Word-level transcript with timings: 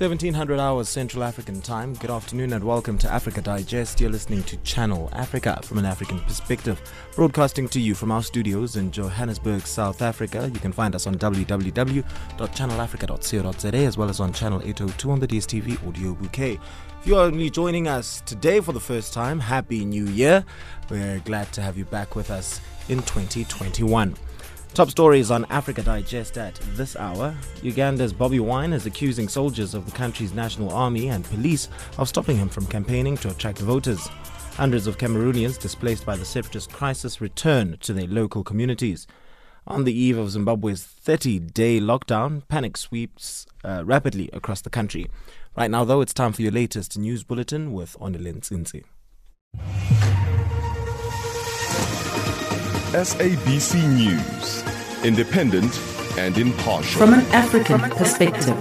1700 0.00 0.58
hours 0.58 0.88
Central 0.88 1.22
African 1.22 1.60
time. 1.60 1.92
Good 1.92 2.10
afternoon 2.10 2.54
and 2.54 2.64
welcome 2.64 2.96
to 2.96 3.12
Africa 3.12 3.42
Digest. 3.42 4.00
You're 4.00 4.08
listening 4.08 4.42
to 4.44 4.56
Channel 4.62 5.10
Africa 5.12 5.60
from 5.62 5.76
an 5.76 5.84
African 5.84 6.20
perspective, 6.20 6.80
broadcasting 7.14 7.68
to 7.68 7.78
you 7.78 7.94
from 7.94 8.10
our 8.10 8.22
studios 8.22 8.76
in 8.76 8.90
Johannesburg, 8.90 9.66
South 9.66 10.00
Africa. 10.00 10.50
You 10.54 10.58
can 10.58 10.72
find 10.72 10.94
us 10.94 11.06
on 11.06 11.16
www.channelafrica.co.za 11.16 13.76
as 13.76 13.98
well 13.98 14.08
as 14.08 14.20
on 14.20 14.32
channel 14.32 14.62
802 14.64 15.10
on 15.10 15.20
the 15.20 15.28
DSTV 15.28 15.86
audio 15.86 16.14
bouquet. 16.14 16.58
If 17.00 17.06
you're 17.06 17.20
only 17.20 17.50
joining 17.50 17.86
us 17.86 18.22
today 18.24 18.60
for 18.60 18.72
the 18.72 18.80
first 18.80 19.12
time, 19.12 19.38
Happy 19.38 19.84
New 19.84 20.06
Year. 20.06 20.46
We're 20.88 21.20
glad 21.26 21.52
to 21.52 21.60
have 21.60 21.76
you 21.76 21.84
back 21.84 22.16
with 22.16 22.30
us 22.30 22.58
in 22.88 23.00
2021. 23.00 24.16
Top 24.72 24.88
stories 24.88 25.32
on 25.32 25.44
Africa 25.50 25.82
Digest 25.82 26.38
at 26.38 26.54
this 26.74 26.94
hour. 26.94 27.36
Uganda's 27.62 28.12
Bobi 28.12 28.38
Wine 28.38 28.72
is 28.72 28.86
accusing 28.86 29.28
soldiers 29.28 29.74
of 29.74 29.84
the 29.84 29.90
country's 29.90 30.32
national 30.32 30.72
army 30.72 31.08
and 31.08 31.24
police 31.24 31.68
of 31.98 32.08
stopping 32.08 32.36
him 32.36 32.48
from 32.48 32.66
campaigning 32.66 33.16
to 33.16 33.30
attract 33.30 33.58
voters. 33.58 34.06
Hundreds 34.54 34.86
of 34.86 34.96
Cameroonians 34.96 35.58
displaced 35.58 36.06
by 36.06 36.14
the 36.14 36.24
separatist 36.24 36.70
crisis 36.70 37.20
return 37.20 37.78
to 37.80 37.92
their 37.92 38.06
local 38.06 38.44
communities. 38.44 39.08
On 39.66 39.82
the 39.82 39.92
eve 39.92 40.16
of 40.16 40.30
Zimbabwe's 40.30 40.84
30 40.84 41.40
day 41.40 41.80
lockdown, 41.80 42.46
panic 42.46 42.76
sweeps 42.76 43.46
uh, 43.64 43.82
rapidly 43.84 44.30
across 44.32 44.60
the 44.60 44.70
country. 44.70 45.10
Right 45.56 45.70
now, 45.70 45.84
though, 45.84 46.00
it's 46.00 46.14
time 46.14 46.32
for 46.32 46.42
your 46.42 46.52
latest 46.52 46.96
news 46.96 47.24
bulletin 47.24 47.72
with 47.72 47.96
Onelin 47.98 48.40
Sinzi. 48.40 48.84
SABC 52.92 53.74
News. 53.94 54.64
Independent 55.04 55.80
and 56.18 56.36
impartial. 56.36 56.98
From 56.98 57.14
an 57.14 57.24
African 57.32 57.78
perspective. 57.90 58.56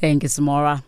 Thank 0.00 0.22
you, 0.22 0.28
Samora. 0.30 0.82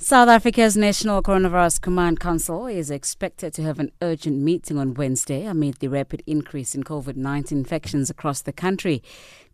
South 0.00 0.28
Africa's 0.28 0.76
National 0.76 1.20
Coronavirus 1.24 1.80
Command 1.80 2.20
Council 2.20 2.68
is 2.68 2.88
expected 2.88 3.52
to 3.54 3.64
have 3.64 3.80
an 3.80 3.90
urgent 4.00 4.36
meeting 4.36 4.78
on 4.78 4.94
Wednesday 4.94 5.44
amid 5.44 5.80
the 5.80 5.88
rapid 5.88 6.22
increase 6.24 6.76
in 6.76 6.84
COVID 6.84 7.16
19 7.16 7.58
infections 7.58 8.08
across 8.08 8.40
the 8.40 8.52
country. 8.52 9.02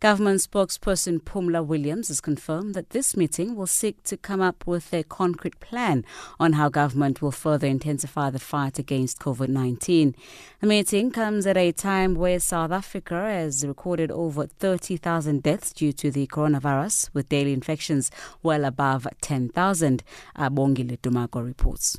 Government 0.01 0.41
spokesperson 0.41 1.19
Phumla 1.19 1.65
Williams 1.65 2.09
has 2.09 2.21
confirmed 2.21 2.75
that 2.75 2.91
this 2.91 3.17
meeting 3.17 3.55
will 3.55 3.65
seek 3.65 4.03
to 4.03 4.17
come 4.17 4.39
up 4.39 4.67
with 4.67 4.93
a 4.93 5.01
concrete 5.03 5.59
plan 5.59 6.05
on 6.39 6.53
how 6.53 6.69
government 6.69 7.23
will 7.23 7.31
further 7.31 7.65
intensify 7.65 8.29
the 8.29 8.37
fight 8.37 8.77
against 8.77 9.19
COVID 9.19 9.47
19. 9.47 10.15
The 10.61 10.67
meeting 10.67 11.09
comes 11.09 11.47
at 11.47 11.57
a 11.57 11.71
time 11.71 12.13
where 12.13 12.39
South 12.39 12.71
Africa 12.71 13.15
has 13.15 13.65
recorded 13.65 14.11
over 14.11 14.45
30,000 14.45 15.41
deaths 15.41 15.73
due 15.73 15.93
to 15.93 16.11
the 16.11 16.27
coronavirus, 16.27 17.09
with 17.13 17.29
daily 17.29 17.53
infections 17.53 18.11
well 18.43 18.63
above 18.63 19.07
10,000. 19.21 20.03
Abongile 20.37 20.97
Dumago 20.99 21.45
reports. 21.45 21.97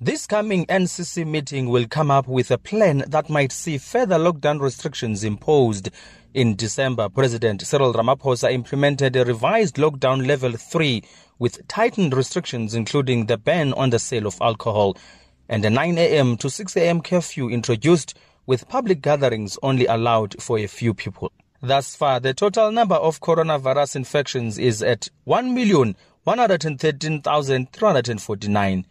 This 0.00 0.26
coming 0.26 0.64
NCC 0.66 1.26
meeting 1.26 1.68
will 1.68 1.86
come 1.86 2.10
up 2.10 2.26
with 2.26 2.50
a 2.50 2.56
plan 2.56 3.04
that 3.08 3.28
might 3.28 3.52
see 3.52 3.76
further 3.76 4.16
lockdown 4.16 4.60
restrictions 4.60 5.24
imposed. 5.24 5.90
In 6.32 6.56
December, 6.56 7.08
President 7.08 7.60
Cyril 7.62 7.92
Ramaphosa 7.92 8.50
implemented 8.50 9.14
a 9.16 9.24
revised 9.24 9.76
lockdown 9.76 10.26
level 10.26 10.52
3 10.52 11.02
with 11.38 11.66
tightened 11.68 12.14
restrictions 12.14 12.74
including 12.74 13.26
the 13.26 13.36
ban 13.36 13.74
on 13.74 13.90
the 13.90 13.98
sale 13.98 14.26
of 14.26 14.40
alcohol 14.40 14.96
and 15.50 15.64
a 15.64 15.70
9 15.70 15.98
a.m. 15.98 16.36
to 16.38 16.48
6 16.48 16.76
a.m. 16.76 17.02
curfew 17.02 17.50
introduced 17.50 18.14
with 18.46 18.68
public 18.68 19.02
gatherings 19.02 19.58
only 19.62 19.84
allowed 19.86 20.40
for 20.40 20.58
a 20.58 20.66
few 20.66 20.94
people. 20.94 21.30
Thus 21.62 21.94
far, 21.94 22.20
the 22.20 22.32
total 22.32 22.72
number 22.72 22.94
of 22.94 23.20
coronavirus 23.20 23.96
infections 23.96 24.58
is 24.58 24.82
at 24.82 25.10
1,113,349. 26.26 28.84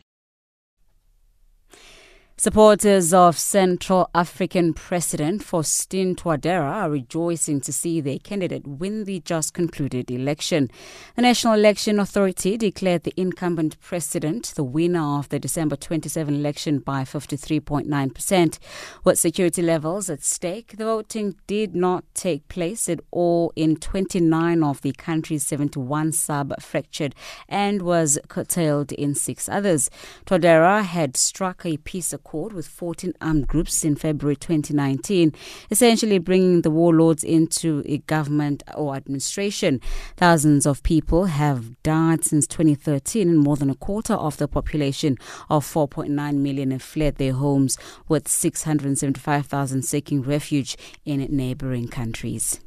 Supporters 2.42 3.14
of 3.14 3.38
Central 3.38 4.10
African 4.16 4.74
President 4.74 5.44
Faustin 5.44 6.16
Touadera 6.16 6.72
are 6.72 6.90
rejoicing 6.90 7.60
to 7.60 7.74
see 7.74 8.00
their 8.00 8.18
candidate 8.18 8.66
win 8.66 9.04
the 9.04 9.20
just 9.20 9.54
concluded 9.54 10.10
election. 10.10 10.70
The 11.18 11.24
National 11.24 11.56
Election 11.56 12.00
Authority 12.00 12.56
declared 12.56 13.04
the 13.04 13.14
incumbent 13.18 13.78
president 13.82 14.54
the 14.56 14.64
winner 14.64 15.20
of 15.20 15.28
the 15.28 15.38
December 15.38 15.76
27 15.76 16.34
election 16.34 16.80
by 16.80 17.04
53.9%. 17.04 18.60
With 19.04 19.20
security 19.20 19.62
levels 19.62 20.10
at 20.10 20.24
stake, 20.24 20.78
the 20.78 20.86
voting 20.86 21.36
did 21.46 21.76
not 21.76 22.06
take 22.14 22.48
place 22.48 22.88
at 22.88 23.02
all 23.12 23.52
in 23.58 23.76
29 23.76 24.64
of 24.64 24.82
the 24.82 24.94
country's 24.94 25.46
71 25.46 26.14
sub-prefectures 26.14 27.12
and 27.50 27.82
was 27.82 28.18
curtailed 28.30 28.94
in 28.94 29.14
six 29.14 29.50
others. 29.50 29.90
Touadera 30.26 30.84
had 30.84 31.18
struck 31.18 31.66
a 31.66 31.76
peace 31.76 32.14
accord 32.14 32.29
accord 32.30 32.54
with 32.54 32.68
14 32.68 33.14
armed 33.22 33.48
groups 33.48 33.84
in 33.84 33.96
February 33.96 34.36
2019, 34.36 35.34
essentially 35.72 36.20
bringing 36.20 36.62
the 36.62 36.70
warlords 36.70 37.24
into 37.24 37.82
a 37.88 37.98
government 38.00 38.62
or 38.76 38.96
administration. 38.96 39.82
Thousands 40.16 40.68
of 40.68 40.84
people 40.84 41.26
have 41.26 41.82
died 41.82 42.24
since 42.24 42.46
2013, 42.46 43.30
and 43.30 43.40
more 43.40 43.56
than 43.56 43.72
a 43.72 43.76
quarter 43.76 44.14
of 44.14 44.38
the 44.38 44.48
population 44.48 45.18
of 45.50 45.66
4.9 45.66 46.36
million 46.36 46.70
have 46.70 46.84
fled 46.84 47.16
their 47.16 47.34
homes, 47.34 47.80
with 48.08 48.28
675,000 48.28 49.82
seeking 49.82 50.22
refuge 50.22 50.78
in 51.06 51.26
neighboring 51.36 51.88
countries. 51.88 52.60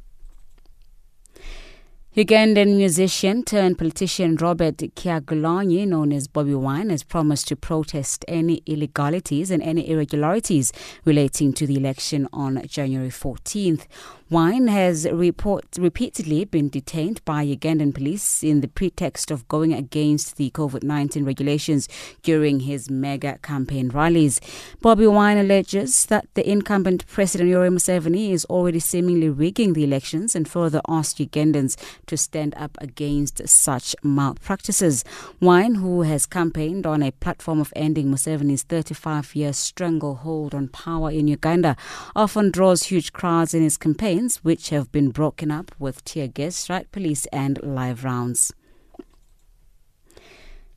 Ugandan 2.15 2.75
musician 2.77 3.41
turned 3.41 3.79
politician 3.79 4.35
Robert 4.35 4.77
Kyagulanyi, 4.77 5.87
known 5.87 6.13
as 6.13 6.27
Bobi 6.27 6.55
Wine, 6.55 6.91
has 6.91 7.01
promised 7.01 7.47
to 7.47 7.55
protest 7.55 8.23
any 8.27 8.61
illegalities 8.67 9.49
and 9.49 9.63
any 9.63 9.89
irregularities 9.89 10.71
relating 11.05 11.53
to 11.53 11.65
the 11.65 11.75
election 11.75 12.29
on 12.31 12.61
January 12.67 13.09
14th. 13.09 13.87
Wine 14.29 14.67
has 14.67 15.07
report, 15.11 15.65
repeatedly 15.77 16.43
been 16.45 16.67
detained 16.67 17.23
by 17.23 17.45
Ugandan 17.45 17.93
police 17.93 18.43
in 18.43 18.61
the 18.61 18.67
pretext 18.67 19.29
of 19.29 19.47
going 19.47 19.73
against 19.73 20.37
the 20.37 20.49
COVID 20.51 20.81
19 20.81 21.23
regulations 21.23 21.87
during 22.23 22.61
his 22.61 22.89
mega 22.89 23.37
campaign 23.43 23.89
rallies. 23.89 24.39
Bobi 24.81 25.11
Wine 25.11 25.37
alleges 25.37 26.07
that 26.07 26.25
the 26.33 26.49
incumbent 26.49 27.05
President 27.05 27.51
Yoweri 27.51 27.69
Museveni 27.69 28.31
is 28.31 28.45
already 28.45 28.79
seemingly 28.79 29.29
rigging 29.29 29.73
the 29.73 29.83
elections 29.83 30.35
and 30.35 30.47
further 30.47 30.81
asked 30.87 31.19
Ugandans 31.19 31.75
to 32.07 32.17
stand 32.17 32.53
up 32.55 32.77
against 32.79 33.47
such 33.47 33.95
malpractices. 34.03 35.03
Wine, 35.39 35.75
who 35.75 36.01
has 36.01 36.25
campaigned 36.25 36.85
on 36.85 37.03
a 37.03 37.11
platform 37.11 37.59
of 37.59 37.73
ending 37.75 38.07
Museveni's 38.09 38.63
35 38.63 39.35
year 39.35 39.53
stranglehold 39.53 40.53
on 40.53 40.67
power 40.67 41.11
in 41.11 41.27
Uganda, 41.27 41.75
often 42.15 42.51
draws 42.51 42.83
huge 42.83 43.13
crowds 43.13 43.53
in 43.53 43.61
his 43.61 43.77
campaigns, 43.77 44.37
which 44.37 44.69
have 44.69 44.91
been 44.91 45.11
broken 45.11 45.51
up 45.51 45.71
with 45.79 46.03
tear 46.03 46.27
gas, 46.27 46.69
riot 46.69 46.91
police, 46.91 47.25
and 47.27 47.59
live 47.63 48.03
rounds. 48.03 48.53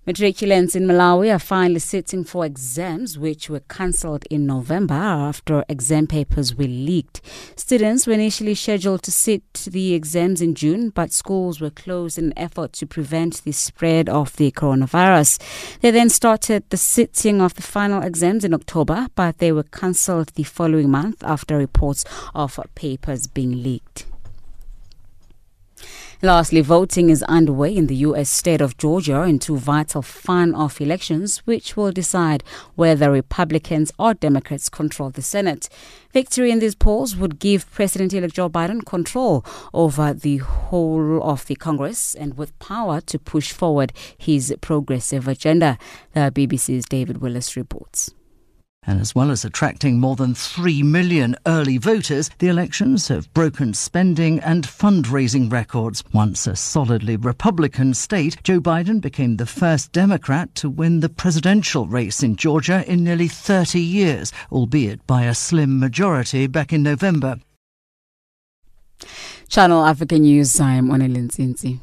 Matriculants 0.06 0.76
in 0.76 0.86
Malawi 0.86 1.34
are 1.34 1.38
finally 1.40 1.80
sitting 1.80 2.22
for 2.22 2.46
exams 2.46 3.18
which 3.18 3.50
were 3.50 3.64
cancelled 3.68 4.24
in 4.30 4.46
November 4.46 4.94
after 4.94 5.64
exam 5.68 6.06
papers 6.06 6.54
were 6.54 6.68
leaked. 6.68 7.20
Students 7.56 8.06
were 8.06 8.12
initially 8.12 8.54
scheduled 8.54 9.02
to 9.02 9.10
sit 9.10 9.52
the 9.52 9.94
exams 9.94 10.40
in 10.40 10.54
June, 10.54 10.90
but 10.90 11.12
schools 11.12 11.60
were 11.60 11.70
closed 11.70 12.18
in 12.18 12.26
an 12.26 12.38
effort 12.38 12.72
to 12.74 12.86
prevent 12.86 13.42
the 13.42 13.50
spread 13.50 14.08
of 14.08 14.36
the 14.36 14.52
coronavirus. 14.52 15.40
They 15.80 15.90
then 15.90 16.08
started 16.08 16.62
the 16.70 16.76
sitting 16.76 17.42
of 17.42 17.54
the 17.54 17.62
final 17.62 18.00
exams 18.00 18.44
in 18.44 18.54
October, 18.54 19.08
but 19.16 19.38
they 19.38 19.50
were 19.50 19.64
cancelled 19.64 20.28
the 20.36 20.44
following 20.44 20.88
month 20.88 21.24
after 21.24 21.58
reports 21.58 22.04
of 22.32 22.60
papers 22.76 23.26
being 23.26 23.60
leaked. 23.60 24.06
Lastly, 26.22 26.62
voting 26.62 27.10
is 27.10 27.22
underway 27.24 27.76
in 27.76 27.88
the 27.88 27.96
U.S. 27.96 28.30
state 28.30 28.62
of 28.62 28.78
Georgia 28.78 29.22
in 29.24 29.38
two 29.38 29.58
vital 29.58 30.00
fan-off 30.00 30.80
elections, 30.80 31.38
which 31.46 31.76
will 31.76 31.92
decide 31.92 32.42
whether 32.74 33.12
Republicans 33.12 33.92
or 33.98 34.14
Democrats 34.14 34.70
control 34.70 35.10
the 35.10 35.20
Senate. 35.20 35.68
Victory 36.14 36.50
in 36.50 36.60
these 36.60 36.74
polls 36.74 37.16
would 37.16 37.38
give 37.38 37.70
President-elect 37.70 38.34
Joe 38.34 38.48
Biden 38.48 38.84
control 38.86 39.44
over 39.74 40.14
the 40.14 40.38
whole 40.38 41.22
of 41.22 41.44
the 41.46 41.54
Congress 41.54 42.14
and 42.14 42.38
with 42.38 42.58
power 42.58 43.02
to 43.02 43.18
push 43.18 43.52
forward 43.52 43.92
his 44.16 44.54
progressive 44.62 45.28
agenda. 45.28 45.76
The 46.14 46.32
BBC's 46.34 46.86
David 46.86 47.18
Willis 47.18 47.56
reports. 47.56 48.14
And 48.86 49.00
as 49.00 49.14
well 49.14 49.32
as 49.32 49.44
attracting 49.44 49.98
more 49.98 50.14
than 50.14 50.34
3 50.34 50.82
million 50.84 51.34
early 51.44 51.76
voters, 51.76 52.30
the 52.38 52.46
elections 52.46 53.08
have 53.08 53.32
broken 53.34 53.74
spending 53.74 54.38
and 54.40 54.64
fundraising 54.64 55.50
records. 55.50 56.04
Once 56.12 56.46
a 56.46 56.54
solidly 56.54 57.16
Republican 57.16 57.94
state, 57.94 58.36
Joe 58.44 58.60
Biden 58.60 59.00
became 59.00 59.36
the 59.36 59.46
first 59.46 59.90
Democrat 59.90 60.54
to 60.56 60.70
win 60.70 61.00
the 61.00 61.08
presidential 61.08 61.86
race 61.86 62.22
in 62.22 62.36
Georgia 62.36 62.84
in 62.86 63.02
nearly 63.02 63.26
30 63.28 63.80
years, 63.80 64.32
albeit 64.52 65.04
by 65.06 65.24
a 65.24 65.34
slim 65.34 65.80
majority 65.80 66.46
back 66.46 66.72
in 66.72 66.84
November. 66.84 67.40
Channel 69.48 69.84
Africa 69.84 70.18
News, 70.18 70.60
I'm 70.60 70.88
Onelin 70.88 71.28
Sinzi. 71.28 71.80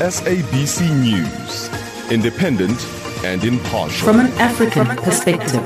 SABC 0.00 1.02
News 1.02 1.77
independent, 2.10 2.84
and 3.24 3.44
impartial. 3.44 4.06
From 4.06 4.20
an 4.20 4.32
African 4.38 4.86
perspective. 4.96 5.62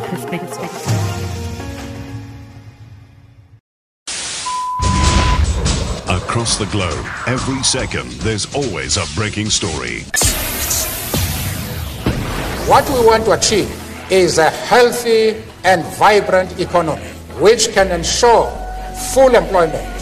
Across 6.09 6.59
the 6.59 6.67
globe, 6.67 7.07
every 7.27 7.63
second, 7.63 8.11
there's 8.23 8.53
always 8.55 8.97
a 8.97 9.05
breaking 9.15 9.51
story. 9.51 10.01
What 12.69 12.89
we 12.89 13.07
want 13.07 13.25
to 13.27 13.33
achieve 13.33 13.71
is 14.11 14.39
a 14.39 14.51
healthy 14.51 15.43
and 15.65 15.85
vibrant 15.97 16.59
economy 16.59 17.03
which 17.39 17.73
can 17.73 17.91
ensure 17.91 18.51
full 19.13 19.35
employment 19.35 20.02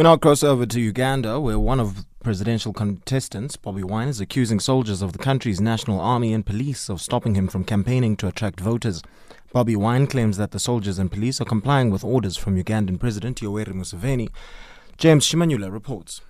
We 0.00 0.04
now 0.04 0.16
cross 0.16 0.42
over 0.42 0.64
to 0.64 0.80
Uganda, 0.80 1.38
where 1.38 1.58
one 1.58 1.78
of 1.78 2.06
presidential 2.24 2.72
contestants, 2.72 3.58
Bobi 3.58 3.84
Wine, 3.84 4.08
is 4.08 4.18
accusing 4.18 4.58
soldiers 4.58 5.02
of 5.02 5.12
the 5.12 5.18
country's 5.18 5.60
national 5.60 6.00
army 6.00 6.32
and 6.32 6.46
police 6.46 6.88
of 6.88 7.02
stopping 7.02 7.34
him 7.34 7.48
from 7.48 7.64
campaigning 7.64 8.16
to 8.16 8.26
attract 8.26 8.60
voters. 8.60 9.02
Bobi 9.54 9.76
Wine 9.76 10.06
claims 10.06 10.38
that 10.38 10.52
the 10.52 10.58
soldiers 10.58 10.98
and 10.98 11.12
police 11.12 11.38
are 11.38 11.44
complying 11.44 11.90
with 11.90 12.02
orders 12.02 12.38
from 12.38 12.56
Ugandan 12.56 12.98
President 12.98 13.42
Yoweri 13.42 13.74
Museveni. 13.74 14.30
James 14.96 15.26
Shimanyula 15.26 15.70
reports. 15.70 16.22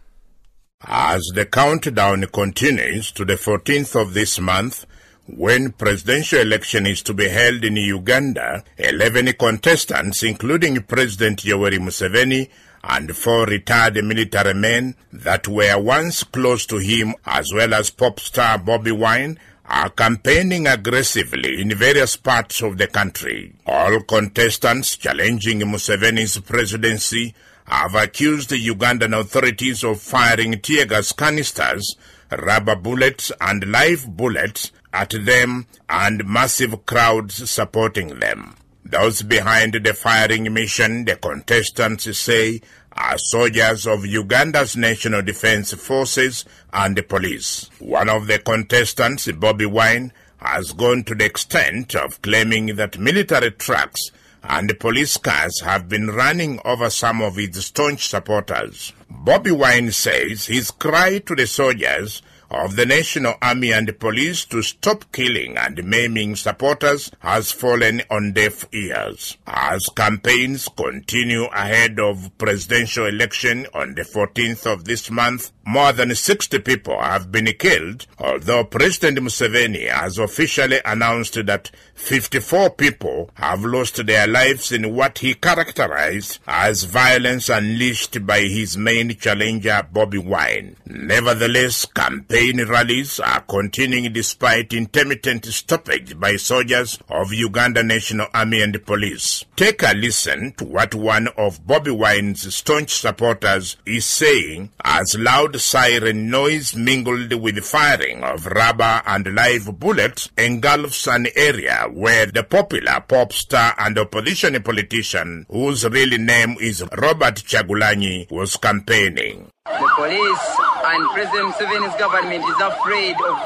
As 0.85 1.23
the 1.37 1.47
countdown 1.47 2.27
continues 2.33 3.13
to 3.13 3.25
the 3.25 3.35
14th 3.35 3.95
of 3.95 4.15
this 4.15 4.41
month, 4.41 4.85
when 5.29 5.71
presidential 5.71 6.41
election 6.41 6.87
is 6.87 7.05
to 7.05 7.15
be 7.15 7.29
held 7.29 7.65
in 7.65 7.77
Uganda, 7.77 8.65
11 8.79 9.33
contestants, 9.35 10.25
including 10.25 10.83
President 10.83 11.45
Yoweri 11.45 11.79
Museveni, 11.79 12.51
and 12.82 13.17
four 13.17 13.47
retired 13.47 14.03
military 14.05 14.55
men 14.55 14.94
that 15.12 15.47
were 15.47 15.79
once 15.79 16.25
close 16.25 16.67
to 16.67 16.79
him, 16.79 17.15
as 17.27 17.53
well 17.53 17.75
as 17.75 17.91
pop 17.91 18.21
star 18.21 18.59
Bobi 18.59 18.93
Wine, 18.93 19.38
are 19.67 19.91
campaigning 19.91 20.67
aggressively 20.67 21.61
in 21.61 21.75
various 21.75 22.17
parts 22.17 22.61
of 22.62 22.77
the 22.79 22.88
country. 22.88 23.53
All 23.67 24.00
contestants 24.00 24.97
challenging 24.97 25.61
Museveni's 25.61 26.38
presidency 26.38 27.35
have 27.67 27.94
accused 27.94 28.50
the 28.50 28.67
Ugandan 28.67 29.19
authorities 29.19 29.85
of 29.85 30.00
firing 30.00 30.61
tear 30.61 30.87
gas 30.87 31.12
canisters, 31.12 31.94
rubber 32.31 32.75
bullets, 32.75 33.31
and 33.41 33.71
live 33.71 34.17
bullets 34.17 34.73
at 34.93 35.11
them 35.11 35.67
and 35.88 36.26
massive 36.26 36.85
crowds 36.85 37.49
supporting 37.49 38.19
them. 38.19 38.56
Those 38.85 39.23
behind 39.23 39.75
the 39.75 39.94
firing 39.94 40.53
mission, 40.53 41.05
the 41.05 41.17
contestants 41.17 42.17
say, 42.19 42.61
are 42.93 43.19
soldiers 43.19 43.87
of 43.87 44.05
Uganda's 44.05 44.77
National 44.77 45.23
Defense 45.23 45.73
Forces 45.75 46.44
and 46.73 46.97
the 46.97 47.03
police. 47.03 47.71
One 47.79 48.09
of 48.09 48.27
the 48.27 48.38
contestants, 48.38 49.27
Bobi 49.29 49.67
Wine, 49.67 50.12
has 50.38 50.73
gone 50.73 51.05
to 51.05 51.15
the 51.15 51.25
extent 51.25 51.94
of 51.94 52.21
claiming 52.23 52.75
that 52.77 52.99
military 52.99 53.50
trucks 53.53 54.11
and 54.43 54.79
police 54.81 55.17
cars 55.19 55.61
have 55.61 55.88
been 55.88 56.09
running 56.09 56.61
over 56.65 56.88
some 56.91 57.21
of 57.21 57.37
his 57.37 57.67
staunch 57.67 58.09
supporters. 58.09 58.93
Bobi 59.11 59.53
Wine 59.53 59.93
says 59.93 60.47
his 60.47 60.71
cry 60.71 61.19
to 61.19 61.35
the 61.35 61.47
soldiers 61.47 62.23
of 62.50 62.75
the 62.75 62.85
National 62.85 63.35
Army 63.41 63.73
and 63.73 63.97
Police 64.00 64.44
to 64.47 64.61
stop 64.62 65.05
killing 65.12 65.56
and 65.56 65.85
maiming 65.85 66.35
supporters 66.35 67.11
has 67.20 67.52
fallen 67.52 68.02
on 68.11 68.32
deaf 68.32 68.64
ears. 68.73 69.38
As 69.47 69.87
campaigns 69.94 70.69
continue 70.69 71.44
ahead 71.44 72.00
of 72.00 72.30
presidential 72.38 73.07
election 73.07 73.66
on 73.73 73.95
the 73.95 74.02
14th 74.02 74.66
of 74.66 74.85
this 74.85 75.11
month, 75.11 75.52
more 75.64 75.92
than 75.92 76.12
60 76.12 76.59
people 76.61 77.00
have 77.00 77.30
been 77.30 77.47
killed, 77.59 78.07
although 78.19 78.64
President 78.64 79.19
Museveni 79.19 79.88
has 79.88 80.19
officially 80.19 80.80
announced 80.85 81.47
that 81.47 81.71
54 81.95 82.71
people 82.71 83.30
have 83.35 83.64
lost 83.64 84.04
their 84.07 84.26
lives 84.26 84.73
in 84.73 84.95
what 84.95 85.19
he 85.19 85.35
characterized 85.35 86.40
as 86.49 86.85
violence 86.85 87.49
unleashed 87.49 88.26
by 88.26 88.40
his 88.40 88.76
main 88.76 89.14
challenger, 89.16 89.87
Bobi 89.92 90.19
Wine. 90.19 90.76
Nevertheless, 90.87 91.85
campaign 91.85 92.39
rallies 92.49 93.20
are 93.20 93.42
continuing 93.42 94.11
despite 94.14 94.73
intermittent 94.73 95.44
stoppage 95.44 96.18
by 96.18 96.37
soldiers 96.37 96.99
of 97.11 97.35
Uganda 97.35 97.82
National 97.82 98.28
Army 98.32 98.62
and 98.62 98.85
Police. 98.87 99.44
Take 99.56 99.82
a 99.82 99.92
listen 99.94 100.52
to 100.52 100.64
what 100.64 100.94
one 100.94 101.28
of 101.37 101.66
Bobi 101.66 101.94
Wine's 101.94 102.54
staunch 102.54 102.94
supporters 102.94 103.76
is 103.85 104.06
saying 104.06 104.70
as 104.82 105.18
loud 105.18 105.61
siren 105.61 106.30
noise 106.30 106.75
mingled 106.75 107.35
with 107.35 107.62
firing 107.62 108.25
of 108.25 108.47
rubber 108.47 109.02
and 109.06 109.35
live 109.35 109.78
bullets 109.78 110.30
engulfs 110.38 111.06
an 111.06 111.26
area 111.37 111.88
where 111.92 112.25
the 112.25 112.42
popular 112.42 113.04
pop 113.06 113.35
star 113.35 113.75
and 113.78 113.99
opposition 113.99 114.61
politician, 114.62 115.44
whose 115.50 115.87
real 115.87 116.18
name 116.18 116.56
is 116.59 116.82
Robert 116.97 117.35
Kyagulanyi, 117.35 118.30
was 118.30 118.56
campaigning. 118.56 119.50
The 119.66 119.90
police 119.94 120.70
and 120.92 121.09
President 121.11 121.54
Museveni's 121.54 121.97
government 122.00 122.42
is 122.44 122.61
afraid 122.61 123.14
of 123.14 123.37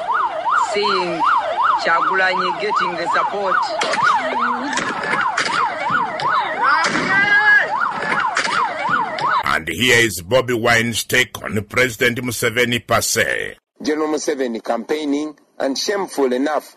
seeing 0.72 1.20
Chagulanyi 1.84 2.60
getting 2.60 2.92
the 2.96 3.06
support 3.12 3.56
And 9.44 9.68
here 9.68 9.98
is 9.98 10.22
Bobby 10.22 10.54
Wine's 10.54 11.04
take 11.04 11.40
on 11.42 11.62
President 11.64 12.18
Museveni 12.18 12.84
per 12.84 13.00
se. 13.02 13.56
General 13.82 14.08
Museveni 14.08 14.64
campaigning, 14.64 15.38
and 15.58 15.78
shameful 15.78 16.32
enough, 16.32 16.76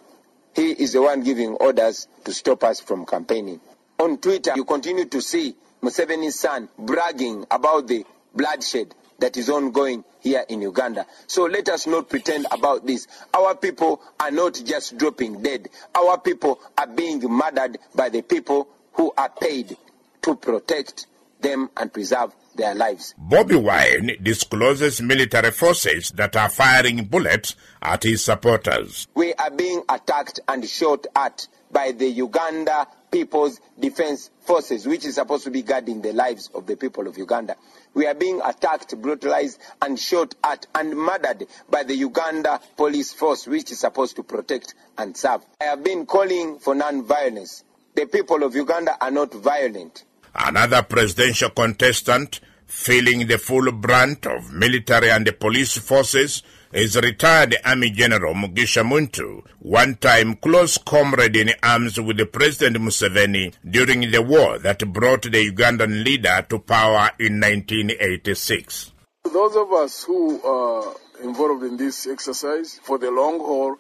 he 0.54 0.72
is 0.72 0.94
the 0.94 1.02
one 1.02 1.24
giving 1.24 1.54
orders 1.54 2.08
to 2.26 2.34
stop 2.34 2.64
us 2.64 2.80
from 2.82 3.06
campaigning. 3.06 3.62
On 4.00 4.18
Twitter, 4.18 4.52
you 4.56 4.66
continue 4.66 5.06
to 5.06 5.22
see 5.22 5.56
Museveni's 5.82 6.40
son 6.40 6.70
bragging 6.78 7.46
about 7.50 7.88
the 7.88 8.06
bloodshed 8.36 8.94
that 9.20 9.38
is 9.38 9.50
ongoing 9.50 10.04
here 10.20 10.44
in 10.48 10.62
Uganda. 10.62 11.06
So 11.28 11.46
let 11.46 11.70
us 11.70 11.88
not 11.88 12.10
pretend 12.10 12.48
about 12.52 12.86
this. 12.86 13.08
Our 13.34 13.56
people 13.56 14.02
are 14.20 14.32
not 14.32 14.62
just 14.64 14.98
dropping 14.98 15.42
dead. 15.42 15.70
Our 15.96 16.20
people 16.20 16.60
are 16.78 16.88
being 16.88 17.22
murdered 17.22 17.78
by 17.96 18.10
the 18.10 18.22
people 18.22 18.68
who 18.94 19.14
are 19.18 19.30
paid 19.30 19.76
to 20.24 20.36
protect 20.36 21.08
them 21.40 21.70
and 21.78 21.94
preserve 21.94 22.34
their 22.56 22.74
lives. 22.74 23.14
Bobby 23.18 23.56
Wine 23.56 24.18
discloses 24.22 25.02
military 25.02 25.52
forces 25.52 26.10
that 26.12 26.36
are 26.36 26.50
firing 26.50 27.06
bullets 27.06 27.56
at 27.82 28.04
his 28.04 28.24
supporters. 28.24 29.08
We 29.14 29.34
are 29.36 29.52
being 29.52 29.84
attacked 29.88 30.40
and 30.48 30.68
shot 30.68 31.06
at 31.16 31.48
by 31.72 31.92
the 31.92 32.08
Uganda 32.08 32.88
People's 33.12 33.60
Defense 33.80 34.30
Forces, 34.42 34.88
which 34.88 35.06
is 35.06 35.16
supposed 35.16 35.44
to 35.44 35.52
be 35.52 35.62
guarding 35.62 36.02
the 36.02 36.14
lives 36.14 36.50
of 36.54 36.66
the 36.66 36.76
people 36.76 37.08
of 37.08 37.18
Uganda. 37.18 37.56
We 37.98 38.06
are 38.06 38.14
being 38.14 38.40
attacked, 38.46 38.96
brutalized, 39.02 39.60
and 39.82 40.00
shot 40.00 40.36
at 40.44 40.68
and 40.76 40.96
murdered 40.96 41.48
by 41.68 41.82
the 41.82 41.96
Uganda 41.96 42.62
Police 42.76 43.12
Force, 43.12 43.48
which 43.48 43.72
is 43.72 43.80
supposed 43.80 44.16
to 44.18 44.24
protect 44.24 44.76
and 45.00 45.18
serve. 45.18 45.42
I 45.60 45.64
have 45.64 45.84
been 45.84 46.06
calling 46.06 46.60
for 46.60 46.76
non-violence. 46.76 47.64
The 47.96 48.06
people 48.06 48.44
of 48.44 48.54
Uganda 48.56 48.96
are 49.02 49.10
not 49.10 49.34
violent. 49.34 50.04
Another 50.36 50.84
presidential 50.84 51.50
contestant 51.50 52.40
feeling 52.68 53.26
the 53.26 53.40
full 53.40 53.72
brunt 53.72 54.28
of 54.28 54.54
military 54.54 55.10
and 55.10 55.28
police 55.40 55.76
forces 55.80 56.44
is 56.72 56.96
retired 56.96 57.56
Army 57.64 57.90
General 57.92 58.34
Mugisha 58.34 58.84
Muntu, 58.84 59.44
one 59.60 59.96
time 59.96 60.36
close 60.36 60.78
comrade 60.78 61.36
in 61.36 61.52
arms 61.64 62.00
with 62.00 62.32
President 62.32 62.78
Museveni 62.78 63.54
during 63.70 64.12
the 64.12 64.22
war 64.22 64.58
that 64.60 64.92
brought 64.92 65.24
the 65.24 65.52
Ugandan 65.52 66.04
leader 66.04 66.46
to 66.50 66.60
power 66.60 67.12
in 67.20 67.40
1986. 67.40 68.92
Those 69.32 69.56
of 69.56 69.72
us 69.74 70.04
who 70.04 70.42
are 70.44 70.94
involved 71.24 71.64
in 71.64 71.78
this 71.78 72.08
exercise 72.08 72.80
for 72.84 72.98
the 72.98 73.12
long 73.12 73.40
haul 73.40 73.78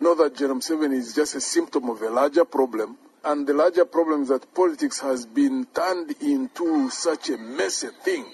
know 0.00 0.14
that 0.14 0.36
General 0.36 0.58
Museveni 0.58 0.96
is 0.96 1.14
just 1.14 1.34
a 1.34 1.40
symptom 1.40 1.88
of 1.90 2.02
a 2.02 2.10
larger 2.10 2.44
problem 2.44 2.96
and 3.24 3.46
the 3.46 3.54
larger 3.54 3.84
problem 3.84 4.22
is 4.22 4.28
that 4.28 4.54
politics 4.54 5.00
has 5.00 5.24
been 5.24 5.66
turned 5.74 6.14
into 6.20 6.90
such 6.90 7.30
a 7.30 7.38
messy 7.38 7.88
thing. 8.04 8.24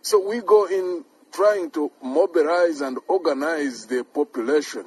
So 0.00 0.26
we 0.26 0.40
go 0.40 0.66
in 0.66 1.04
trying 1.36 1.70
to 1.70 1.92
mobilize 2.02 2.80
and 2.80 2.98
organize 3.08 3.84
the 3.84 4.02
population, 4.02 4.86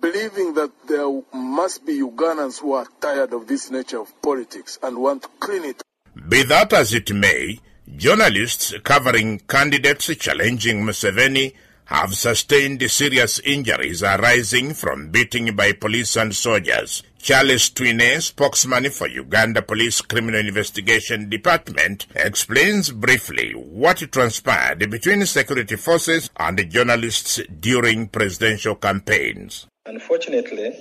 believing 0.00 0.52
that 0.54 0.72
there 0.88 1.08
must 1.32 1.86
be 1.86 2.00
Ugandans 2.00 2.58
who 2.60 2.72
are 2.72 2.88
tired 3.00 3.32
of 3.32 3.46
this 3.46 3.70
nature 3.70 4.00
of 4.00 4.20
politics 4.20 4.80
and 4.82 4.98
want 4.98 5.22
to 5.22 5.28
clean 5.38 5.64
it. 5.64 5.80
Be 6.28 6.42
that 6.42 6.72
as 6.72 6.92
it 6.92 7.14
may, 7.14 7.60
journalists 7.96 8.74
covering 8.82 9.38
candidates 9.38 10.06
challenging 10.16 10.82
Museveni 10.82 11.54
have 11.84 12.14
sustained 12.14 12.82
serious 12.90 13.38
injuries 13.38 14.02
arising 14.02 14.74
from 14.74 15.10
beating 15.10 15.54
by 15.54 15.70
police 15.70 16.16
and 16.16 16.34
soldiers. 16.34 17.04
Charles 17.20 17.70
Twiine, 17.70 18.22
spokesman 18.22 18.90
for 18.90 19.08
Uganda 19.08 19.60
Police 19.60 20.00
Criminal 20.00 20.40
Investigation 20.40 21.28
Department, 21.28 22.06
explains 22.14 22.90
briefly 22.90 23.52
what 23.52 23.98
transpired 24.12 24.88
between 24.90 25.26
security 25.26 25.76
forces 25.76 26.30
and 26.36 26.70
journalists 26.70 27.40
during 27.60 28.08
presidential 28.08 28.76
campaigns. 28.76 29.66
Unfortunately, 29.84 30.72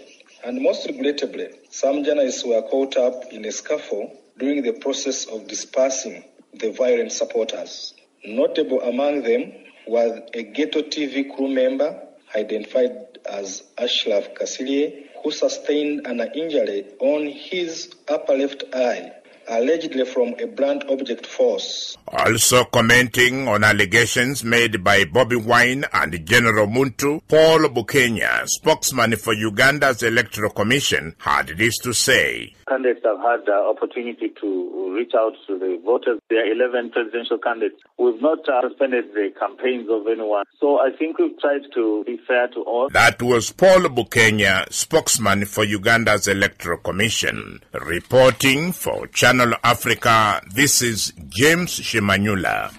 and 0.45 0.61
most 0.61 0.85
regrettably, 0.87 1.49
some 1.69 2.03
journalists 2.03 2.45
were 2.45 2.61
caught 2.61 2.95
up 2.97 3.23
in 3.31 3.43
a 3.45 3.51
scuffle 3.51 4.15
during 4.37 4.61
the 4.61 4.73
process 4.73 5.25
of 5.25 5.47
dispersing 5.47 6.23
the 6.53 6.71
violent 6.71 7.11
supporters. 7.11 7.93
Notable 8.23 8.81
among 8.81 9.23
them 9.23 9.53
was 9.87 10.21
a 10.33 10.43
Ghetto 10.43 10.81
TV 10.83 11.35
crew 11.35 11.47
member 11.47 11.99
identified 12.35 13.17
as 13.29 13.63
Ashraf 13.77 14.33
Kasirye, 14.39 15.06
who 15.23 15.31
sustained 15.31 16.05
an 16.05 16.21
injury 16.35 16.85
on 16.99 17.27
his 17.27 17.93
upper 18.07 18.33
left 18.33 18.63
eye, 18.73 19.11
allegedly 19.47 20.05
from 20.05 20.35
a 20.39 20.47
blunt 20.47 20.83
object 20.89 21.25
force. 21.25 21.95
Also 22.07 22.65
commenting 22.65 23.47
on 23.47 23.63
allegations 23.63 24.43
made 24.43 24.83
by 24.83 25.05
Bobby 25.05 25.35
Wine 25.35 25.85
and 25.93 26.25
General 26.25 26.67
Muntu, 26.67 27.21
Paul 27.27 27.69
Bukenya, 27.69 28.47
spokesman 28.47 29.15
for 29.15 29.33
Uganda's 29.33 30.03
Electoral 30.03 30.51
Commission, 30.51 31.15
had 31.19 31.47
this 31.57 31.77
to 31.79 31.93
say. 31.93 32.53
Candidates 32.67 33.01
have 33.05 33.19
had 33.19 33.45
the 33.45 33.53
opportunity 33.53 34.29
to 34.41 34.93
reach 34.93 35.13
out 35.15 35.33
to 35.47 35.57
the 35.57 35.79
voters. 35.85 36.19
There 36.29 36.39
are 36.39 36.51
11 36.51 36.91
presidential 36.91 37.37
candidates. 37.37 37.81
We've 37.97 38.21
not 38.21 38.39
uh, 38.49 38.67
suspended 38.67 39.05
the 39.13 39.29
campaigns 39.39 39.87
of 39.89 40.05
anyone. 40.07 40.43
So 40.59 40.79
I 40.79 40.91
think 40.97 41.17
we've 41.17 41.39
tried 41.39 41.61
to 41.75 42.03
be 42.05 42.19
fair 42.27 42.47
to 42.49 42.61
all. 42.63 42.89
That 42.89 43.21
was 43.21 43.51
Paul 43.51 43.87
Bukenya, 43.89 44.71
spokesman 44.71 45.45
for 45.45 45.63
Uganda's 45.63 46.27
Electoral 46.27 46.79
Commission. 46.79 47.61
Reporting 47.73 48.73
for 48.73 49.07
Channel 49.07 49.53
Africa, 49.63 50.41
this 50.53 50.81
is 50.81 51.13
James 51.29 51.79
Shimanyula. 51.79 52.73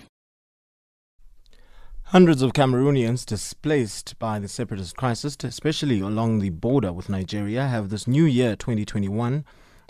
Hundreds 2.13 2.41
of 2.41 2.55
Cameroonians 2.55 3.27
displaced 3.27 4.19
by 4.19 4.39
the 4.39 4.49
separatist 4.49 4.97
crisis, 4.97 5.37
especially 5.45 6.01
along 6.01 6.39
the 6.39 6.49
border 6.49 6.91
with 6.91 7.11
Nigeria, 7.11 7.67
have 7.67 7.91
this 7.91 8.07
new 8.07 8.25
year 8.25 8.57
2021 8.57 9.45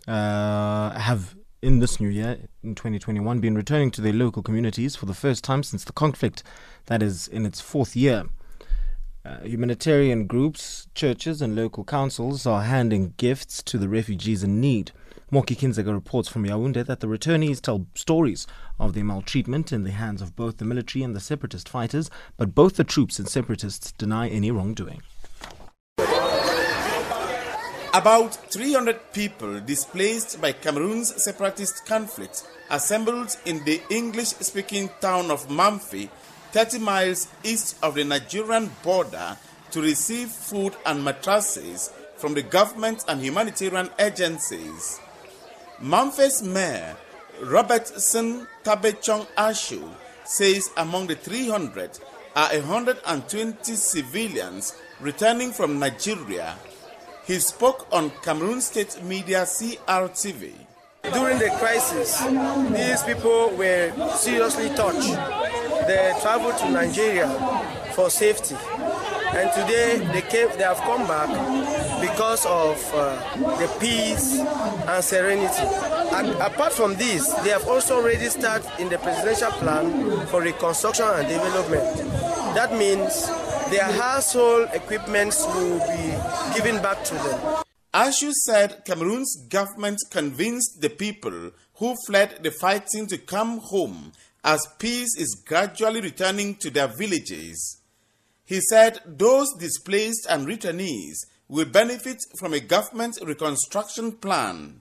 uh, 0.09 0.99
have 0.99 1.37
in 1.61 1.81
this 1.81 2.01
new 2.01 2.09
year 2.09 2.39
in 2.63 2.75
2021 2.75 3.41
been 3.41 3.55
returning 3.55 3.91
to 3.91 4.01
their 4.01 4.13
local 4.13 4.43
communities 4.43 4.97
for 4.97 5.07
the 5.07 5.15
first 5.15 5.45
time 5.45 5.63
since 5.63 5.85
the 5.85 5.93
conflict 5.93 6.43
that 6.87 7.03
is 7.03 7.29
in 7.29 7.45
its 7.45 7.61
fourth 7.61 7.95
year. 7.95 8.25
Uh, 9.25 9.41
humanitarian 9.41 10.27
groups, 10.27 10.87
churches, 10.95 11.43
and 11.43 11.55
local 11.55 11.85
councils 11.85 12.47
are 12.47 12.63
handing 12.63 13.13
gifts 13.19 13.63
to 13.63 13.77
the 13.77 13.89
refugees 13.89 14.43
in 14.43 14.61
need. 14.61 14.93
Moki 15.31 15.55
Kindzeka 15.55 15.93
reports 15.93 16.29
from 16.29 16.47
Yaoundé 16.47 16.87
that 16.87 17.01
the 17.01 17.07
returnees 17.07 17.61
tell 17.61 17.87
stories 17.95 18.47
of 18.81 18.95
their 18.95 19.05
maltreatment 19.05 19.73
in 19.73 19.83
the 19.83 19.91
hands 19.91 20.23
of 20.23 20.35
both 20.35 20.57
the 20.57 20.65
military 20.65 21.03
and 21.03 21.15
the 21.15 21.21
separatist 21.21 21.69
fighters, 21.69 22.09
but 22.39 22.55
both 22.55 22.77
the 22.77 22.85
troops 22.85 23.19
and 23.19 23.29
separatists 23.29 23.93
deny 23.93 24.29
any 24.29 24.51
wrongdoing. 24.51 25.03
About 27.95 28.35
300 28.53 29.13
people 29.15 29.61
displaced 29.61 30.41
by 30.43 30.53
Cameroon's 30.53 31.23
separatist 31.23 31.87
conflict 31.87 32.45
assembled 32.71 33.35
in 33.47 33.65
the 33.65 33.81
English 33.89 34.29
speaking 34.29 34.91
town 35.01 35.31
of 35.31 35.49
Mamfe, 35.49 36.11
30 36.53 36.81
miles 36.81 37.29
east 37.43 37.77
of 37.83 37.95
the 37.95 38.05
Nigerian 38.05 38.71
border, 38.83 39.39
to 39.71 39.81
receive 39.81 40.29
food 40.29 40.77
and 40.85 41.03
mattresses 41.03 41.91
from 42.19 42.35
the 42.35 42.43
government 42.43 43.05
and 43.09 43.23
humanitarian 43.23 43.89
agencies. 43.99 45.01
Mamfe's 45.81 46.43
mayor, 46.43 46.95
Robertson 47.43 48.47
Tabechong 48.65 49.27
Ashu, 49.37 49.89
says 50.25 50.69
among 50.77 51.07
the 51.07 51.15
300 51.17 51.99
are 52.37 52.51
120 52.55 53.75
civilians 53.75 54.77
returning 55.01 55.53
from 55.53 55.79
Nigeria 55.79 56.55
he 57.29 57.39
spoke 57.39 57.87
on 57.93 58.11
Cameroon 58.23 58.59
State 58.63 59.03
Media 59.05 59.43
CRTV. 59.43 60.51
During 61.13 61.39
the 61.39 61.51
crisis, 61.61 62.19
these 62.73 63.03
people 63.03 63.51
were 63.51 63.93
seriously 64.17 64.71
touched. 64.71 65.13
They 65.87 66.15
traveled 66.23 66.57
to 66.57 66.71
Nigeria 66.71 67.29
for 67.95 68.09
safety. 68.09 68.57
And 69.37 69.53
today 69.53 69.99
they, 70.11 70.23
came, 70.23 70.49
they 70.57 70.65
have 70.65 70.79
come 70.79 71.07
back 71.07 71.29
because 72.01 72.47
of 72.47 72.83
uh, 72.95 73.15
the 73.59 73.69
peace 73.79 74.41
and 74.41 75.05
serenity. 75.05 75.67
And 76.17 76.29
apart 76.41 76.73
from 76.73 76.95
this, 76.95 77.31
they 77.45 77.51
have 77.51 77.69
also 77.69 78.03
registered 78.03 78.63
in 78.79 78.89
the 78.89 78.97
presidential 78.97 79.51
plan 79.61 80.27
for 80.29 80.41
reconstruction 80.41 81.05
and 81.07 81.29
development. 81.29 81.85
That 82.55 82.73
means 82.73 83.29
their 83.71 83.85
household 83.85 84.69
equipments 84.73 85.45
will 85.47 85.79
be 85.81 86.57
given 86.57 86.81
back 86.83 87.05
to 87.05 87.15
them. 87.15 87.65
Ashu 87.93 88.33
said 88.33 88.85
Cameroon's 88.85 89.35
government 89.49 89.99
convinced 90.11 90.81
the 90.81 90.91
people 90.91 91.51
who 91.75 91.95
fled 92.07 92.43
the 92.43 92.51
fighting 92.51 93.07
to 93.07 93.19
come 93.19 93.59
home 93.59 94.13
as 94.45 94.67
peace 94.79 95.17
is 95.17 95.43
gradually 95.47 96.01
returning 96.01 96.55
to 96.57 96.71
their 96.71 96.89
villages. 96.89 97.79
He 98.45 98.61
said 98.61 99.01
those 99.05 99.53
displaced 99.55 100.27
and 100.31 100.47
returnees 100.47 101.17
will 101.49 101.67
benefit 101.67 102.19
from 102.39 102.55
a 102.55 102.61
government 102.61 103.19
reconstruction 103.23 104.13
plan. 104.13 104.81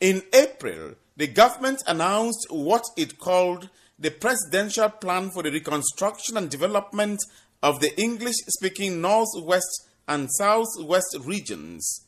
In 0.00 0.22
April, 0.32 0.94
the 1.16 1.26
government 1.26 1.82
announced 1.86 2.46
what 2.50 2.84
it 2.96 3.18
called 3.18 3.68
the 3.98 4.10
Presidential 4.10 4.88
Plan 4.88 5.30
for 5.30 5.42
the 5.42 5.50
Reconstruction 5.50 6.36
and 6.36 6.48
Development 6.48 7.18
of 7.62 7.80
the 7.80 7.98
English 8.00 8.36
speaking 8.48 9.00
Northwest 9.00 9.88
and 10.06 10.28
Southwest 10.32 11.16
regions. 11.24 12.06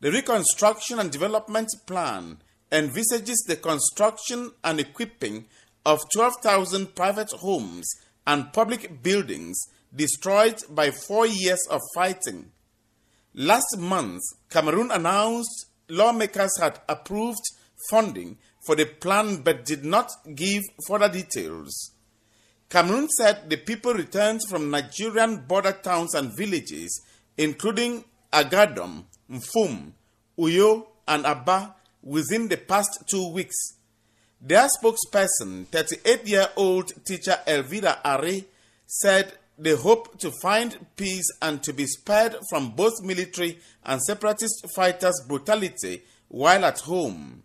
The 0.00 0.12
Reconstruction 0.12 0.98
and 0.98 1.10
Development 1.10 1.68
Plan 1.86 2.38
envisages 2.70 3.44
the 3.46 3.56
construction 3.56 4.52
and 4.64 4.80
equipping 4.80 5.46
of 5.84 6.00
12,000 6.12 6.94
private 6.94 7.30
homes 7.30 7.86
and 8.26 8.52
public 8.52 9.02
buildings 9.02 9.60
destroyed 9.94 10.62
by 10.70 10.90
four 10.90 11.26
years 11.26 11.66
of 11.70 11.80
fighting. 11.94 12.50
Last 13.34 13.78
month, 13.78 14.22
Cameroon 14.50 14.90
announced 14.90 15.66
lawmakers 15.88 16.58
had 16.58 16.80
approved 16.88 17.42
funding 17.90 18.38
for 18.66 18.76
the 18.76 18.86
plan 18.86 19.42
but 19.42 19.64
did 19.64 19.84
not 19.84 20.10
give 20.34 20.62
further 20.86 21.08
details. 21.08 21.92
Cameroon 22.72 23.06
said 23.10 23.50
the 23.50 23.58
people 23.58 23.92
returned 23.92 24.40
from 24.48 24.70
Nigerian 24.70 25.36
border 25.46 25.72
towns 25.72 26.14
and 26.14 26.34
villages, 26.34 27.02
including 27.36 28.02
Agadom, 28.32 29.04
Mfum, 29.30 29.92
Uyo, 30.38 30.86
and 31.06 31.26
Aba, 31.26 31.74
within 32.02 32.48
the 32.48 32.56
past 32.56 33.04
two 33.06 33.30
weeks. 33.30 33.54
Their 34.40 34.68
spokesperson, 34.68 35.66
38 35.66 36.26
year 36.26 36.48
old 36.56 36.92
teacher 37.04 37.36
Elvira 37.46 37.98
Are, 38.02 38.40
said 38.86 39.34
they 39.58 39.76
hope 39.76 40.18
to 40.20 40.30
find 40.40 40.86
peace 40.96 41.28
and 41.42 41.62
to 41.64 41.74
be 41.74 41.84
spared 41.84 42.36
from 42.48 42.70
both 42.70 43.02
military 43.02 43.58
and 43.84 44.00
separatist 44.02 44.64
fighters' 44.74 45.22
brutality 45.28 46.04
while 46.28 46.64
at 46.64 46.80
home. 46.80 47.42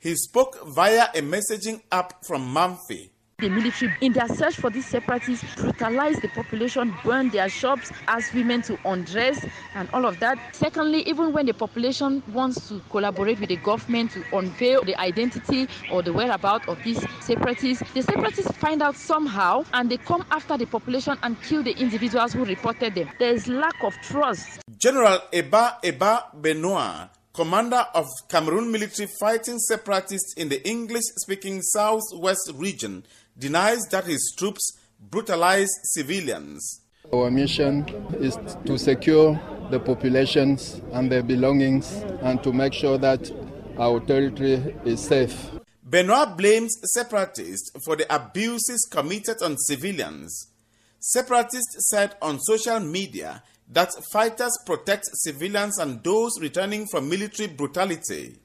He 0.00 0.16
spoke 0.16 0.66
via 0.74 1.10
a 1.14 1.20
messaging 1.22 1.80
app 1.92 2.24
from 2.26 2.52
Mamfe. 2.52 3.10
The 3.44 3.50
military, 3.50 3.92
in 4.00 4.14
their 4.14 4.26
search 4.28 4.56
for 4.56 4.70
these 4.70 4.86
separatists, 4.86 5.44
brutalize 5.56 6.16
the 6.16 6.28
population, 6.28 6.94
burn 7.04 7.28
their 7.28 7.50
shops, 7.50 7.92
ask 8.08 8.32
women 8.32 8.62
to 8.62 8.78
undress, 8.86 9.44
and 9.74 9.86
all 9.92 10.06
of 10.06 10.18
that. 10.20 10.38
Secondly, 10.52 11.02
even 11.06 11.30
when 11.34 11.44
the 11.44 11.52
population 11.52 12.22
wants 12.32 12.70
to 12.70 12.80
collaborate 12.88 13.38
with 13.40 13.50
the 13.50 13.56
government 13.56 14.12
to 14.12 14.24
unveil 14.34 14.82
the 14.84 14.98
identity 14.98 15.68
or 15.92 16.00
the 16.00 16.10
whereabouts 16.10 16.66
of 16.68 16.82
these 16.84 17.04
separatists, 17.20 17.84
the 17.92 18.00
separatists 18.00 18.56
find 18.56 18.80
out 18.80 18.96
somehow 18.96 19.62
and 19.74 19.90
they 19.90 19.98
come 19.98 20.24
after 20.30 20.56
the 20.56 20.64
population 20.64 21.18
and 21.22 21.36
kill 21.42 21.62
the 21.62 21.76
individuals 21.76 22.32
who 22.32 22.46
reported 22.46 22.94
them. 22.94 23.10
There 23.18 23.34
is 23.34 23.46
lack 23.46 23.84
of 23.84 23.92
trust. 24.00 24.60
General 24.78 25.18
Eba 25.34 25.82
Eba 25.82 26.40
Benoit 26.40 27.10
commander 27.34 27.84
of 27.94 28.06
Cameroon 28.28 28.70
military 28.70 29.08
fighting 29.18 29.58
separatists 29.58 30.34
in 30.34 30.48
the 30.48 30.66
English 30.66 31.02
speaking 31.16 31.60
southwest 31.62 32.52
region, 32.54 33.04
denies 33.38 33.82
that 33.90 34.04
his 34.04 34.34
troops 34.36 34.78
brutalize 35.00 35.68
civilians. 35.84 36.80
Our 37.12 37.30
mission 37.30 37.84
is 38.18 38.38
to 38.64 38.78
secure 38.78 39.38
the 39.70 39.78
populations 39.78 40.80
and 40.92 41.10
their 41.10 41.22
belongings 41.22 41.92
and 42.22 42.42
to 42.42 42.52
make 42.52 42.72
sure 42.72 42.98
that 42.98 43.30
our 43.78 44.00
territory 44.00 44.74
is 44.84 45.00
safe. 45.00 45.50
Benoit 45.82 46.36
blames 46.36 46.74
separatists 46.84 47.70
for 47.84 47.96
the 47.96 48.12
abuses 48.14 48.88
committed 48.90 49.42
on 49.42 49.56
civilians. 49.58 50.50
Separatists 50.98 51.90
said 51.90 52.16
on 52.22 52.40
social 52.40 52.80
media 52.80 53.42
that 53.70 53.90
fighters 54.12 54.56
protect 54.64 55.04
civilians 55.12 55.78
and 55.78 56.02
those 56.02 56.32
returning 56.40 56.86
from 56.86 57.08
military 57.08 57.48
brutality. 57.48 58.36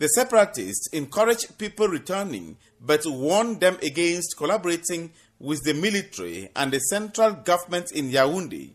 The 0.00 0.08
separatists 0.08 0.86
encourage 0.94 1.58
people 1.58 1.86
returning 1.86 2.56
but 2.80 3.02
warn 3.04 3.58
them 3.58 3.76
against 3.82 4.34
collaborating 4.38 5.12
with 5.38 5.62
the 5.62 5.74
military 5.74 6.48
and 6.56 6.72
the 6.72 6.78
central 6.78 7.32
government 7.34 7.92
in 7.92 8.08
Yaoundé. 8.10 8.70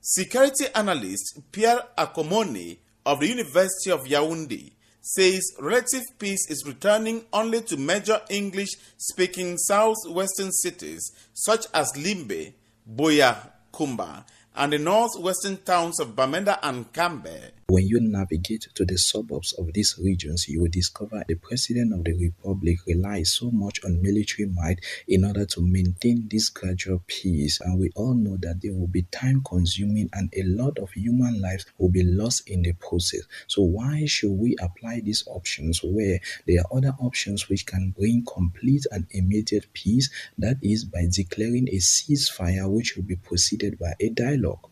Security 0.00 0.64
analyst 0.74 1.40
Pierre 1.52 1.82
Akomone 1.98 2.78
of 3.04 3.20
the 3.20 3.28
University 3.28 3.90
of 3.90 4.04
Yaoundé 4.06 4.72
says 5.02 5.42
relative 5.60 6.04
peace 6.18 6.48
is 6.48 6.64
returning 6.66 7.22
only 7.34 7.60
to 7.60 7.76
major 7.76 8.22
English 8.30 8.70
speaking 8.96 9.58
southwestern 9.58 10.50
cities 10.52 11.12
such 11.34 11.66
as 11.74 11.92
Limbe, 11.98 12.54
Buea, 12.90 13.36
Kumba, 13.74 14.24
and 14.56 14.72
the 14.72 14.78
northwestern 14.78 15.58
towns 15.58 16.00
of 16.00 16.16
Bamenda 16.16 16.58
and 16.62 16.90
Kumbo. 16.94 17.28
When 17.70 17.86
you 17.86 18.00
navigate 18.00 18.66
to 18.74 18.84
the 18.84 18.98
suburbs 18.98 19.52
of 19.52 19.72
these 19.72 19.96
regions, 19.96 20.48
you 20.48 20.62
will 20.62 20.70
discover 20.70 21.22
the 21.28 21.36
President 21.36 21.92
of 21.92 22.02
the 22.02 22.14
Republic 22.14 22.78
relies 22.84 23.30
so 23.30 23.52
much 23.52 23.84
on 23.84 24.02
military 24.02 24.48
might 24.48 24.80
in 25.06 25.24
order 25.24 25.46
to 25.46 25.60
maintain 25.60 26.26
this 26.28 26.48
gradual 26.48 27.00
peace. 27.06 27.60
And 27.60 27.78
we 27.78 27.92
all 27.94 28.14
know 28.14 28.36
that 28.38 28.60
there 28.60 28.74
will 28.74 28.88
be 28.88 29.02
time 29.02 29.44
consuming 29.48 30.10
and 30.14 30.34
a 30.36 30.42
lot 30.42 30.80
of 30.80 30.90
human 30.90 31.40
lives 31.40 31.64
will 31.78 31.90
be 31.90 32.02
lost 32.02 32.50
in 32.50 32.62
the 32.62 32.72
process. 32.72 33.22
So, 33.46 33.62
why 33.62 34.04
should 34.06 34.32
we 34.32 34.56
apply 34.60 35.02
these 35.04 35.22
options 35.28 35.80
where 35.84 36.18
there 36.48 36.62
are 36.62 36.76
other 36.76 36.96
options 36.98 37.48
which 37.48 37.66
can 37.66 37.94
bring 37.96 38.24
complete 38.24 38.84
and 38.90 39.06
immediate 39.12 39.72
peace? 39.74 40.10
That 40.38 40.56
is 40.60 40.84
by 40.84 41.06
declaring 41.08 41.68
a 41.68 41.76
ceasefire, 41.76 42.68
which 42.68 42.96
will 42.96 43.04
be 43.04 43.14
preceded 43.14 43.78
by 43.78 43.92
a 44.00 44.08
dialogue. 44.08 44.69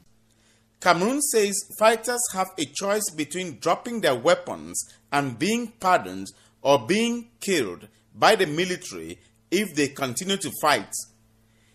Cameroon 0.80 1.20
says 1.20 1.54
fighters 1.78 2.20
have 2.32 2.50
a 2.56 2.64
choice 2.64 3.10
between 3.10 3.58
dropping 3.58 4.00
their 4.00 4.14
weapons 4.14 4.80
and 5.12 5.38
being 5.38 5.72
pardoned 5.80 6.28
or 6.62 6.86
being 6.86 7.28
killed 7.40 7.88
by 8.14 8.36
the 8.36 8.46
military 8.46 9.18
if 9.50 9.74
they 9.74 9.88
continue 9.88 10.36
to 10.36 10.52
fight. 10.62 10.92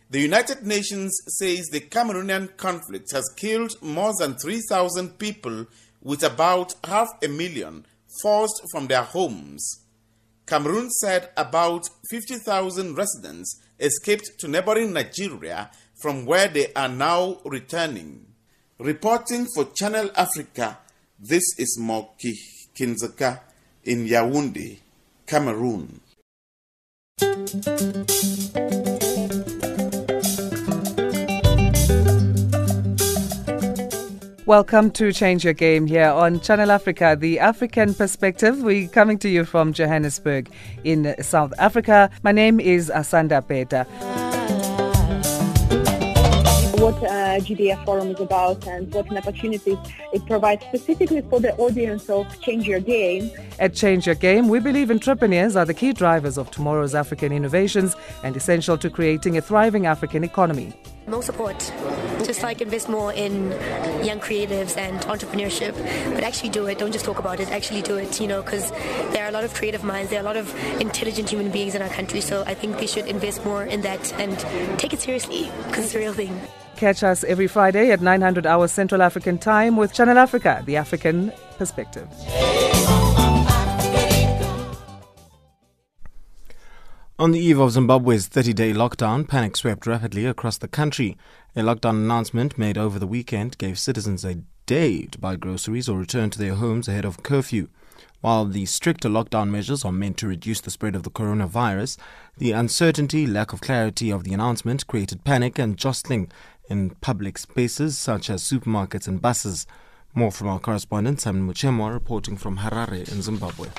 The 0.09 0.21
United 0.21 0.65
Nations 0.65 1.11
says 1.27 1.65
the 1.67 1.81
Cameroonian 1.81 2.55
conflict 2.55 3.11
has 3.13 3.27
killed 3.35 3.73
more 3.81 4.13
than 4.19 4.35
3,000 4.35 5.17
people 5.17 5.65
with 6.01 6.23
about 6.23 6.75
half 6.83 7.07
a 7.23 7.27
million 7.27 7.85
forced 8.21 8.61
from 8.71 8.87
their 8.87 9.03
homes. 9.03 9.83
Cameroon 10.45 10.89
said 10.91 11.29
about 11.35 11.87
50,000 12.09 12.95
residents 12.95 13.59
escaped 13.79 14.39
to 14.39 14.47
neighboring 14.47 14.93
Nigeria 14.93 15.71
from 16.01 16.25
where 16.25 16.47
they 16.47 16.71
are 16.73 16.89
now 16.89 17.39
returning. 17.45 18.25
Reporting 18.79 19.45
for 19.53 19.65
Channel 19.65 20.09
Africa, 20.15 20.79
this 21.19 21.43
is 21.59 21.77
Moki 21.79 22.33
Kindzeka 22.75 23.39
in 23.83 24.07
Yaoundé, 24.07 24.79
Cameroon. 25.27 26.01
Welcome 34.47 34.89
to 34.91 35.13
Change 35.13 35.43
Your 35.43 35.53
Game 35.53 35.85
here 35.85 36.09
on 36.09 36.39
Channel 36.39 36.71
Africa, 36.71 37.15
the 37.17 37.37
African 37.39 37.93
perspective. 37.93 38.63
We're 38.63 38.87
coming 38.87 39.19
to 39.19 39.29
you 39.29 39.45
from 39.45 39.73
Johannesburg 39.73 40.49
in 40.83 41.13
South 41.21 41.53
Africa. 41.59 42.09
My 42.23 42.31
name 42.31 42.59
is 42.59 42.89
Asanda 42.89 43.47
Beta 43.47 43.85
what 46.83 47.01
uh, 47.03 47.39
GDF 47.39 47.85
Forum 47.85 48.09
is 48.09 48.19
about 48.19 48.67
and 48.67 48.93
what 48.93 49.09
an 49.09 49.15
opportunity 49.15 49.77
it 50.11 50.25
provides 50.25 50.65
specifically 50.65 51.21
for 51.21 51.39
the 51.39 51.55
audience 51.55 52.09
of 52.09 52.27
Change 52.41 52.67
Your 52.67 52.81
Game. 52.81 53.31
At 53.57 53.73
Change 53.73 54.05
Your 54.05 54.15
Game, 54.15 54.49
we 54.49 54.59
believe 54.59 54.91
entrepreneurs 54.91 55.55
are 55.55 55.63
the 55.63 55.73
key 55.73 55.93
drivers 55.93 56.37
of 56.37 56.51
tomorrow's 56.51 56.93
African 56.93 57.31
innovations 57.31 57.95
and 58.21 58.35
essential 58.35 58.77
to 58.79 58.89
creating 58.89 59.37
a 59.37 59.41
thriving 59.41 59.85
African 59.85 60.25
economy. 60.25 60.73
More 61.07 61.23
support, 61.23 61.57
just 62.25 62.43
like 62.43 62.59
invest 62.59 62.89
more 62.89 63.13
in 63.13 63.51
young 64.03 64.19
creatives 64.19 64.75
and 64.75 64.99
entrepreneurship, 65.03 65.73
but 66.13 66.25
actually 66.25 66.49
do 66.49 66.65
it. 66.65 66.79
Don't 66.79 66.91
just 66.91 67.05
talk 67.05 67.19
about 67.19 67.39
it, 67.39 67.49
actually 67.49 67.81
do 67.81 67.95
it, 67.95 68.19
you 68.19 68.27
know, 68.27 68.41
because 68.41 68.71
there 69.13 69.23
are 69.23 69.29
a 69.29 69.31
lot 69.31 69.45
of 69.45 69.53
creative 69.53 69.85
minds, 69.85 70.09
there 70.09 70.19
are 70.19 70.23
a 70.23 70.25
lot 70.25 70.35
of 70.35 70.53
intelligent 70.81 71.29
human 71.29 71.49
beings 71.49 71.75
in 71.75 71.81
our 71.81 71.89
country, 71.89 72.19
so 72.19 72.43
I 72.45 72.53
think 72.53 72.77
they 72.77 72.87
should 72.87 73.07
invest 73.07 73.45
more 73.45 73.63
in 73.63 73.79
that 73.83 74.11
and 74.19 74.37
take 74.77 74.91
it 74.91 74.99
seriously 74.99 75.49
because 75.67 75.85
it's 75.85 75.95
a 75.95 75.99
real 75.99 76.13
thing. 76.13 76.41
Catch 76.83 77.03
us 77.03 77.23
every 77.23 77.47
Friday 77.47 77.91
at 77.91 78.01
900 78.01 78.45
hours 78.45 78.69
Central 78.73 79.01
African 79.01 79.37
Time 79.37 79.77
with 79.77 79.93
Channel 79.93 80.17
Africa, 80.17 80.61
the 80.65 80.75
African 80.75 81.31
perspective. 81.57 82.09
On 87.17 87.31
the 87.31 87.39
eve 87.39 87.57
of 87.57 87.71
Zimbabwe's 87.71 88.27
30 88.27 88.51
day 88.51 88.73
lockdown, 88.73 89.25
panic 89.25 89.55
swept 89.55 89.87
rapidly 89.87 90.25
across 90.25 90.57
the 90.57 90.67
country. 90.67 91.15
A 91.55 91.61
lockdown 91.61 92.03
announcement 92.03 92.57
made 92.57 92.77
over 92.77 92.99
the 92.99 93.07
weekend 93.07 93.57
gave 93.57 93.79
citizens 93.79 94.25
a 94.25 94.39
day 94.65 95.05
to 95.05 95.17
buy 95.17 95.37
groceries 95.37 95.87
or 95.87 95.97
return 95.97 96.31
to 96.31 96.37
their 96.37 96.55
homes 96.55 96.89
ahead 96.89 97.05
of 97.05 97.23
curfew. 97.23 97.69
While 98.23 98.45
the 98.45 98.65
stricter 98.65 99.09
lockdown 99.09 99.49
measures 99.49 99.83
are 99.83 99.91
meant 99.91 100.15
to 100.19 100.27
reduce 100.27 100.61
the 100.61 100.71
spread 100.71 100.95
of 100.95 101.03
the 101.03 101.09
coronavirus, 101.09 101.97
the 102.37 102.53
uncertainty, 102.53 103.27
lack 103.27 103.51
of 103.51 103.59
clarity 103.59 104.11
of 104.11 104.23
the 104.23 104.33
announcement 104.33 104.87
created 104.87 105.25
panic 105.25 105.59
and 105.59 105.75
jostling 105.75 106.31
in 106.69 106.91
public 107.01 107.37
spaces 107.37 107.97
such 107.97 108.29
as 108.29 108.43
supermarkets 108.43 109.07
and 109.07 109.21
buses. 109.21 109.67
More 110.13 110.31
from 110.31 110.47
our 110.47 110.59
correspondent 110.59 111.21
Simon 111.21 111.47
Muchemwa 111.47 111.91
reporting 111.91 112.37
from 112.37 112.57
Harare 112.57 113.11
in 113.11 113.21
Zimbabwe. 113.21 113.69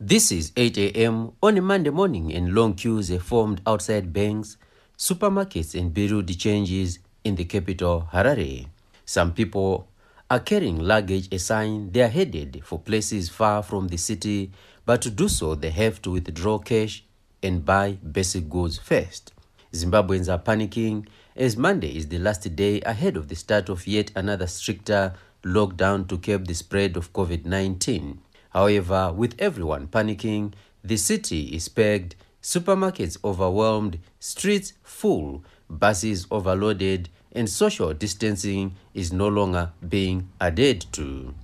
This 0.00 0.30
is 0.32 0.52
8 0.56 0.78
a.m. 0.78 1.32
on 1.42 1.56
a 1.56 1.62
Monday 1.62 1.90
morning 1.90 2.32
and 2.32 2.54
long 2.54 2.74
queues 2.74 3.10
are 3.10 3.20
formed 3.20 3.60
outside 3.66 4.12
banks, 4.12 4.56
supermarkets 4.98 5.78
and 5.78 5.92
bureau 5.92 6.22
de 6.22 6.34
changes 6.34 6.98
in 7.24 7.36
the 7.36 7.44
capital 7.44 8.08
Harare. 8.12 8.66
Some 9.04 9.32
people 9.32 9.88
are 10.30 10.40
carrying 10.40 10.78
luggage 10.78 11.28
a 11.32 11.38
sign 11.38 11.90
they 11.92 12.02
are 12.02 12.08
headed 12.08 12.62
for 12.64 12.78
places 12.78 13.28
far 13.28 13.62
from 13.62 13.88
the 13.88 13.96
city, 13.96 14.50
but 14.86 15.02
to 15.02 15.10
do 15.10 15.28
so 15.28 15.54
they 15.54 15.70
have 15.70 16.00
to 16.02 16.12
withdraw 16.12 16.58
cash 16.58 17.04
and 17.42 17.64
buy 17.64 17.92
basic 17.92 18.48
goods 18.48 18.78
first. 18.78 19.32
Zimbabweans 19.72 20.32
are 20.32 20.38
panicking 20.38 21.06
as 21.36 21.56
Monday 21.56 21.96
is 21.96 22.08
the 22.08 22.18
last 22.18 22.54
day 22.54 22.80
ahead 22.82 23.16
of 23.16 23.28
the 23.28 23.34
start 23.34 23.68
of 23.68 23.86
yet 23.86 24.12
another 24.14 24.46
stricter 24.46 25.14
lockdown 25.44 26.08
to 26.08 26.16
curb 26.16 26.46
the 26.46 26.54
spread 26.54 26.96
of 26.96 27.12
COVID 27.12 27.44
19. 27.44 28.20
However, 28.50 29.12
with 29.12 29.34
everyone 29.40 29.88
panicking, 29.88 30.52
the 30.84 30.96
city 30.96 31.46
is 31.56 31.68
pegged, 31.68 32.14
supermarkets 32.40 33.18
overwhelmed, 33.24 33.98
streets 34.20 34.74
full, 34.84 35.42
buses 35.68 36.26
overloaded, 36.30 37.08
and 37.32 37.50
social 37.50 37.92
distancing 37.92 38.76
is 38.94 39.12
no 39.12 39.26
longer 39.26 39.72
being 39.86 40.28
adhered 40.40 40.86
to. 40.92 41.34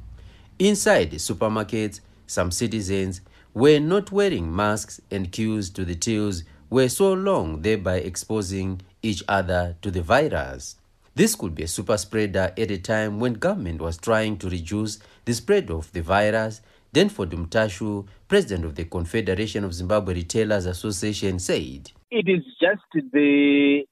Inside 0.60 1.10
the 1.10 1.16
supermarkets, 1.16 2.00
some 2.28 2.52
citizens 2.52 3.22
were 3.54 3.80
not 3.80 4.12
wearing 4.12 4.54
masks 4.54 5.00
and 5.10 5.32
queues 5.32 5.68
to 5.70 5.84
the 5.84 5.96
tills 5.96 6.44
were 6.68 6.88
so 6.88 7.12
long, 7.12 7.62
thereby 7.62 7.96
exposing 7.96 8.80
each 9.02 9.22
other 9.28 9.76
to 9.82 9.90
the 9.90 10.02
virus. 10.02 10.76
This 11.14 11.34
could 11.34 11.54
be 11.54 11.64
a 11.64 11.68
super 11.68 11.96
spreader 11.96 12.52
at 12.56 12.70
a 12.70 12.78
time 12.78 13.20
when 13.20 13.34
government 13.34 13.80
was 13.80 13.98
trying 13.98 14.38
to 14.38 14.48
reduce 14.48 14.98
the 15.24 15.34
spread 15.34 15.70
of 15.70 15.92
the 15.92 16.02
virus. 16.02 16.60
Denford 16.94 17.30
Mutashu, 17.30 18.06
president 18.28 18.64
of 18.64 18.74
the 18.74 18.84
Confederation 18.84 19.64
of 19.64 19.74
Zimbabwe 19.74 20.14
Retailers 20.14 20.66
Association, 20.66 21.38
said, 21.38 21.90
It 22.10 22.28
is 22.28 22.44
just 22.60 22.82
the 23.12 23.84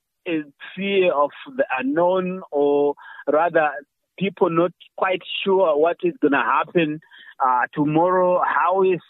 fear 0.75 1.13
of 1.13 1.31
the 1.57 1.65
unknown, 1.79 2.43
or 2.51 2.95
rather, 3.31 3.71
people 4.19 4.51
not 4.51 4.73
quite 4.97 5.23
sure 5.45 5.77
what 5.79 5.97
is 6.03 6.15
going 6.21 6.33
to 6.33 6.39
happen 6.39 7.01
uh, 7.45 7.63
tomorrow. 7.73 8.43
How 8.45 8.83
is 8.83 9.01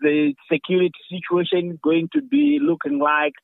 the 0.00 0.34
security 0.50 0.92
situation 1.10 1.78
going 1.82 2.08
to 2.14 2.22
be 2.22 2.58
looking 2.60 2.98
like? 2.98 3.34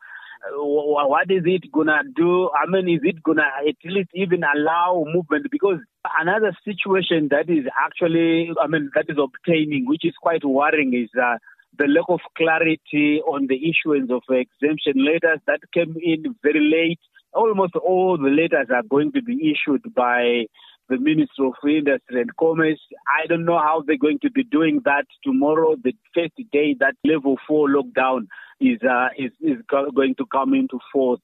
What 0.53 1.31
is 1.31 1.43
it 1.45 1.71
gonna 1.71 2.03
do? 2.17 2.51
I 2.51 2.67
mean, 2.67 2.89
is 2.89 3.03
it 3.03 3.23
gonna 3.23 3.49
at 3.69 3.77
least 3.85 4.11
even 4.15 4.43
allow 4.43 5.05
movement? 5.07 5.47
Because 5.51 5.79
another 6.19 6.57
situation 6.65 7.29
that 7.31 7.51
is 7.51 7.67
actually, 7.79 8.51
I 8.63 8.67
mean, 8.67 8.91
that 8.95 9.07
is 9.09 9.19
obtaining, 9.19 9.87
which 9.87 10.05
is 10.05 10.15
quite 10.21 10.45
worrying, 10.45 10.95
is 10.95 11.11
uh, 11.21 11.37
the 11.79 11.87
lack 11.87 12.07
of 12.09 12.21
clarity 12.37 13.21
on 13.27 13.47
the 13.49 13.61
issuance 13.69 14.11
of 14.11 14.23
exemption 14.31 15.05
letters 15.05 15.41
that 15.47 15.61
came 15.75 15.95
in 16.03 16.35
very 16.43 16.61
late. 16.61 17.01
Almost 17.33 17.77
all 17.77 18.17
the 18.17 18.31
letters 18.31 18.69
are 18.75 18.83
going 18.83 19.13
to 19.13 19.23
be 19.23 19.53
issued 19.53 19.95
by 19.95 20.47
the 20.89 20.99
Minister 20.99 21.45
of 21.47 21.55
Industry 21.65 22.23
and 22.23 22.37
Commerce. 22.37 22.81
I 23.07 23.27
don't 23.27 23.45
know 23.45 23.59
how 23.59 23.85
they're 23.87 23.97
going 23.97 24.19
to 24.23 24.31
be 24.31 24.43
doing 24.43 24.81
that 24.85 25.05
tomorrow, 25.23 25.77
the 25.83 25.95
first 26.15 26.35
day 26.51 26.75
that 26.81 26.95
level 27.05 27.37
four 27.47 27.69
lockdown 27.69 28.27
is 28.61 28.79
uh, 28.83 29.09
is, 29.19 29.33
is 29.41 29.59
going 29.69 30.15
to 30.17 30.27
come 30.27 30.55
into 30.55 30.79
force. 30.93 31.21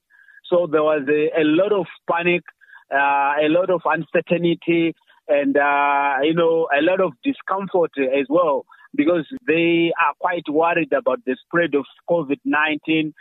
So 0.49 0.67
there 0.71 0.83
was 0.83 1.03
a, 1.09 1.41
a 1.41 1.43
lot 1.43 1.73
of 1.73 1.85
panic, 2.09 2.43
uh, 2.91 3.33
a 3.41 3.49
lot 3.49 3.69
of 3.69 3.81
uncertainty, 3.85 4.95
and 5.27 5.57
uh, 5.57 6.15
you 6.23 6.33
know 6.33 6.67
a 6.77 6.81
lot 6.81 7.01
of 7.01 7.13
discomfort 7.23 7.91
as 7.97 8.25
well 8.29 8.65
because 8.95 9.25
they 9.45 9.91
are 10.01 10.13
quite 10.19 10.47
worried 10.49 10.91
about 10.93 11.23
the 11.25 11.35
spread 11.45 11.75
of 11.75 11.85
COVID-19. 12.09 13.13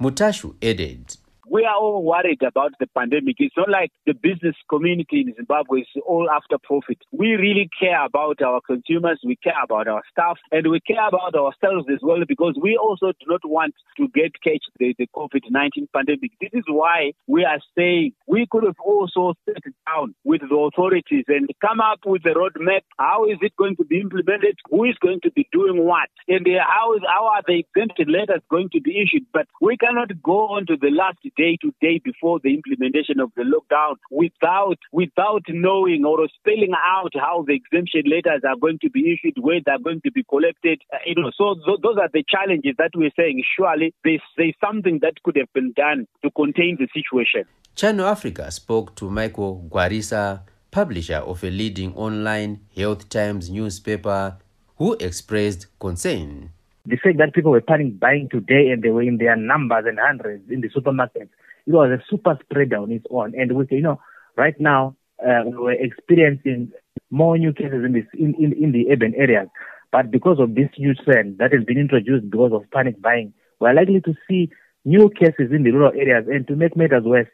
Mutashu 0.00 0.54
added 0.62 1.16
we 1.48 1.64
are 1.64 1.76
all 1.76 2.02
worried 2.02 2.42
about 2.42 2.72
the 2.80 2.86
pandemic. 2.88 3.36
It's 3.38 3.56
not 3.56 3.68
like 3.68 3.92
the 4.06 4.14
business 4.14 4.56
community 4.68 5.20
in 5.20 5.34
Zimbabwe 5.34 5.80
is 5.80 5.86
all 6.06 6.28
after 6.30 6.56
profit. 6.62 6.98
We 7.12 7.32
really 7.34 7.70
care 7.78 8.04
about 8.04 8.42
our 8.42 8.60
consumers, 8.60 9.20
we 9.24 9.36
care 9.36 9.62
about 9.62 9.88
our 9.88 10.02
staff, 10.10 10.38
and 10.50 10.68
we 10.70 10.80
care 10.80 11.06
about 11.06 11.34
ourselves 11.34 11.86
as 11.92 12.00
well 12.02 12.22
because 12.26 12.58
we 12.60 12.76
also 12.76 13.12
do 13.12 13.26
not 13.28 13.42
want 13.44 13.74
to 13.96 14.08
get 14.08 14.32
catch 14.42 14.64
the, 14.78 14.94
the 14.98 15.08
COVID 15.14 15.42
19 15.50 15.88
pandemic. 15.94 16.32
This 16.40 16.50
is 16.52 16.64
why 16.68 17.12
we 17.26 17.44
are 17.44 17.60
saying 17.76 18.12
we 18.26 18.46
could 18.50 18.64
have 18.64 18.80
also 18.84 19.34
sat 19.46 19.62
down 19.86 20.14
with 20.24 20.40
the 20.40 20.56
authorities 20.56 21.24
and 21.28 21.48
come 21.60 21.80
up 21.80 22.00
with 22.04 22.22
a 22.26 22.34
roadmap. 22.34 22.82
How 22.98 23.24
is 23.24 23.38
it 23.40 23.54
going 23.56 23.76
to 23.76 23.84
be 23.84 24.00
implemented? 24.00 24.58
Who 24.70 24.84
is 24.84 24.96
going 25.00 25.20
to 25.22 25.30
be 25.30 25.48
doing 25.52 25.84
what? 25.84 26.08
And 26.28 26.46
uh, 26.46 26.64
how, 26.66 26.94
is, 26.94 27.02
how 27.06 27.26
are 27.26 27.42
the 27.46 27.60
exempted 27.60 28.08
letters 28.08 28.42
going 28.50 28.70
to 28.72 28.80
be 28.80 29.00
issued? 29.00 29.26
But 29.32 29.46
we 29.60 29.76
cannot 29.76 30.10
go 30.22 30.48
on 30.48 30.66
to 30.66 30.76
the 30.76 30.90
last 30.90 31.18
day 31.36 31.56
to 31.62 31.72
day 31.80 32.00
before 32.02 32.40
the 32.42 32.54
implementation 32.54 33.20
of 33.20 33.30
the 33.36 33.42
lockdown 33.42 33.96
without 34.10 34.78
without 34.92 35.42
knowing 35.48 36.04
or 36.04 36.26
spelling 36.38 36.72
out 36.74 37.12
how 37.14 37.44
the 37.46 37.54
exemption 37.54 38.02
letters 38.10 38.42
are 38.48 38.56
going 38.56 38.78
to 38.80 38.90
be 38.90 39.12
issued, 39.12 39.36
where 39.42 39.60
they're 39.64 39.78
going 39.78 40.00
to 40.02 40.10
be 40.10 40.24
collected. 40.24 40.80
Uh, 40.92 40.98
you 41.06 41.14
know, 41.14 41.30
so 41.36 41.54
th- 41.66 41.80
those 41.82 41.96
are 41.98 42.08
the 42.12 42.24
challenges 42.28 42.74
that 42.78 42.90
we're 42.94 43.10
saying. 43.16 43.42
Surely 43.56 43.94
there's, 44.04 44.20
there's 44.36 44.54
something 44.60 44.98
that 45.02 45.22
could 45.22 45.36
have 45.36 45.52
been 45.52 45.72
done 45.72 46.06
to 46.22 46.30
contain 46.30 46.76
the 46.78 46.88
situation. 46.94 47.44
Channel 47.74 48.06
Africa 48.06 48.50
spoke 48.50 48.94
to 48.96 49.10
Michael 49.10 49.68
Gwarisa, 49.70 50.40
publisher 50.70 51.16
of 51.16 51.44
a 51.44 51.50
leading 51.50 51.94
online 51.94 52.60
Health 52.74 53.08
Times 53.08 53.50
newspaper, 53.50 54.38
who 54.76 54.94
expressed 54.94 55.66
concern 55.78 56.50
the 56.86 56.96
fact 56.96 57.18
that 57.18 57.34
people 57.34 57.50
were 57.50 57.60
panic 57.60 57.98
buying 57.98 58.28
today 58.30 58.70
and 58.70 58.82
they 58.82 58.90
were 58.90 59.02
in 59.02 59.18
their 59.18 59.36
numbers 59.36 59.84
and 59.86 59.98
hundreds 60.00 60.48
in 60.50 60.60
the 60.60 60.68
supermarkets, 60.68 61.30
it 61.66 61.72
was 61.72 61.90
a 61.90 62.02
super 62.08 62.38
spreader 62.42 62.76
on 62.76 62.92
its 62.92 63.06
own. 63.10 63.34
And 63.36 63.52
we, 63.56 63.66
say, 63.66 63.76
you 63.76 63.82
know, 63.82 64.00
right 64.36 64.54
now 64.60 64.96
uh, 65.20 65.42
we're 65.44 65.72
experiencing 65.72 66.72
more 67.10 67.36
new 67.36 67.52
cases 67.52 67.84
in, 67.84 67.92
this, 67.92 68.04
in, 68.14 68.34
in, 68.34 68.52
in 68.52 68.72
the 68.72 68.86
urban 68.90 69.14
areas. 69.16 69.48
But 69.90 70.10
because 70.10 70.38
of 70.38 70.54
this 70.54 70.68
huge 70.74 70.98
trend 71.04 71.38
that 71.38 71.52
has 71.52 71.64
been 71.64 71.78
introduced 71.78 72.30
because 72.30 72.52
of 72.52 72.70
panic 72.70 73.00
buying, 73.00 73.32
we're 73.60 73.74
likely 73.74 74.00
to 74.02 74.14
see 74.28 74.50
new 74.84 75.10
cases 75.10 75.50
in 75.52 75.64
the 75.64 75.72
rural 75.72 75.92
areas. 75.92 76.26
And 76.28 76.46
to 76.48 76.54
make 76.54 76.76
matters 76.76 77.04
worse, 77.04 77.28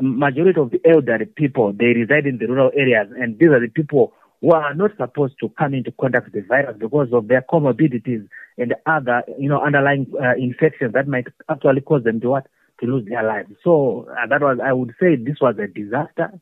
majority 0.00 0.60
of 0.60 0.70
the 0.70 0.80
elderly 0.84 1.26
people, 1.26 1.72
they 1.72 1.86
reside 1.86 2.26
in 2.26 2.38
the 2.38 2.46
rural 2.46 2.70
areas. 2.74 3.08
And 3.18 3.38
these 3.38 3.48
are 3.48 3.60
the 3.60 3.68
people 3.68 4.12
who 4.40 4.52
are 4.52 4.74
not 4.74 4.90
supposed 4.96 5.34
to 5.40 5.48
come 5.50 5.74
into 5.74 5.92
contact 5.92 6.26
with 6.26 6.34
the 6.34 6.48
virus 6.48 6.76
because 6.78 7.08
of 7.12 7.28
their 7.28 7.42
comorbidities 7.42 8.26
and 8.56 8.74
other, 8.86 9.22
you 9.38 9.48
know, 9.48 9.60
underlying 9.60 10.06
uh, 10.22 10.34
infections 10.36 10.92
that 10.94 11.06
might 11.08 11.26
actually 11.50 11.80
cause 11.82 12.02
them 12.04 12.20
to 12.20 12.30
what 12.30 12.46
to 12.80 12.86
lose 12.86 13.06
their 13.06 13.22
lives. 13.22 13.50
So 13.62 14.08
uh, 14.10 14.26
that 14.28 14.40
was, 14.40 14.58
I 14.64 14.72
would 14.72 14.94
say, 14.98 15.16
this 15.16 15.36
was 15.40 15.56
a 15.58 15.66
disaster, 15.66 16.32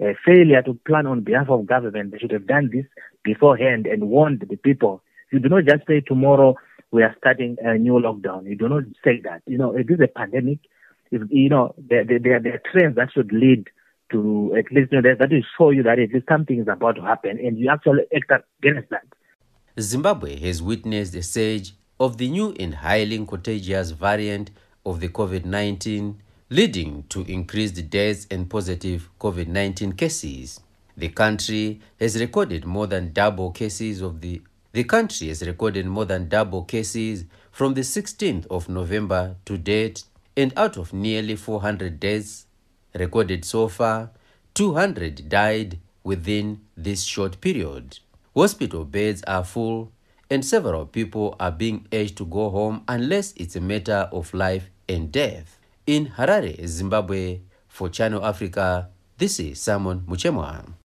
a 0.00 0.14
failure 0.24 0.62
to 0.62 0.74
plan 0.86 1.06
on 1.06 1.22
behalf 1.22 1.48
of 1.50 1.66
government. 1.66 2.12
They 2.12 2.18
should 2.18 2.30
have 2.30 2.46
done 2.46 2.70
this 2.72 2.86
beforehand 3.24 3.86
and 3.86 4.08
warned 4.08 4.46
the 4.48 4.56
people. 4.56 5.02
You 5.32 5.40
do 5.40 5.48
not 5.48 5.64
just 5.64 5.86
say 5.86 6.00
tomorrow 6.00 6.56
we 6.92 7.02
are 7.02 7.14
starting 7.18 7.56
a 7.62 7.76
new 7.76 7.94
lockdown. 7.94 8.46
You 8.46 8.56
do 8.56 8.68
not 8.68 8.84
say 9.04 9.20
that. 9.24 9.42
You 9.46 9.58
know, 9.58 9.76
it 9.76 9.90
is 9.90 10.00
a 10.00 10.08
pandemic. 10.08 10.58
If, 11.10 11.22
you 11.30 11.48
know, 11.48 11.74
there, 11.78 12.04
there, 12.04 12.18
there 12.20 12.54
are 12.54 12.62
trends 12.72 12.96
that 12.96 13.12
should 13.12 13.32
lead 13.32 13.68
to 14.10 14.54
at 14.58 14.70
least 14.72 14.92
know, 14.92 15.00
that 15.02 15.30
will 15.30 15.42
show 15.56 15.70
you 15.70 15.82
that 15.82 15.98
at 15.98 16.12
least 16.12 16.26
something 16.28 16.58
is 16.58 16.68
about 16.68 16.96
to 16.96 17.02
happen 17.02 17.38
and 17.38 17.58
you 17.58 17.70
actually 17.70 18.04
act 18.14 18.44
against 18.62 18.90
that. 18.90 19.04
Zimbabwe 19.78 20.38
has 20.40 20.62
witnessed 20.62 21.14
a 21.14 21.22
surge 21.22 21.72
of 21.98 22.18
the 22.18 22.28
new 22.28 22.54
and 22.58 22.74
highly 22.74 23.24
contagious 23.26 23.90
variant 23.90 24.50
of 24.84 25.00
the 25.00 25.08
COVID 25.08 25.44
19, 25.44 26.20
leading 26.48 27.04
to 27.08 27.22
increased 27.22 27.90
deaths 27.90 28.26
and 28.30 28.48
positive 28.48 29.10
COVID 29.20 29.46
19 29.46 29.92
cases. 29.92 30.60
The 30.96 31.08
country 31.08 31.80
has 31.98 32.18
recorded 32.18 32.64
more 32.64 32.86
than 32.86 33.12
double 33.12 33.50
cases 33.52 34.00
of 34.00 34.20
the 34.20 34.42
the 34.72 34.84
country 34.84 35.28
has 35.28 35.42
recorded 35.42 35.86
more 35.86 36.04
than 36.04 36.28
double 36.28 36.62
cases 36.62 37.24
from 37.50 37.74
the 37.74 37.80
16th 37.80 38.46
of 38.46 38.68
November 38.68 39.34
to 39.44 39.58
date, 39.58 40.04
and 40.36 40.52
out 40.56 40.76
of 40.76 40.92
nearly 40.92 41.34
400 41.34 41.98
deaths, 41.98 42.46
recorded 42.94 43.44
so 43.44 43.68
far, 43.68 44.10
200 44.54 45.28
died 45.28 45.78
within 46.02 46.60
this 46.76 47.02
short 47.04 47.40
period. 47.40 47.98
Hospital 48.34 48.84
beds 48.84 49.22
are 49.26 49.44
full, 49.44 49.92
and 50.30 50.44
several 50.44 50.86
people 50.86 51.36
are 51.40 51.50
being 51.50 51.86
urged 51.92 52.16
to 52.18 52.24
go 52.24 52.50
home 52.50 52.82
unless 52.88 53.32
it's 53.36 53.56
a 53.56 53.60
matter 53.60 54.08
of 54.12 54.32
life 54.32 54.70
and 54.88 55.10
death. 55.10 55.58
In 55.86 56.06
Harare, 56.16 56.66
Zimbabwe, 56.66 57.40
for 57.68 57.88
Channel 57.88 58.24
Africa, 58.24 58.88
this 59.18 59.40
is 59.40 59.60
Simon 59.60 60.00
Muchemwa. 60.06 60.79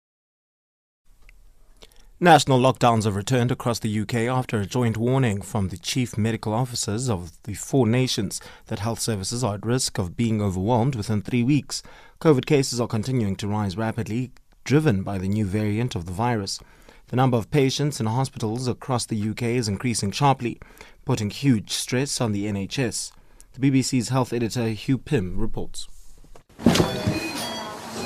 National 2.23 2.59
lockdowns 2.59 3.05
have 3.05 3.15
returned 3.15 3.51
across 3.51 3.79
the 3.79 3.99
UK 3.99 4.13
after 4.29 4.61
a 4.61 4.65
joint 4.67 4.95
warning 4.95 5.41
from 5.41 5.69
the 5.69 5.77
chief 5.77 6.19
medical 6.19 6.53
officers 6.53 7.09
of 7.09 7.31
the 7.45 7.55
four 7.55 7.87
nations 7.87 8.39
that 8.67 8.77
health 8.77 8.99
services 8.99 9.43
are 9.43 9.55
at 9.55 9.65
risk 9.65 9.97
of 9.97 10.15
being 10.15 10.39
overwhelmed 10.39 10.93
within 10.93 11.23
three 11.23 11.41
weeks. 11.41 11.81
COVID 12.19 12.45
cases 12.45 12.79
are 12.79 12.87
continuing 12.87 13.35
to 13.37 13.47
rise 13.47 13.75
rapidly, 13.75 14.31
driven 14.63 15.01
by 15.01 15.17
the 15.17 15.27
new 15.27 15.45
variant 15.45 15.95
of 15.95 16.05
the 16.05 16.11
virus. 16.11 16.59
The 17.07 17.15
number 17.15 17.37
of 17.37 17.49
patients 17.49 17.99
in 17.99 18.05
hospitals 18.05 18.67
across 18.67 19.07
the 19.07 19.29
UK 19.31 19.41
is 19.41 19.67
increasing 19.67 20.11
sharply, 20.11 20.59
putting 21.05 21.31
huge 21.31 21.71
stress 21.71 22.21
on 22.21 22.33
the 22.33 22.45
NHS. 22.45 23.13
The 23.53 23.71
BBC's 23.71 24.09
health 24.09 24.31
editor 24.31 24.67
Hugh 24.67 24.99
Pym 24.99 25.39
reports. 25.39 25.87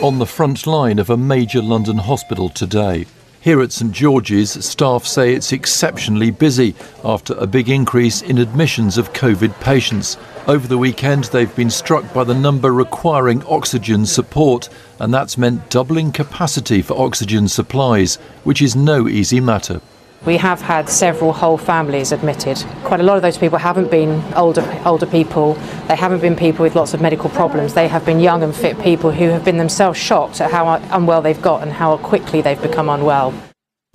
On 0.02 0.20
the 0.20 0.26
front 0.26 0.66
line 0.66 1.00
of 1.00 1.10
a 1.10 1.18
major 1.18 1.62
London 1.62 1.98
hospital 1.98 2.48
today, 2.48 3.08
Here 3.46 3.62
at 3.62 3.72
St 3.72 3.92
George's, 3.92 4.66
staff 4.66 5.06
say 5.06 5.36
it's 5.36 5.52
exceptionally 5.52 6.32
busy 6.32 6.74
after 7.04 7.36
a 7.36 7.46
big 7.46 7.70
increase 7.70 8.24
in 8.24 8.40
admissions 8.40 8.98
of 8.98 9.14
COVID 9.14 9.60
patients. 9.60 10.18
Over 10.48 10.68
the 10.68 10.80
weekend, 10.80 11.26
they've 11.26 11.56
been 11.56 11.70
struck 11.70 12.12
by 12.12 12.24
the 12.24 12.34
number 12.34 12.74
requiring 12.74 13.44
oxygen 13.46 14.08
support, 14.08 14.68
and 14.98 15.14
that's 15.14 15.38
meant 15.38 15.70
doubling 15.70 16.12
capacity 16.12 16.82
for 16.82 17.00
oxygen 17.00 17.48
supplies, 17.48 18.16
which 18.46 18.64
is 18.64 18.76
no 18.76 19.08
easy 19.08 19.40
matter. 19.40 19.80
We 20.26 20.38
have 20.38 20.60
had 20.60 20.90
several 20.90 21.34
whole 21.34 21.58
families 21.58 22.12
admitted. 22.12 22.58
Quite 22.84 23.00
a 23.00 23.04
lot 23.04 23.16
of 23.16 23.22
those 23.22 23.38
people 23.38 23.60
haven't 23.60 23.92
been 23.92 24.24
older 24.34 24.64
older 24.84 25.06
people. 25.06 25.54
They 25.88 25.96
haven't 25.96 26.22
been 26.22 26.36
people 26.36 26.64
with 26.64 26.76
lots 26.76 26.96
of 26.96 27.02
medical 27.02 27.30
problems. 27.30 27.76
They 27.76 27.88
have 27.88 28.04
been 28.06 28.20
young 28.20 28.42
and 28.42 28.56
fit 28.56 28.80
people 28.80 29.12
who 29.12 29.30
have 29.30 29.46
been 29.46 29.58
themselves 29.58 30.00
shocked 30.00 30.42
at 30.42 30.50
how 30.50 30.68
unwell 30.90 31.22
they've 31.22 31.42
got 31.42 31.62
and 31.62 31.72
how 31.72 31.98
quickly 31.98 32.42
they've 32.42 32.60
become 32.60 32.90
unwell. 32.90 33.36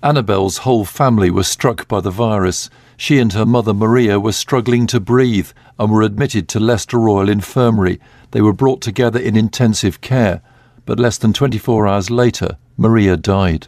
Annabelle's 0.04 0.58
whole 0.58 0.84
family 0.84 1.32
was 1.32 1.48
struck 1.48 1.88
by 1.88 2.00
the 2.00 2.12
virus. 2.12 2.70
She 2.96 3.18
and 3.18 3.32
her 3.32 3.44
mother 3.44 3.74
Maria 3.74 4.20
were 4.20 4.32
struggling 4.32 4.86
to 4.86 5.00
breathe 5.00 5.50
and 5.80 5.90
were 5.90 6.02
admitted 6.02 6.48
to 6.50 6.60
Leicester 6.60 6.98
Royal 6.98 7.28
Infirmary. 7.28 7.98
They 8.30 8.40
were 8.40 8.52
brought 8.52 8.82
together 8.82 9.18
in 9.18 9.36
intensive 9.36 10.00
care, 10.00 10.42
but 10.86 11.00
less 11.00 11.18
than 11.18 11.32
24 11.32 11.88
hours 11.88 12.08
later, 12.08 12.56
Maria 12.76 13.16
died. 13.16 13.66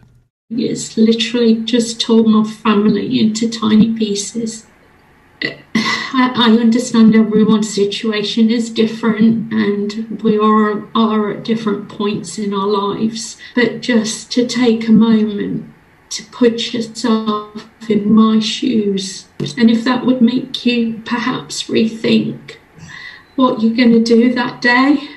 It's 0.58 0.96
literally 0.96 1.56
just 1.56 2.00
torn 2.00 2.34
off 2.34 2.52
family 2.52 3.20
into 3.20 3.48
tiny 3.48 3.94
pieces. 3.94 4.66
I, 6.14 6.58
understand 6.60 7.16
everyone's 7.16 7.72
situation 7.72 8.50
is 8.50 8.68
different 8.68 9.52
and 9.52 10.20
we 10.22 10.38
are, 10.38 10.86
are 10.94 11.30
at 11.30 11.44
different 11.44 11.88
points 11.88 12.38
in 12.38 12.52
our 12.52 12.66
lives. 12.66 13.38
But 13.54 13.80
just 13.80 14.30
to 14.32 14.46
take 14.46 14.88
a 14.88 14.92
moment 14.92 15.72
to 16.10 16.24
put 16.24 16.74
yourself 16.74 17.68
in 17.88 18.12
my 18.12 18.38
shoes, 18.38 19.26
and 19.56 19.70
if 19.70 19.84
that 19.84 20.04
would 20.04 20.20
make 20.20 20.66
you 20.66 21.00
perhaps 21.06 21.64
rethink 21.64 22.56
what 23.36 23.62
you're 23.62 23.74
going 23.74 23.92
to 23.92 24.02
do 24.02 24.34
that 24.34 24.60
day. 24.60 25.08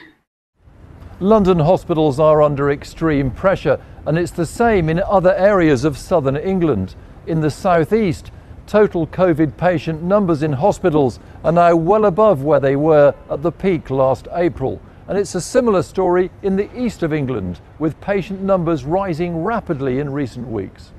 London 1.19 1.60
hospitals 1.60 2.19
are 2.19 2.41
under 2.41 2.71
extreme 2.71 3.32
pressure 3.32 3.82
and 4.05 4.17
it's 4.17 4.31
the 4.31 4.45
same 4.45 4.89
in 4.89 4.99
other 4.99 5.33
areas 5.35 5.83
of 5.83 5.97
southern 5.97 6.37
England. 6.37 6.95
In 7.27 7.41
the 7.41 7.49
southeast, 7.49 8.31
total 8.67 9.07
COVID 9.07 9.57
patient 9.57 10.03
numbers 10.03 10.43
in 10.43 10.53
hospitals 10.53 11.19
are 11.43 11.51
now 11.51 11.75
well 11.75 12.05
above 12.05 12.43
where 12.43 12.59
they 12.59 12.75
were 12.75 13.13
at 13.29 13.41
the 13.41 13.51
peak 13.51 13.89
last 13.89 14.27
April. 14.33 14.81
And 15.07 15.17
it's 15.17 15.35
a 15.35 15.41
similar 15.41 15.83
story 15.83 16.31
in 16.41 16.55
the 16.55 16.69
east 16.79 17.03
of 17.03 17.13
England, 17.13 17.59
with 17.77 17.99
patient 18.01 18.41
numbers 18.41 18.85
rising 18.85 19.43
rapidly 19.43 19.99
in 19.99 20.11
recent 20.11 20.47
weeks. 20.47 20.91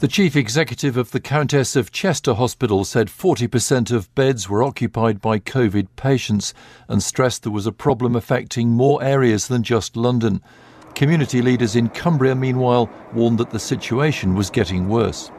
The 0.00 0.08
chief 0.08 0.34
executive 0.34 0.96
of 0.96 1.10
the 1.10 1.20
Countess 1.20 1.76
of 1.76 1.92
Chester 1.92 2.32
Hospital 2.32 2.84
said 2.84 3.08
40% 3.08 3.90
of 3.90 4.14
beds 4.14 4.48
were 4.48 4.62
occupied 4.62 5.20
by 5.20 5.38
COVID 5.38 5.88
patients 5.96 6.54
and 6.88 7.02
stressed 7.02 7.42
there 7.42 7.52
was 7.52 7.66
a 7.66 7.72
problem 7.72 8.16
affecting 8.16 8.70
more 8.70 9.02
areas 9.02 9.48
than 9.48 9.62
just 9.62 9.98
London. 9.98 10.40
Community 10.94 11.42
leaders 11.42 11.76
in 11.76 11.88
Cumbria, 11.88 12.34
meanwhile, 12.34 12.90
warned 13.12 13.38
that 13.38 13.50
the 13.50 13.58
situation 13.58 14.34
was 14.34 14.50
getting 14.50 14.88
worse. 14.88 15.30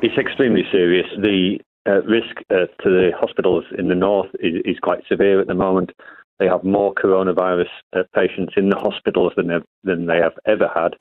It's 0.00 0.16
extremely 0.16 0.62
serious. 0.70 1.06
The 1.16 1.58
uh, 1.86 2.02
risk 2.02 2.36
uh, 2.50 2.66
to 2.82 2.90
the 2.90 3.10
hospitals 3.18 3.64
in 3.76 3.88
the 3.88 3.94
north 3.94 4.28
is, 4.40 4.62
is, 4.64 4.78
quite 4.80 5.02
severe 5.08 5.40
at 5.40 5.46
the 5.46 5.54
moment. 5.54 5.90
They 6.38 6.46
have 6.46 6.62
more 6.62 6.94
coronavirus 6.94 7.68
uh, 7.96 8.02
patients 8.14 8.52
in 8.56 8.68
the 8.68 8.76
hospitals 8.76 9.32
than, 9.36 9.50
than 9.82 10.06
they 10.06 10.18
have 10.18 10.34
ever 10.46 10.70
had. 10.72 10.94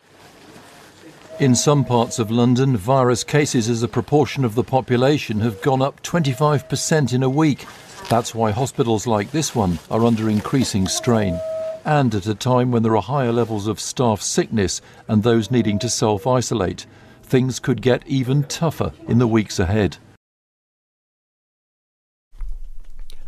In 1.40 1.54
some 1.54 1.86
parts 1.86 2.18
of 2.18 2.32
London, 2.32 2.76
virus 2.76 3.24
cases 3.24 3.70
as 3.70 3.84
a 3.84 3.88
proportion 3.88 4.44
of 4.44 4.56
the 4.56 4.64
population 4.64 5.42
have 5.42 5.62
gone 5.62 5.84
up 5.84 6.02
25% 6.02 7.14
in 7.14 7.22
a 7.22 7.30
week. 7.30 7.66
That's 8.10 8.34
why 8.34 8.50
hospitals 8.50 9.06
like 9.06 9.32
this 9.32 9.54
one 9.54 9.78
are 9.92 10.04
under 10.06 10.30
increasing 10.30 10.88
strain 10.88 11.40
and 11.88 12.14
at 12.14 12.28
a 12.28 12.36
time 12.36 12.70
when 12.70 12.84
there 12.84 12.98
are 12.98 13.02
higher 13.02 13.32
levels 13.32 13.66
of 13.66 13.80
staff 13.80 14.22
sickness 14.22 14.82
and 15.08 15.24
those 15.24 15.50
needing 15.50 15.80
to 15.80 15.90
self 15.90 16.28
isolate. 16.28 16.86
Things 17.24 17.60
could 17.60 17.82
get 17.82 18.06
even 18.06 18.44
tougher 18.44 18.92
in 19.08 19.20
the 19.20 19.28
weeks 19.28 19.58
ahead. 19.58 19.98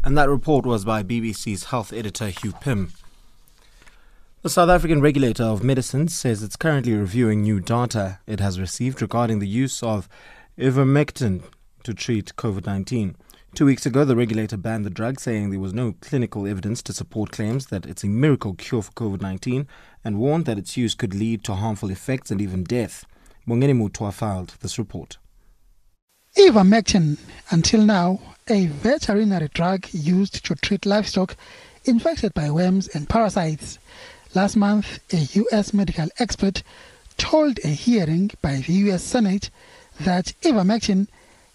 And 0.04 0.18
that 0.18 0.30
report 0.30 0.66
was 0.66 0.84
by 0.84 1.04
BBC's 1.04 1.66
health 1.66 1.94
editor 1.94 2.28
Hugh 2.28 2.52
Pym. 2.52 2.92
The 4.42 4.50
South 4.50 4.70
African 4.70 5.02
regulator 5.02 5.44
of 5.44 5.64
medicines 5.64 6.16
says 6.16 6.44
it's 6.44 6.56
currently 6.58 6.94
reviewing 6.94 7.42
new 7.42 7.62
data 7.62 8.20
it 8.28 8.42
has 8.42 8.60
received 8.60 9.02
regarding 9.02 9.40
the 9.40 9.48
use 9.48 9.82
of 9.82 10.10
ivermectin 10.58 11.44
to 11.84 11.94
treat 11.94 12.36
COVID 12.36 12.66
19. 12.66 13.16
Two 13.56 13.66
weeks 13.66 13.86
ago, 13.86 14.06
the 14.06 14.16
regulator 14.16 14.58
banned 14.58 14.86
the 14.86 14.90
drug, 14.90 15.20
saying 15.20 15.50
there 15.50 15.60
was 15.60 15.74
no 15.74 15.94
clinical 16.02 16.48
evidence 16.48 16.82
to 16.84 16.94
support 16.94 17.32
claims 17.32 17.68
that 17.68 17.86
it's 17.86 18.04
a 18.04 18.08
miracle 18.08 18.54
cure 18.54 18.82
for 18.82 18.92
COVID 18.92 19.22
19 19.22 19.68
and 20.06 20.20
warned 20.20 20.46
that 20.46 20.58
its 20.58 20.78
use 20.78 20.96
could 20.96 21.14
lead 21.14 21.44
to 21.44 21.56
harmful 21.56 21.90
effects 21.90 22.32
and 22.32 22.42
even 22.42 22.64
death. 22.64 23.06
Mongeni 23.48 23.74
Mutua 23.74 24.14
filed 24.14 24.56
this 24.62 24.78
report. 24.78 25.18
Ivermectin, 26.38 27.18
until 27.50 27.82
now, 27.82 28.20
a 28.48 28.68
veterinary 28.68 29.50
drug 29.54 29.88
used 29.92 30.46
to 30.46 30.56
treat 30.56 30.86
livestock 30.86 31.36
infected 31.86 32.34
by 32.34 32.52
worms 32.52 32.88
and 32.90 33.10
parasites. 33.10 33.80
Last 34.36 34.56
month, 34.56 35.00
a 35.12 35.18
U.S. 35.18 35.74
medical 35.74 36.08
expert 36.20 36.62
told 37.18 37.60
a 37.64 37.70
hearing 37.70 38.32
by 38.42 38.58
the 38.58 38.74
U.S. 38.74 39.04
Senate 39.04 39.50
that 40.00 40.34
ivermectin 40.44 41.08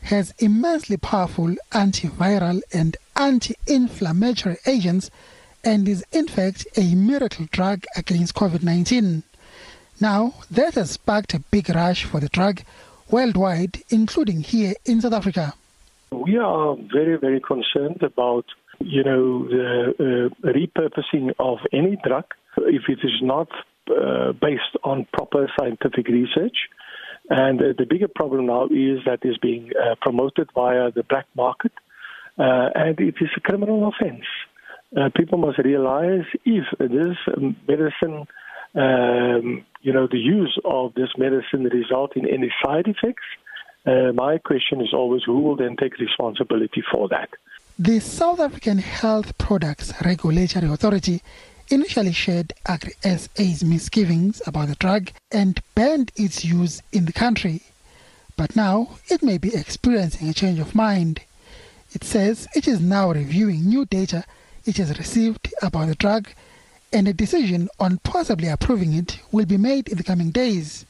has 0.04 0.34
immensely 0.38 0.96
powerful 0.96 1.54
antiviral 1.72 2.60
and 2.72 2.96
anti-inflammatory 3.16 4.56
agents 4.66 5.10
and 5.64 5.88
is 5.88 6.04
in 6.12 6.28
fact 6.28 6.66
a 6.76 6.94
miracle 6.94 7.46
drug 7.50 7.84
against 7.96 8.34
COVID-19. 8.34 9.22
Now, 10.00 10.34
that 10.50 10.74
has 10.74 10.90
sparked 10.92 11.32
a 11.34 11.38
big 11.38 11.70
rush 11.70 12.04
for 12.04 12.20
the 12.20 12.28
drug 12.28 12.62
worldwide, 13.10 13.82
including 13.88 14.42
here 14.42 14.74
in 14.84 15.00
South 15.00 15.14
Africa. 15.14 15.54
We 16.10 16.36
are 16.36 16.76
very, 16.92 17.16
very 17.16 17.40
concerned 17.40 18.02
about, 18.02 18.44
you 18.80 19.02
know, 19.02 19.48
the 19.48 20.30
uh, 20.42 20.48
repurposing 20.48 21.32
of 21.38 21.58
any 21.72 21.96
drug 22.06 22.24
if 22.58 22.82
it 22.88 22.98
is 23.02 23.20
not 23.22 23.48
uh, 23.90 24.32
based 24.32 24.76
on 24.82 25.06
proper 25.12 25.50
scientific 25.58 26.08
research 26.08 26.56
and 27.30 27.60
uh, 27.60 27.64
the 27.76 27.86
bigger 27.88 28.08
problem 28.08 28.46
now 28.46 28.66
is 28.66 28.98
that 29.06 29.20
it's 29.22 29.38
being 29.38 29.70
uh, 29.80 29.94
promoted 30.00 30.48
via 30.54 30.90
the 30.90 31.02
black 31.02 31.26
market, 31.34 31.72
uh, 32.38 32.68
and 32.74 32.98
it 33.00 33.14
is 33.20 33.30
a 33.36 33.40
criminal 33.40 33.88
offense. 33.88 34.24
Uh, 34.96 35.08
people 35.16 35.38
must 35.38 35.58
realize 35.58 36.24
if 36.44 36.64
this 36.78 37.16
medicine, 37.66 38.26
um, 38.74 39.64
you 39.82 39.92
know, 39.92 40.06
the 40.06 40.18
use 40.18 40.58
of 40.64 40.94
this 40.94 41.08
medicine 41.16 41.64
result 41.64 42.16
in 42.16 42.28
any 42.28 42.52
side 42.64 42.86
effects, 42.86 43.24
uh, 43.86 44.12
my 44.14 44.38
question 44.38 44.80
is 44.80 44.92
always 44.92 45.22
who 45.24 45.40
will 45.40 45.56
then 45.56 45.76
take 45.76 45.98
responsibility 45.98 46.82
for 46.92 47.08
that? 47.08 47.30
The 47.78 47.98
South 48.00 48.38
African 48.38 48.78
Health 48.78 49.36
Products 49.36 49.92
Regulatory 50.04 50.68
Authority 50.68 51.22
initially 51.68 52.12
shared 52.12 52.52
Agri-SA's 52.66 53.64
misgivings 53.64 54.42
about 54.46 54.68
the 54.68 54.74
drug 54.74 55.10
and 55.30 55.62
banned 55.74 56.12
its 56.16 56.44
use 56.44 56.82
in 56.92 57.04
the 57.04 57.12
country. 57.12 57.62
But 58.36 58.56
now 58.56 58.98
it 59.08 59.22
may 59.22 59.38
be 59.38 59.54
experiencing 59.54 60.28
a 60.28 60.34
change 60.34 60.58
of 60.58 60.74
mind. 60.74 61.20
It 61.92 62.04
says 62.04 62.48
it 62.54 62.66
is 62.66 62.80
now 62.80 63.12
reviewing 63.12 63.64
new 63.64 63.84
data 63.86 64.24
it 64.66 64.78
has 64.78 64.98
received 64.98 65.52
about 65.62 65.88
the 65.88 65.94
drug 65.94 66.28
and 66.92 67.06
a 67.06 67.12
decision 67.12 67.68
on 67.78 67.98
possibly 67.98 68.48
approving 68.48 68.94
it 68.94 69.20
will 69.30 69.46
be 69.46 69.56
made 69.56 69.88
in 69.88 69.98
the 69.98 70.04
coming 70.04 70.30
days. 70.30 70.86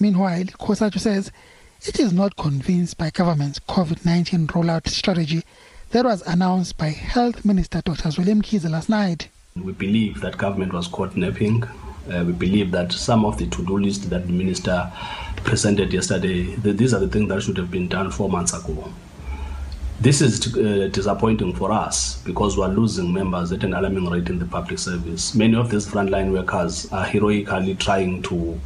Meanwhile, 0.00 0.44
COSATU 0.44 0.98
says 0.98 1.30
it 1.86 2.00
is 2.00 2.12
not 2.12 2.36
convinced 2.36 2.98
by 2.98 3.10
government's 3.10 3.60
COVID-19 3.60 4.46
rollout 4.46 4.88
strategy 4.88 5.44
that 5.90 6.04
was 6.04 6.22
announced 6.22 6.76
by 6.76 6.88
Health 6.88 7.44
Minister 7.44 7.80
Dr. 7.82 8.08
Zweli 8.08 8.34
Mkhize 8.40 8.68
last 8.68 8.88
night. 8.88 9.28
We 9.64 9.72
believe 9.72 10.20
that 10.20 10.38
government 10.38 10.72
was 10.72 10.88
caught 10.88 11.16
napping. 11.16 11.64
Uh, 12.10 12.24
we 12.26 12.32
believe 12.32 12.70
that 12.70 12.92
some 12.92 13.24
of 13.24 13.36
the 13.38 13.46
to-do 13.46 13.78
list 13.78 14.08
that 14.10 14.26
the 14.26 14.32
minister 14.32 14.90
presented 15.44 15.92
yesterday, 15.92 16.54
these 16.56 16.94
are 16.94 17.00
the 17.00 17.08
things 17.08 17.28
that 17.28 17.42
should 17.42 17.56
have 17.56 17.70
been 17.70 17.88
done 17.88 18.10
four 18.10 18.28
months 18.28 18.54
ago. 18.54 18.92
This 20.00 20.20
is 20.20 20.56
uh, 20.56 20.88
disappointing 20.92 21.54
for 21.54 21.72
us 21.72 22.22
because 22.22 22.56
we 22.56 22.62
are 22.62 22.68
losing 22.68 23.12
members 23.12 23.50
at 23.50 23.64
an 23.64 23.74
alarming 23.74 24.08
rate 24.08 24.28
in 24.28 24.38
the 24.38 24.44
public 24.46 24.78
service. 24.78 25.34
Many 25.34 25.56
of 25.56 25.70
these 25.70 25.86
frontline 25.86 26.32
workers 26.32 26.90
are 26.92 27.04
heroically 27.04 27.74
trying 27.74 28.22
to 28.22 28.60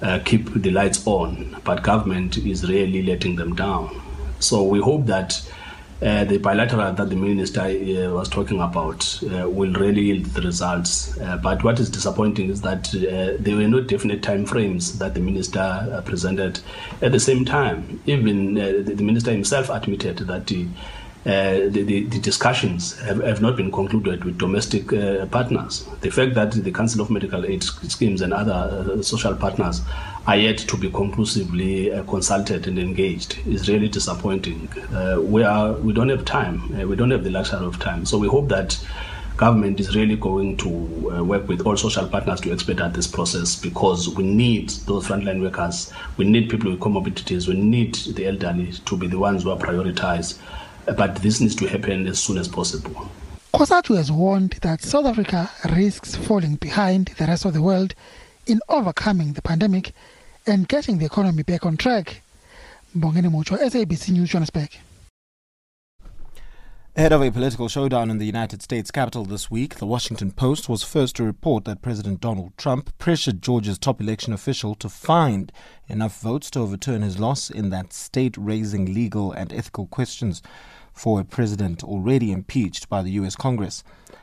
uh, 0.00 0.18
keep 0.24 0.52
the 0.54 0.70
lights 0.70 1.06
on, 1.06 1.56
but 1.64 1.82
government 1.82 2.38
is 2.38 2.68
really 2.68 3.02
letting 3.02 3.36
them 3.36 3.54
down. 3.54 4.00
So 4.40 4.62
we 4.62 4.80
hope 4.80 5.06
that 5.06 5.46
uh, 6.02 6.24
the 6.24 6.38
bilateral 6.38 6.92
that 6.92 7.10
the 7.10 7.16
minister 7.16 7.60
uh, 7.60 8.12
was 8.12 8.28
talking 8.28 8.60
about 8.60 9.22
uh, 9.22 9.48
will 9.48 9.72
really 9.74 10.02
yield 10.02 10.24
the 10.26 10.42
results. 10.42 11.16
Uh, 11.20 11.36
but 11.36 11.62
what 11.62 11.78
is 11.78 11.88
disappointing 11.88 12.50
is 12.50 12.60
that 12.62 12.88
uh, 12.94 13.36
there 13.38 13.56
were 13.56 13.68
no 13.68 13.80
definite 13.80 14.22
time 14.22 14.44
frames 14.44 14.98
that 14.98 15.14
the 15.14 15.20
minister 15.20 15.60
uh, 15.60 16.02
presented. 16.04 16.58
At 17.02 17.12
the 17.12 17.20
same 17.20 17.44
time, 17.44 18.00
even 18.06 18.54
the, 18.54 18.82
the, 18.82 19.02
minister 19.02 19.30
himself 19.30 19.70
admitted 19.70 20.18
that 20.18 20.48
the, 20.48 20.66
the, 21.24 21.68
the, 21.70 22.04
the, 22.04 22.18
discussions 22.18 22.98
have, 23.00 23.22
have, 23.22 23.40
not 23.40 23.56
been 23.56 23.70
concluded 23.70 24.24
with 24.24 24.38
domestic 24.38 24.88
partners. 25.30 25.86
The 26.00 26.10
fact 26.10 26.34
that 26.34 26.50
the 26.50 26.72
Council 26.72 27.00
of 27.00 27.10
Medical 27.10 27.46
Aid 27.46 27.62
Schemes 27.62 28.22
and 28.22 28.32
other 28.32 29.02
social 29.02 29.36
partners 29.36 29.82
are 30.26 30.36
yet 30.36 30.58
to 30.58 30.76
be 30.76 30.88
conclusively 30.90 31.92
uh, 31.92 32.04
consulted 32.04 32.66
and 32.68 32.78
engaged 32.78 33.38
is 33.46 33.68
really 33.68 33.88
disappointing. 33.88 34.68
Uh, 34.92 35.20
we 35.20 35.42
are 35.42 35.72
we 35.74 35.92
don't 35.92 36.08
have 36.08 36.24
time. 36.24 36.62
Uh, 36.78 36.86
we 36.86 36.94
don't 36.94 37.10
have 37.10 37.24
the 37.24 37.30
luxury 37.30 37.64
of 37.64 37.78
time. 37.80 38.06
So 38.06 38.18
we 38.18 38.28
hope 38.28 38.48
that 38.48 38.78
government 39.36 39.80
is 39.80 39.96
really 39.96 40.14
going 40.16 40.56
to 40.58 40.68
uh, 41.12 41.24
work 41.24 41.48
with 41.48 41.66
all 41.66 41.76
social 41.76 42.06
partners 42.06 42.40
to 42.42 42.52
expedite 42.52 42.94
this 42.94 43.08
process 43.08 43.56
because 43.56 44.08
we 44.10 44.22
need 44.22 44.70
those 44.86 45.08
frontline 45.08 45.40
workers. 45.40 45.92
We 46.16 46.24
need 46.24 46.48
people 46.48 46.70
with 46.70 46.80
comorbidities. 46.80 47.48
We 47.48 47.54
need 47.54 47.94
the 47.94 48.26
elderly 48.26 48.72
to 48.72 48.96
be 48.96 49.08
the 49.08 49.18
ones 49.18 49.42
who 49.42 49.50
are 49.50 49.58
prioritized. 49.58 50.38
But 50.96 51.16
this 51.16 51.40
needs 51.40 51.56
to 51.56 51.66
happen 51.66 52.06
as 52.06 52.20
soon 52.20 52.38
as 52.38 52.46
possible. 52.46 53.10
COSATU 53.54 53.96
has 53.96 54.10
warned 54.10 54.52
that 54.62 54.82
South 54.82 55.06
Africa 55.06 55.50
risks 55.76 56.16
falling 56.16 56.56
behind 56.56 57.08
the 57.18 57.26
rest 57.26 57.44
of 57.44 57.52
the 57.54 57.62
world 57.62 57.94
in 58.46 58.60
overcoming 58.68 59.34
the 59.34 59.42
pandemic 59.42 59.92
and 60.46 60.68
getting 60.68 60.98
the 60.98 61.06
economy 61.06 61.42
back 61.42 61.64
on 61.66 61.76
track. 61.76 62.22
Mbongeni 62.96 63.30
Muthwa, 63.30 63.58
SABC 63.58 64.10
News, 64.10 64.30
Johannesburg. 64.30 64.70
Ahead 66.94 67.12
of 67.12 67.22
a 67.22 67.30
political 67.30 67.68
showdown 67.68 68.10
in 68.10 68.18
the 68.18 68.26
United 68.26 68.60
States 68.60 68.90
Capitol 68.90 69.24
this 69.24 69.50
week, 69.50 69.76
the 69.76 69.86
Washington 69.86 70.30
Post 70.30 70.68
was 70.68 70.82
first 70.82 71.16
to 71.16 71.24
report 71.24 71.64
that 71.64 71.80
President 71.80 72.20
Donald 72.20 72.52
Trump 72.58 72.92
pressured 72.98 73.40
Georgia's 73.40 73.78
top 73.78 73.98
election 73.98 74.34
official 74.34 74.74
to 74.74 74.90
find 74.90 75.50
enough 75.88 76.20
votes 76.20 76.50
to 76.50 76.60
overturn 76.60 77.00
his 77.00 77.18
loss 77.18 77.48
in 77.48 77.70
that 77.70 77.94
state 77.94 78.36
raising 78.36 78.92
legal 78.92 79.32
and 79.32 79.54
ethical 79.54 79.86
questions 79.86 80.42
for 80.92 81.20
a 81.20 81.24
president 81.24 81.82
already 81.82 82.32
impeached 82.32 82.88
by 82.88 83.02
the 83.02 83.10
U.S. 83.12 83.36
Congress. 83.36 83.82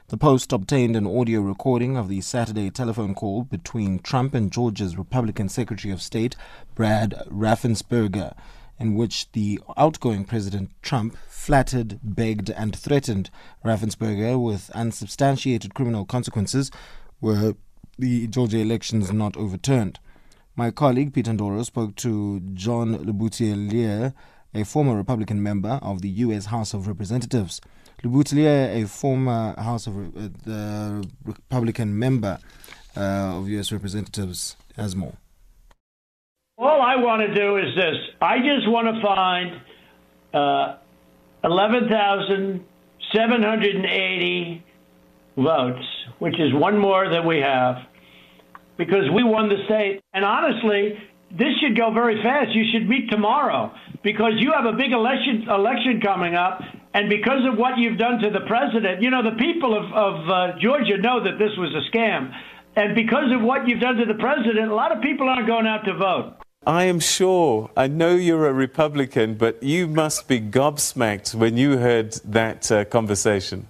The 0.09 0.17
Post 0.17 0.51
obtained 0.51 0.95
an 0.95 1.05
audio 1.05 1.41
recording 1.41 1.95
of 1.95 2.09
the 2.09 2.21
Saturday 2.21 2.69
telephone 2.69 3.13
call 3.13 3.43
between 3.43 3.99
Trump 3.99 4.33
and 4.33 4.51
Georgia's 4.51 4.97
Republican 4.97 5.49
Secretary 5.49 5.93
of 5.93 6.01
State, 6.01 6.35
Brad 6.73 7.21
Raffensperger, 7.29 8.35
in 8.79 8.95
which 8.95 9.31
the 9.33 9.59
outgoing 9.77 10.25
President 10.25 10.71
Trump 10.81 11.17
flattered, 11.27 11.99
begged, 12.01 12.49
and 12.49 12.75
threatened 12.75 13.29
Raffensperger 13.63 14.41
with 14.41 14.71
unsubstantiated 14.71 15.73
criminal 15.73 16.05
consequences 16.05 16.71
were 17.21 17.55
the 17.97 18.27
Georgia 18.27 18.59
elections 18.59 19.11
not 19.11 19.35
overturned. 19.37 19.99
My 20.55 20.71
colleague 20.71 21.13
Peter 21.13 21.31
Ndoro 21.31 21.63
spoke 21.65 21.95
to 21.97 22.39
John 22.53 22.97
Leboutillier, 23.05 24.13
a 24.53 24.63
former 24.65 24.95
Republican 24.95 25.41
member 25.43 25.79
of 25.81 26.01
the 26.01 26.09
U.S. 26.25 26.45
House 26.45 26.73
of 26.73 26.87
Representatives. 26.87 27.61
Leboutillier, 28.03 28.83
a 28.83 28.87
former 28.87 29.53
House 29.57 29.87
of 29.87 29.97
uh, 29.97 30.29
the 30.45 31.07
Republican 31.25 31.97
member 31.97 32.39
uh, 32.95 33.37
of 33.37 33.49
U.S. 33.49 33.71
Representatives, 33.71 34.55
has 34.75 34.95
more. 34.95 35.13
All 36.57 36.81
I 36.81 36.95
want 36.95 37.21
to 37.21 37.33
do 37.33 37.57
is 37.57 37.75
this: 37.75 37.95
I 38.21 38.37
just 38.39 38.69
want 38.69 38.93
to 38.93 39.01
find 39.01 39.61
uh, 40.33 40.77
eleven 41.43 41.87
thousand 41.89 42.65
seven 43.13 43.43
hundred 43.43 43.75
and 43.75 43.85
eighty 43.85 44.63
votes, 45.37 45.85
which 46.19 46.39
is 46.39 46.53
one 46.53 46.77
more 46.77 47.09
than 47.09 47.25
we 47.25 47.39
have, 47.39 47.77
because 48.77 49.09
we 49.13 49.23
won 49.23 49.49
the 49.49 49.63
state. 49.65 50.01
And 50.13 50.25
honestly, 50.25 50.97
this 51.31 51.53
should 51.61 51.77
go 51.77 51.91
very 51.91 52.21
fast. 52.21 52.51
You 52.51 52.65
should 52.71 52.87
meet 52.87 53.09
tomorrow 53.09 53.71
because 54.03 54.33
you 54.37 54.51
have 54.51 54.65
a 54.65 54.73
big 54.73 54.91
election 54.91 55.47
election 55.49 56.01
coming 56.01 56.35
up, 56.35 56.61
and 56.93 57.09
because 57.09 57.45
of 57.51 57.57
what 57.57 57.77
you've 57.77 57.97
done 57.97 58.19
to 58.19 58.29
the 58.29 58.45
president, 58.47 59.01
you 59.01 59.09
know, 59.09 59.23
the 59.23 59.37
people 59.37 59.77
of, 59.77 59.93
of 59.93 60.29
uh, 60.29 60.59
Georgia 60.59 60.97
know 60.97 61.23
that 61.23 61.37
this 61.37 61.51
was 61.57 61.73
a 61.75 61.95
scam. 61.95 62.33
And 62.75 62.95
because 62.95 63.31
of 63.33 63.41
what 63.41 63.67
you've 63.67 63.81
done 63.81 63.95
to 63.97 64.05
the 64.05 64.13
president, 64.13 64.71
a 64.71 64.75
lot 64.75 64.95
of 64.95 65.01
people 65.01 65.27
aren't 65.27 65.47
going 65.47 65.67
out 65.67 65.85
to 65.85 65.93
vote. 65.93 66.35
I 66.65 66.85
am 66.85 66.99
sure. 66.99 67.69
I 67.75 67.87
know 67.87 68.15
you're 68.15 68.47
a 68.47 68.53
Republican, 68.53 69.35
but 69.35 69.61
you 69.63 69.87
must 69.87 70.27
be 70.27 70.39
gobsmacked 70.39 71.33
when 71.33 71.57
you 71.57 71.77
heard 71.77 72.13
that 72.25 72.71
uh, 72.71 72.85
conversation. 72.85 73.67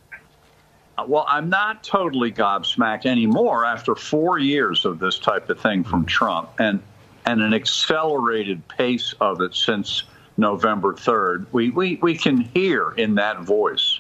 Well, 1.08 1.26
I'm 1.28 1.50
not 1.50 1.84
totally 1.84 2.32
gobsmacked 2.32 3.06
anymore 3.06 3.63
after 3.63 3.95
four 3.95 4.38
years 4.38 4.86
of 4.86 5.00
this 5.00 5.17
type 5.17 5.50
of 5.50 5.60
thing 5.60 5.84
from 5.84 6.06
Trump 6.06 6.50
and, 6.60 6.82
and 7.25 7.41
an 7.41 7.53
accelerated 7.53 8.67
pace 8.67 9.13
of 9.19 9.41
it 9.41 9.53
since 9.55 10.03
November 10.38 10.93
3rd, 10.93 11.47
we, 11.51 11.69
we, 11.69 11.99
we 12.01 12.17
can 12.17 12.41
hear 12.41 12.91
in 12.91 13.15
that 13.15 13.41
voice 13.41 13.99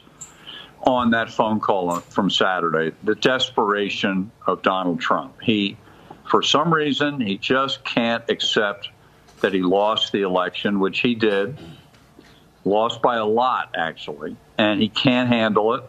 on 0.83 1.11
that 1.11 1.29
phone 1.29 1.59
call 1.59 1.99
from 1.99 2.29
Saturday 2.29 2.95
the 3.03 3.15
desperation 3.15 4.31
of 4.47 4.61
Donald 4.61 5.01
Trump. 5.01 5.41
He, 5.41 5.77
for 6.29 6.41
some 6.41 6.73
reason, 6.73 7.19
he 7.19 7.37
just 7.37 7.83
can't 7.83 8.23
accept 8.29 8.89
that 9.41 9.53
he 9.53 9.61
lost 9.61 10.11
the 10.11 10.21
election, 10.21 10.79
which 10.79 10.99
he 10.99 11.15
did, 11.15 11.57
lost 12.63 13.01
by 13.01 13.17
a 13.17 13.25
lot, 13.25 13.75
actually, 13.77 14.35
and 14.57 14.81
he 14.81 14.89
can't 14.89 15.29
handle 15.29 15.75
it. 15.75 15.83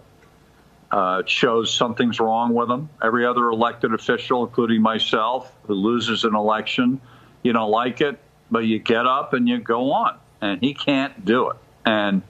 Uh, 0.90 1.18
it 1.20 1.28
shows 1.28 1.72
something's 1.72 2.18
wrong 2.18 2.52
with 2.52 2.68
him. 2.68 2.88
Every 3.00 3.24
other 3.24 3.48
elected 3.48 3.94
official, 3.94 4.44
including 4.44 4.82
myself, 4.82 5.52
who 5.64 5.74
loses 5.74 6.24
an 6.24 6.34
election, 6.34 7.00
you 7.42 7.52
don't 7.52 7.70
like 7.70 8.00
it, 8.00 8.18
but 8.50 8.60
you 8.60 8.78
get 8.78 9.06
up 9.06 9.32
and 9.32 9.48
you 9.48 9.58
go 9.58 9.92
on 9.92 10.18
and 10.40 10.60
he 10.60 10.74
can't 10.74 11.24
do 11.24 11.50
it. 11.50 11.56
And 11.84 12.22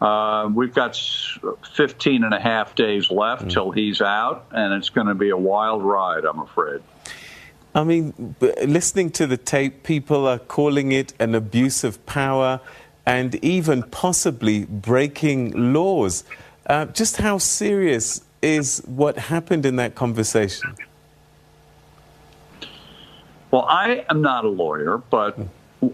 uh, 0.00 0.48
we've 0.52 0.74
got 0.74 0.96
15 1.74 2.24
and 2.24 2.32
a 2.32 2.40
half 2.40 2.74
days 2.74 3.10
left 3.10 3.44
mm. 3.44 3.52
till 3.52 3.70
he's 3.70 4.00
out, 4.00 4.46
and 4.50 4.72
it's 4.74 4.88
going 4.88 5.06
to 5.06 5.14
be 5.14 5.30
a 5.30 5.36
wild 5.36 5.82
ride, 5.82 6.24
I'm 6.24 6.40
afraid. 6.40 6.80
I 7.74 7.84
mean, 7.84 8.34
listening 8.40 9.10
to 9.10 9.26
the 9.26 9.36
tape, 9.36 9.84
people 9.84 10.26
are 10.26 10.38
calling 10.38 10.90
it 10.90 11.12
an 11.20 11.34
abuse 11.34 11.84
of 11.84 12.04
power 12.04 12.60
and 13.06 13.34
even 13.44 13.84
possibly 13.84 14.64
breaking 14.64 15.72
laws. 15.72 16.24
Uh, 16.66 16.86
just 16.86 17.18
how 17.18 17.38
serious 17.38 18.22
is 18.42 18.82
what 18.86 19.16
happened 19.18 19.66
in 19.66 19.76
that 19.76 19.94
conversation? 19.94 20.74
Well, 23.50 23.66
I 23.68 24.04
am 24.08 24.22
not 24.22 24.44
a 24.44 24.48
lawyer, 24.48 24.98
but 24.98 25.36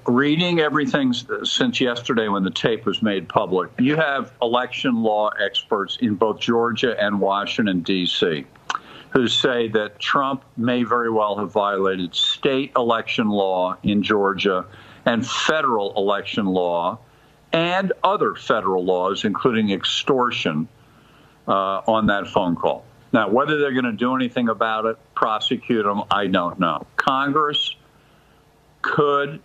reading 0.06 0.60
everything 0.60 1.12
since 1.12 1.80
yesterday 1.80 2.28
when 2.28 2.44
the 2.44 2.50
tape 2.50 2.84
was 2.84 3.00
made 3.00 3.28
public, 3.28 3.70
you 3.78 3.96
have 3.96 4.32
election 4.42 5.02
law 5.02 5.30
experts 5.42 5.96
in 6.00 6.16
both 6.16 6.40
Georgia 6.40 6.94
and 7.02 7.20
Washington, 7.20 7.80
D.C., 7.80 8.44
who 9.10 9.28
say 9.28 9.68
that 9.68 9.98
Trump 9.98 10.44
may 10.58 10.82
very 10.82 11.10
well 11.10 11.38
have 11.38 11.50
violated 11.50 12.14
state 12.14 12.72
election 12.76 13.30
law 13.30 13.76
in 13.82 14.02
Georgia 14.02 14.66
and 15.06 15.26
federal 15.26 15.94
election 15.96 16.44
law 16.44 16.98
and 17.52 17.92
other 18.04 18.34
federal 18.34 18.84
laws, 18.84 19.24
including 19.24 19.70
extortion, 19.70 20.68
uh, 21.48 21.80
on 21.86 22.06
that 22.08 22.26
phone 22.26 22.56
call. 22.56 22.84
Now, 23.16 23.30
whether 23.30 23.56
they're 23.58 23.72
going 23.72 23.86
to 23.86 23.92
do 23.92 24.14
anything 24.14 24.50
about 24.50 24.84
it, 24.84 24.98
prosecute 25.14 25.86
them, 25.86 26.02
I 26.10 26.26
don't 26.26 26.60
know. 26.60 26.86
Congress 26.96 27.74
could 28.82 29.40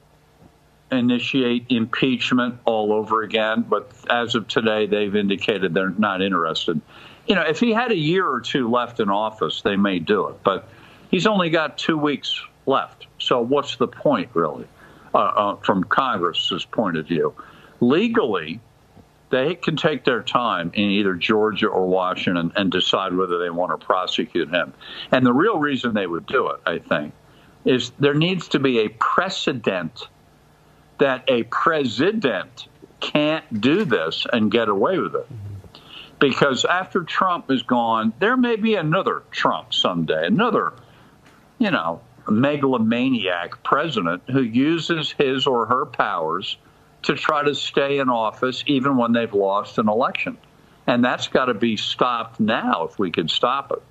initiate 0.92 1.68
impeachment 1.70 2.60
all 2.66 2.92
over 2.92 3.24
again, 3.24 3.62
but 3.62 3.90
as 4.10 4.36
of 4.36 4.50
today, 4.50 4.88
they've 4.88 5.16
indicated 5.16 5.74
they're 5.74 5.92
not 5.92 6.22
interested. 6.22 6.82
You 7.28 7.36
know, 7.36 7.44
if 7.44 7.62
he 7.62 7.72
had 7.72 7.94
a 7.94 7.96
year 7.96 8.28
or 8.28 8.42
two 8.42 8.70
left 8.70 9.00
in 9.00 9.10
office, 9.10 9.62
they 9.62 9.78
may 9.78 10.00
do 10.00 10.28
it, 10.28 10.44
but 10.44 10.68
he's 11.10 11.26
only 11.26 11.50
got 11.50 11.78
two 11.78 11.98
weeks 11.98 12.44
left. 12.66 13.08
So, 13.20 13.40
what's 13.40 13.78
the 13.78 13.88
point, 13.88 14.32
really, 14.34 14.68
uh, 15.14 15.18
uh, 15.18 15.56
from 15.56 15.86
Congress's 15.86 16.66
point 16.66 16.98
of 16.98 17.08
view? 17.08 17.34
Legally, 17.80 18.60
they 19.32 19.56
can 19.56 19.78
take 19.78 20.06
their 20.06 20.22
time 20.22 20.72
in 20.74 20.89
either 20.89 21.13
Georgia 21.15 21.67
or 21.67 21.88
Washington 21.88 22.52
and 22.56 22.72
decide 22.72 23.15
whether 23.15 23.39
they 23.39 23.50
want 23.50 23.78
to 23.78 23.84
prosecute 23.84 24.50
him. 24.50 24.74
And 25.12 25.26
the 25.26 25.34
real 25.34 25.58
reason 25.58 25.94
they 25.94 26.06
would 26.06 26.26
do 26.28 26.50
it, 26.50 26.60
I 26.66 26.80
think, 26.80 27.14
is 27.66 27.91
there 27.99 28.14
needs 28.14 28.49
to 28.49 28.60
be 28.60 28.80
a 28.80 28.89
precedent 28.89 30.08
that 30.99 31.24
a 31.28 31.43
president 31.43 32.68
can't 32.99 33.62
do 33.62 33.86
this 33.86 34.28
and 34.32 34.51
get 34.51 34.70
away 34.70 34.99
with 34.99 35.16
it. 35.16 35.28
Because 36.20 36.66
after 36.66 37.03
Trump 37.03 37.49
is 37.49 37.64
gone, 37.64 38.14
there 38.20 38.38
may 38.38 38.56
be 38.56 38.76
another 38.76 39.24
Trump 39.32 39.74
someday, 39.74 40.28
another, 40.28 40.74
you 41.58 41.72
know, 41.72 42.01
megalomaniac 42.30 43.64
president 43.64 44.22
who 44.30 44.41
uses 44.41 45.12
his 45.12 45.47
or 45.47 45.66
her 45.66 45.86
powers 45.86 46.58
to 47.04 47.16
try 47.16 47.43
to 47.43 47.56
stay 47.56 47.99
in 47.99 48.10
office 48.10 48.64
even 48.68 48.97
when 48.97 49.12
they've 49.12 49.34
lost 49.34 49.78
an 49.78 49.89
election. 49.89 50.38
And 50.88 51.04
that's 51.04 51.28
got 51.28 51.45
to 51.45 51.54
be 51.54 51.78
stopped 51.78 52.39
now 52.39 52.84
if 52.84 52.99
we 52.99 53.12
can 53.12 53.28
stop 53.28 53.72
it. 53.72 53.82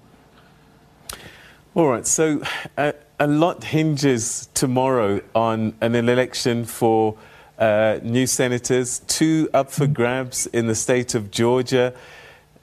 All 1.74 1.86
right, 1.86 2.06
so 2.06 2.42
uh, 2.76 2.92
a 3.18 3.26
lot 3.26 3.62
hinges 3.62 4.48
tomorrow 4.54 5.20
on 5.34 5.74
an 5.80 5.94
election 5.94 6.64
for 6.64 7.16
uh, 7.58 8.00
new 8.02 8.26
senators, 8.26 9.00
two 9.06 9.48
up 9.54 9.70
for 9.70 9.86
grabs 9.86 10.46
in 10.46 10.66
the 10.66 10.74
state 10.74 11.14
of 11.14 11.30
Georgia. 11.30 11.94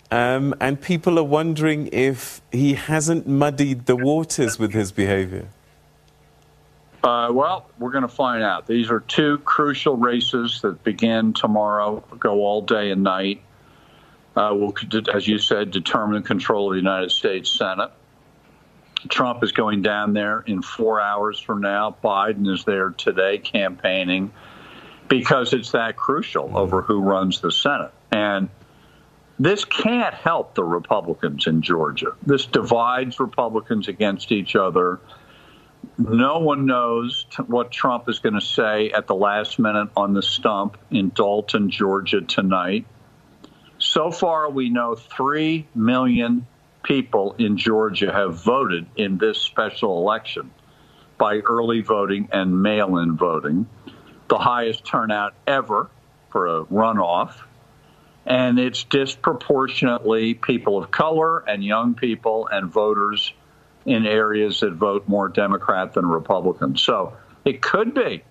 Um, 0.10 0.56
and 0.60 0.82
people 0.82 1.20
are 1.20 1.24
wondering 1.24 1.90
if 1.92 2.42
he 2.52 2.74
hasn't 2.74 3.28
muddied 3.28 3.86
the 3.86 3.96
waters 3.96 4.58
with 4.58 4.74
his 4.74 4.92
behavior. 4.92 5.48
Uh, 7.04 7.30
well, 7.32 7.70
we're 7.78 7.92
going 7.92 8.02
to 8.02 8.08
find 8.08 8.44
out. 8.44 8.68
These 8.68 8.90
are 8.90 9.00
two 9.00 9.38
crucial 9.40 9.96
races 9.96 10.62
that 10.62 10.84
begin 10.84 11.34
tomorrow, 11.34 12.04
go 12.20 12.42
all 12.42 12.62
day 12.62 12.92
and 12.92 13.04
night. 13.04 13.42
Uh, 14.36 14.54
will, 14.54 14.76
as 15.14 15.28
you 15.28 15.40
said, 15.40 15.72
determine 15.72 16.22
control 16.24 16.68
of 16.68 16.74
the 16.74 16.80
United 16.80 17.12
States 17.12 17.50
Senate. 17.50 17.92
Trump 19.10 19.44
is 19.44 19.52
going 19.52 19.82
down 19.82 20.14
there 20.14 20.42
in 20.42 20.62
four 20.62 21.00
hours 21.00 21.40
from 21.40 21.62
now. 21.62 21.96
Biden 22.04 22.52
is 22.52 22.66
there 22.66 22.90
today 22.92 23.38
campaigning 23.38 24.32
because 25.08 25.54
it's 25.54 25.72
that 25.72 25.96
crucial 25.96 26.58
over 26.58 26.82
who 26.82 27.02
runs 27.02 27.42
the 27.42 27.52
Senate. 27.52 27.94
And 28.12 28.50
this 29.40 29.66
can't 29.66 30.14
help 30.14 30.56
the 30.56 30.64
Republicans 30.64 31.48
in 31.48 31.62
Georgia. 31.62 32.16
This 32.26 32.46
divides 32.46 33.20
Republicans 33.20 33.88
against 33.88 34.32
each 34.32 34.56
other. 34.56 35.00
No 35.98 36.40
one 36.40 36.68
knows 36.68 37.26
t- 37.32 37.44
what 37.44 37.72
Trump 37.72 38.08
is 38.08 38.20
going 38.20 38.36
to 38.36 38.42
say 38.42 38.92
at 38.92 39.08
the 39.08 39.16
last 39.16 39.58
minute 39.58 39.90
on 39.98 40.14
the 40.14 40.22
stump 40.22 40.78
in 40.92 41.10
Dalton, 41.10 41.72
Georgia 41.72 42.22
tonight. 42.22 42.86
So 43.80 44.12
far, 44.12 44.50
we 44.50 44.70
know 44.70 44.96
3 44.96 45.68
million 45.74 46.46
people 46.84 47.36
in 47.40 47.58
Georgia 47.58 48.12
have 48.12 48.44
voted 48.44 48.86
in 48.96 49.18
this 49.18 49.42
special 49.42 49.98
election 49.98 50.52
by 51.18 51.40
early 51.40 51.82
voting 51.82 52.30
and 52.32 52.62
mail 52.62 52.98
in 52.98 53.18
voting, 53.18 53.68
the 54.30 54.38
highest 54.38 54.86
turnout 54.86 55.34
ever 55.48 55.90
for 56.30 56.48
a 56.48 56.66
runoff. 56.66 57.34
And 58.26 58.60
it's 58.60 58.84
disproportionately 58.84 60.36
people 60.36 60.78
of 60.78 60.92
color 60.92 61.40
and 61.40 61.64
young 61.64 61.96
people 61.96 62.48
and 62.48 62.72
voters 62.72 63.34
in 63.88 64.06
areas 64.06 64.60
that 64.60 64.74
vote 64.74 65.08
more 65.08 65.30
Democrat 65.30 65.94
than 65.94 66.06
Republican. 66.06 66.76
So 66.78 67.14
it 67.46 67.62
could 67.62 67.94
be 67.94 68.22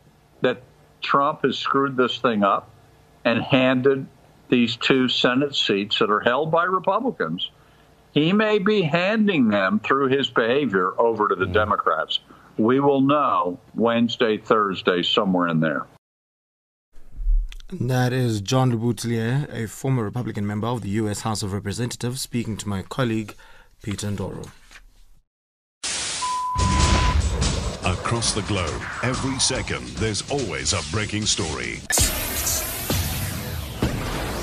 that 0.43 0.63
Trump 1.01 1.43
has 1.43 1.57
screwed 1.59 1.97
this 1.97 2.19
thing 2.19 2.45
up 2.45 2.71
and 3.25 3.43
handed 3.43 4.07
these 4.51 4.77
two 4.77 5.09
Senate 5.09 5.57
seats 5.57 5.99
that 5.99 6.11
are 6.11 6.21
held 6.21 6.51
by 6.53 6.65
Republicans. 6.65 7.51
He 8.13 8.33
may 8.33 8.59
be 8.59 8.83
handing 8.83 9.49
them 9.49 9.81
through 9.81 10.09
his 10.09 10.29
behavior 10.31 10.93
over 11.01 11.29
to 11.29 11.35
the 11.35 11.47
Democrats. 11.47 12.21
We 12.59 12.79
will 12.79 13.01
know 13.01 13.59
Wednesday, 13.75 14.37
Thursday, 14.39 15.03
somewhere 15.03 15.49
in 15.49 15.61
there. 15.61 15.87
That 17.73 18.13
is 18.13 18.41
John 18.43 18.73
Leboutillier, 18.73 19.53
a 19.53 19.67
former 19.67 20.05
Republican 20.05 20.47
member 20.47 20.69
of 20.69 20.83
the 20.83 20.91
U.S. 21.01 21.23
House 21.23 21.43
of 21.43 21.53
Representatives, 21.53 22.21
speaking 22.21 22.57
to 22.59 22.69
my 22.69 22.83
colleague 22.83 23.35
Peter 23.83 24.09
Ndoro. 24.09 24.49
Across 28.07 28.35
the 28.35 28.43
globe, 28.43 28.83
every 29.03 29.37
second, 29.41 29.85
there's 29.97 30.23
always 30.31 30.73
a 30.75 30.81
breaking 30.93 31.27
story. 31.27 31.81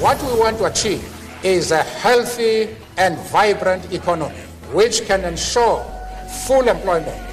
What 0.01 0.21
we 0.21 0.37
want 0.37 0.57
to 0.57 0.65
achieve 0.65 1.07
is 1.45 1.71
a 1.71 1.81
healthy 1.81 2.75
and 2.97 3.17
vibrant 3.29 3.93
economy 3.93 4.35
which 4.73 5.05
can 5.05 5.23
ensure 5.23 5.81
full 6.45 6.67
employment 6.67 7.32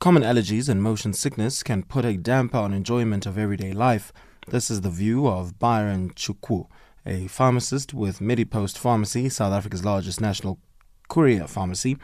Common 0.00 0.22
allergies 0.22 0.68
and 0.68 0.80
motion 0.80 1.12
sickness 1.12 1.64
can 1.64 1.82
put 1.82 2.04
a 2.04 2.16
damper 2.16 2.58
on 2.58 2.72
enjoyment 2.72 3.26
of 3.26 3.36
everyday 3.36 3.72
life. 3.72 4.12
This 4.46 4.70
is 4.70 4.82
the 4.82 4.90
view 4.90 5.26
of 5.26 5.58
Byron 5.58 6.10
Chukwu, 6.10 6.68
a 7.04 7.26
pharmacist 7.26 7.92
with 7.92 8.20
Medipost 8.20 8.78
Pharmacy, 8.78 9.28
South 9.28 9.52
Africa's 9.52 9.84
largest 9.84 10.20
national 10.20 10.60
courier 11.08 11.48
pharmacy, 11.48 11.96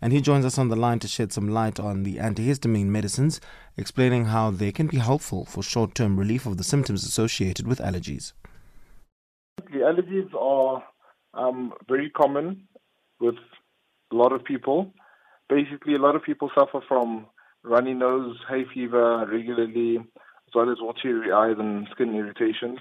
and 0.00 0.12
he 0.12 0.20
joins 0.20 0.44
us 0.44 0.58
on 0.58 0.68
the 0.68 0.76
line 0.76 1.00
to 1.00 1.08
shed 1.08 1.32
some 1.32 1.48
light 1.48 1.80
on 1.80 2.04
the 2.04 2.18
antihistamine 2.18 2.86
medicines, 2.86 3.40
explaining 3.76 4.26
how 4.26 4.52
they 4.52 4.70
can 4.70 4.86
be 4.86 4.98
helpful 4.98 5.44
for 5.44 5.60
short 5.60 5.92
term 5.96 6.20
relief 6.20 6.46
of 6.46 6.56
the 6.56 6.62
symptoms 6.62 7.02
associated 7.02 7.66
with 7.66 7.80
allergies. 7.80 8.32
The 9.72 9.80
allergies 9.80 10.32
are 10.34 10.84
um, 11.34 11.72
very 11.88 12.10
common 12.10 12.68
with 13.18 13.34
a 14.12 14.14
lot 14.14 14.32
of 14.32 14.44
people. 14.44 14.92
Basically, 15.48 15.96
a 15.96 15.98
lot 15.98 16.14
of 16.14 16.22
people 16.22 16.48
suffer 16.56 16.80
from 16.86 17.26
runny 17.62 17.94
nose, 17.94 18.36
hay 18.48 18.64
fever 18.72 19.26
regularly, 19.30 19.98
as 19.98 20.54
well 20.54 20.70
as 20.70 20.78
watery 20.80 21.32
eyes 21.32 21.56
and 21.58 21.86
skin 21.92 22.14
irritations. 22.14 22.78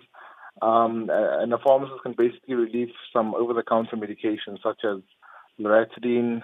Um, 0.62 1.10
and 1.12 1.54
a 1.54 1.58
pharmacist 1.58 2.02
can 2.04 2.14
basically 2.18 2.56
relieve 2.56 2.90
some 3.14 3.34
over-the-counter 3.34 3.96
medications 3.96 4.62
such 4.62 4.82
as 4.84 5.00
loratadine, 5.60 6.42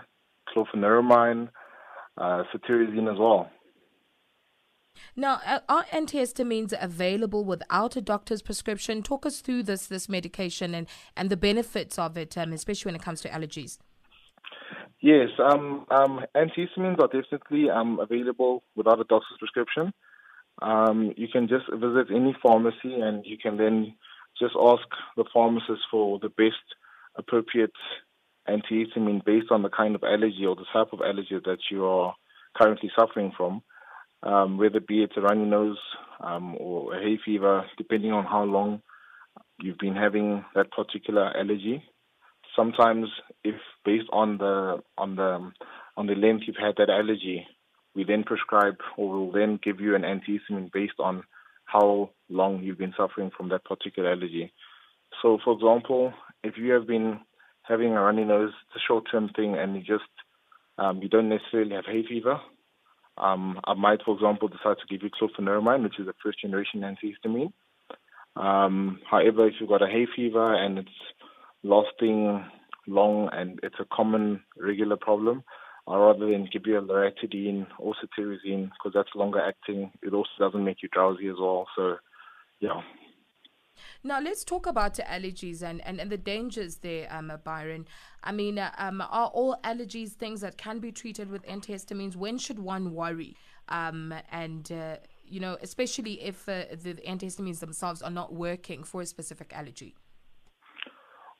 chlorpheniramine, 0.50 1.50
uh, 2.18 2.44
cetirizine 2.54 3.12
as 3.12 3.20
well. 3.20 3.50
Now, 5.18 5.42
are 5.68 5.86
antihistamines 5.86 6.74
available 6.80 7.44
without 7.44 7.96
a 7.98 8.02
doctor's 8.02 8.42
prescription? 8.42 9.04
Talk 9.04 9.26
us 9.26 9.42
through 9.42 9.64
this 9.64 9.88
this 9.88 10.08
medication 10.08 10.74
and, 10.74 10.88
and 11.18 11.30
the 11.30 11.38
benefits 11.38 12.00
of 12.00 12.18
it, 12.18 12.38
um, 12.38 12.54
especially 12.54 12.90
when 12.90 12.96
it 12.96 13.04
comes 13.04 13.22
to 13.22 13.30
allergies. 13.30 13.78
Yes, 15.02 15.30
um, 15.40 15.86
um, 15.92 16.26
antihistamines 16.36 17.00
are 17.00 17.08
definitely 17.08 17.70
um, 17.70 18.00
available 18.00 18.64
without 18.76 19.00
a 19.00 19.04
doctor's 19.04 19.38
prescription. 19.38 19.94
Um, 20.62 21.14
you 21.18 21.28
can 21.28 21.48
just 21.48 21.66
visit 21.72 22.08
any 22.14 22.36
pharmacy 22.42 22.94
and 22.94 23.26
you 23.26 23.38
can 23.38 23.58
then 23.58 23.94
just 24.40 24.56
ask 24.60 24.84
the 25.18 25.26
pharmacist 25.34 25.82
for 25.92 26.20
the 26.20 26.30
best 26.30 26.64
appropriate 27.18 27.74
antihistamine 28.48 29.24
based 29.26 29.52
on 29.52 29.64
the 29.64 29.70
kind 29.70 29.96
of 29.96 30.04
allergy 30.04 30.46
or 30.46 30.56
the 30.56 30.66
type 30.72 30.94
of 30.94 31.02
allergy 31.02 31.40
that 31.46 31.60
you 31.70 31.86
are 31.86 32.16
currently 32.56 32.90
suffering 32.98 33.34
from, 33.36 33.62
um, 34.24 34.58
whether 34.58 34.80
be 34.80 35.04
it 35.04 35.12
a 35.18 35.22
runny 35.22 35.46
nose 35.46 35.78
um, 36.22 36.56
or 36.58 36.96
a 36.96 37.02
hay 37.02 37.20
fever, 37.24 37.66
depending 37.78 38.12
on 38.12 38.26
how 38.26 38.44
long 38.44 38.82
you've 39.62 39.78
been 39.78 39.96
having 39.96 40.44
that 40.54 40.72
particular 40.72 41.36
allergy 41.38 41.84
sometimes 42.56 43.08
if 43.44 43.56
based 43.84 44.10
on 44.12 44.38
the 44.38 44.82
on 44.98 45.16
the 45.16 45.52
on 45.98 46.08
the 46.08 46.16
length 46.16 46.44
you've 46.48 46.56
had 46.58 46.76
that 46.78 46.90
allergy, 46.90 47.48
we 47.96 48.04
then 48.04 48.24
prescribe 48.24 48.78
or 48.98 49.10
will 49.10 49.32
then 49.32 49.60
give 49.64 49.80
you 49.80 49.96
an 49.96 50.04
antihistamine 50.04 50.72
based 50.72 51.00
on 51.00 51.24
how 51.66 52.10
long 52.30 52.62
you've 52.62 52.78
been 52.78 52.94
suffering 52.98 53.32
from 53.36 53.50
that 53.50 53.64
particular 53.64 54.12
allergy. 54.12 54.52
So, 55.22 55.40
for 55.44 55.54
example, 55.54 56.14
if 56.44 56.58
you 56.58 56.72
have 56.74 56.88
been 56.88 57.20
having 57.64 57.94
a 57.94 58.02
runny 58.02 58.24
nose, 58.24 58.52
it's 58.68 58.76
a 58.76 58.86
short-term 58.88 59.30
thing, 59.36 59.56
and 59.56 59.76
you 59.76 59.82
just 59.82 60.04
um, 60.78 61.02
you 61.02 61.10
don't 61.10 61.30
necessarily 61.30 61.76
have 61.76 61.86
hay 61.86 62.06
fever. 62.08 62.40
Um, 63.18 63.60
I 63.64 63.74
might, 63.74 64.04
for 64.04 64.14
example, 64.14 64.50
decide 64.50 64.78
to 64.78 64.88
give 64.90 65.02
you 65.02 65.10
chlorpheniramine, 65.10 65.84
which 65.84 66.00
is 66.00 66.08
a 66.08 66.14
first-generation 66.22 66.82
antihistamine. 66.82 67.54
Um, 68.36 69.00
however, 69.10 69.48
if 69.48 69.56
you've 69.60 69.70
got 69.70 69.82
a 69.82 69.88
hay 69.88 70.06
fever 70.14 70.54
and 70.54 70.80
it's 70.80 70.90
lasting 71.66 72.46
long 72.88 73.30
and 73.34 73.60
it's 73.64 73.80
a 73.80 73.86
common 73.92 74.42
regular 74.58 74.96
problem, 74.96 75.44
uh, 75.88 75.98
rather 75.98 76.28
than 76.28 76.48
give 76.52 76.64
you 76.66 76.78
a 76.78 76.82
loratadine 76.82 77.66
or 77.80 77.96
cetirizine 77.96 78.70
because 78.70 78.94
that's 78.94 79.10
longer 79.16 79.40
acting. 79.40 79.92
It 80.02 80.14
also 80.14 80.30
doesn't 80.40 80.64
make 80.64 80.84
you 80.84 80.90
drowsy 80.92 81.28
as 81.28 81.36
well. 81.40 81.68
So, 81.76 81.98
yeah. 82.60 82.82
Now 84.04 84.22
let's 84.22 84.44
talk 84.44 84.68
about 84.68 84.96
allergies 84.96 85.62
and, 85.64 85.86
and, 85.86 86.00
and 86.00 86.10
the 86.10 86.18
dangers 86.18 86.78
there, 86.78 87.08
um, 87.12 87.32
Byron. 87.44 87.88
I 88.24 88.32
mean, 88.32 88.58
uh, 88.60 88.72
um, 88.78 89.02
are 89.02 89.28
all 89.28 89.58
allergies 89.64 90.12
things 90.12 90.42
that 90.42 90.58
can 90.58 90.80
be 90.80 90.92
treated 90.92 91.30
with 91.30 91.46
antihistamines? 91.48 92.16
When 92.16 92.38
should 92.38 92.60
one 92.60 92.94
worry? 92.94 93.36
Um, 93.70 94.14
and 94.32 94.72
uh, 94.72 94.98
you 95.28 95.40
know, 95.40 95.58
especially 95.62 96.22
if 96.22 96.48
uh, 96.48 96.66
the 96.84 96.94
antihistamines 97.08 97.60
themselves 97.60 98.02
are 98.02 98.12
not 98.12 98.34
working 98.34 98.84
for 98.84 99.02
a 99.02 99.06
specific 99.06 99.52
allergy. 99.54 99.96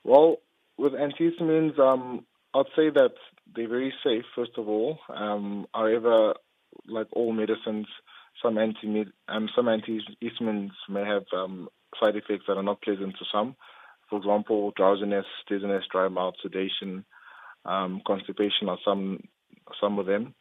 Well, 0.06 0.36
with 0.78 0.92
antihistamines, 0.92 1.76
um, 1.80 2.24
I'd 2.54 2.66
say 2.76 2.90
that 2.90 3.14
they're 3.56 3.68
very 3.68 3.92
safe. 4.04 4.22
First 4.36 4.52
of 4.56 4.68
all, 4.68 5.00
um, 5.12 5.66
however, 5.74 6.34
like 6.86 7.08
all 7.10 7.32
medicines, 7.32 7.88
some 8.40 8.56
anti 8.56 9.06
um, 9.26 9.48
some 9.56 9.66
antihistamines 9.66 10.70
may 10.88 11.04
have 11.04 11.24
um, 11.36 11.68
side 12.00 12.14
effects 12.14 12.44
that 12.46 12.56
are 12.56 12.62
not 12.62 12.82
pleasant 12.82 13.16
to 13.18 13.24
some. 13.32 13.56
For 14.08 14.18
example, 14.18 14.72
drowsiness, 14.76 15.26
dizziness, 15.48 15.82
dry 15.90 16.06
mouth, 16.06 16.34
sedation, 16.40 17.04
um, 17.64 18.00
constipation 18.06 18.68
are 18.68 18.78
some 18.84 19.24
some 19.80 19.98
of 19.98 20.06
them. 20.06 20.36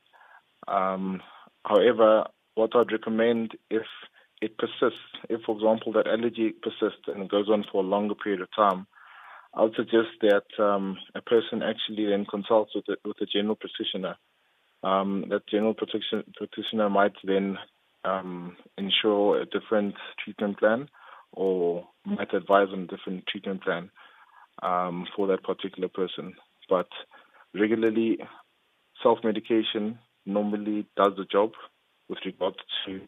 Um, 0.68 1.24
however, 1.66 2.26
what 2.54 2.76
I'd 2.76 2.92
recommend 2.92 3.54
if 3.72 3.88
it 4.44 4.60
persists, 4.60 5.02
if 5.28 5.42
for 5.42 5.56
example 5.56 5.92
that 5.94 6.06
allergy 6.06 6.52
persists 6.52 7.08
and 7.08 7.28
goes 7.28 7.50
on 7.50 7.66
for 7.72 7.84
a 7.84 7.88
longer 7.88 8.14
period 8.14 8.42
of 8.42 8.50
time, 8.56 8.86
I 9.56 9.64
would 9.64 9.76
suggest 9.76 10.10
that 10.22 10.64
um, 10.64 10.98
a 11.16 11.22
person 11.22 11.64
actually 11.64 12.08
then 12.08 12.26
consults 12.26 12.74
with 12.76 12.86
a, 12.90 12.98
with 13.08 13.18
a 13.22 13.26
general 13.26 13.56
practitioner. 13.56 14.16
Um, 14.84 15.26
that 15.30 15.48
general 15.48 15.74
practitioner 15.74 16.90
might 16.90 17.14
then 17.24 17.58
um, 18.04 18.58
ensure 18.78 19.42
a 19.42 19.46
different 19.46 19.96
treatment 20.24 20.60
plan 20.60 20.90
or 21.32 21.88
might 22.06 22.34
advise 22.34 22.68
on 22.72 22.82
a 22.82 22.88
different 22.88 23.26
treatment 23.28 23.64
plan 23.64 23.90
um, 24.62 25.08
for 25.16 25.28
that 25.28 25.44
particular 25.44 25.88
person. 25.88 26.36
But 26.70 26.88
regularly, 27.54 28.20
self 29.02 29.20
medication 29.24 30.00
normally 30.26 30.86
does 30.98 31.14
the 31.18 31.26
job 31.32 31.52
with 32.10 32.20
regard 32.26 32.56
to 32.86 33.02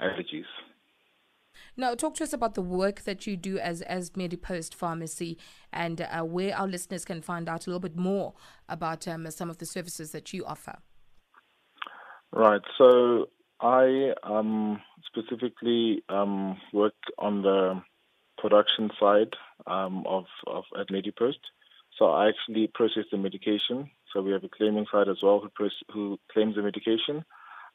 allergies. 0.00 0.48
Now, 1.76 1.94
talk 1.94 2.14
to 2.16 2.24
us 2.24 2.32
about 2.32 2.54
the 2.54 2.62
work 2.62 3.02
that 3.02 3.26
you 3.26 3.36
do 3.36 3.58
as 3.58 3.82
as 3.82 4.10
Medipost 4.10 4.74
Pharmacy, 4.74 5.38
and 5.72 6.00
uh, 6.00 6.22
where 6.22 6.56
our 6.56 6.66
listeners 6.66 7.04
can 7.04 7.22
find 7.22 7.48
out 7.48 7.66
a 7.66 7.70
little 7.70 7.80
bit 7.80 7.96
more 7.96 8.34
about 8.68 9.06
um, 9.06 9.30
some 9.30 9.50
of 9.50 9.58
the 9.58 9.66
services 9.66 10.12
that 10.12 10.32
you 10.32 10.44
offer. 10.44 10.78
Right. 12.32 12.60
So 12.76 13.28
I 13.60 14.12
um, 14.22 14.80
specifically 15.06 16.02
um, 16.08 16.58
work 16.72 16.94
on 17.18 17.42
the 17.42 17.82
production 18.36 18.90
side 19.00 19.34
um, 19.66 20.04
of, 20.06 20.24
of 20.46 20.64
at 20.78 20.88
Medipost. 20.88 21.40
So 21.98 22.10
I 22.10 22.28
actually 22.28 22.70
process 22.74 23.04
the 23.10 23.18
medication. 23.18 23.90
So 24.12 24.22
we 24.22 24.32
have 24.32 24.44
a 24.44 24.48
claiming 24.48 24.86
side 24.90 25.08
as 25.08 25.18
well 25.22 25.40
who, 25.40 25.68
who 25.92 26.18
claims 26.32 26.54
the 26.54 26.62
medication. 26.62 27.24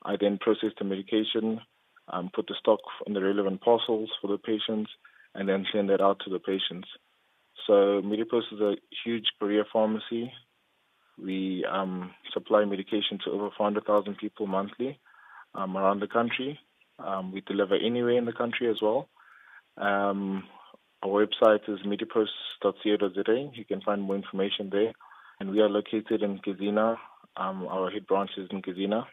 I 0.05 0.15
then 0.19 0.37
process 0.39 0.71
the 0.77 0.85
medication, 0.85 1.59
um, 2.09 2.29
put 2.33 2.47
the 2.47 2.55
stock 2.59 2.79
in 3.07 3.13
the 3.13 3.21
relevant 3.21 3.61
parcels 3.61 4.09
for 4.21 4.27
the 4.27 4.37
patients, 4.37 4.91
and 5.35 5.47
then 5.47 5.65
send 5.71 5.89
that 5.89 6.01
out 6.01 6.19
to 6.23 6.29
the 6.29 6.39
patients. 6.39 6.87
So 7.65 8.01
Medipost 8.03 8.53
is 8.53 8.59
a 8.59 8.75
huge 9.03 9.25
courier 9.39 9.65
pharmacy. 9.71 10.31
We 11.17 11.65
um, 11.71 12.11
supply 12.33 12.65
medication 12.65 13.19
to 13.23 13.31
over 13.31 13.49
400,000 13.55 14.17
people 14.17 14.47
monthly 14.47 14.99
um, 15.55 15.77
around 15.77 16.01
the 16.01 16.07
country. 16.07 16.59
Um, 16.99 17.31
we 17.31 17.41
deliver 17.41 17.75
anywhere 17.75 18.17
in 18.17 18.25
the 18.25 18.33
country 18.33 18.69
as 18.69 18.77
well. 18.81 19.09
Um, 19.77 20.43
our 21.03 21.25
website 21.25 21.67
is 21.67 21.79
medipost.co.za. 21.85 23.51
You 23.53 23.65
can 23.65 23.81
find 23.81 24.01
more 24.01 24.15
information 24.15 24.69
there. 24.71 24.93
And 25.39 25.51
we 25.51 25.61
are 25.61 25.69
located 25.69 26.21
in 26.21 26.39
Gezina. 26.39 26.97
Um, 27.35 27.67
our 27.67 27.89
head 27.89 28.07
branch 28.07 28.31
is 28.37 28.47
in 28.51 28.61
Gezina 28.61 29.05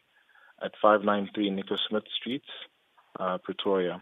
at 0.63 0.73
593 0.83 1.51
Nico 1.51 1.77
Smith 1.89 2.05
Street, 2.21 2.45
uh, 3.19 3.39
Pretoria. 3.39 4.01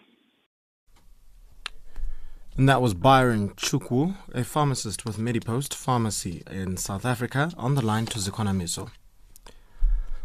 And 2.56 2.68
that 2.68 2.82
was 2.82 2.92
Byron 2.92 3.50
Chukwu, 3.50 4.16
a 4.34 4.42
pharmacist 4.42 5.04
with 5.04 5.16
Medipost 5.16 5.74
Pharmacy 5.74 6.42
in 6.50 6.76
South 6.76 7.04
Africa, 7.04 7.52
on 7.56 7.76
the 7.76 7.84
line 7.84 8.06
to 8.06 8.18
Zikona 8.18 8.50
Miso. 8.50 8.90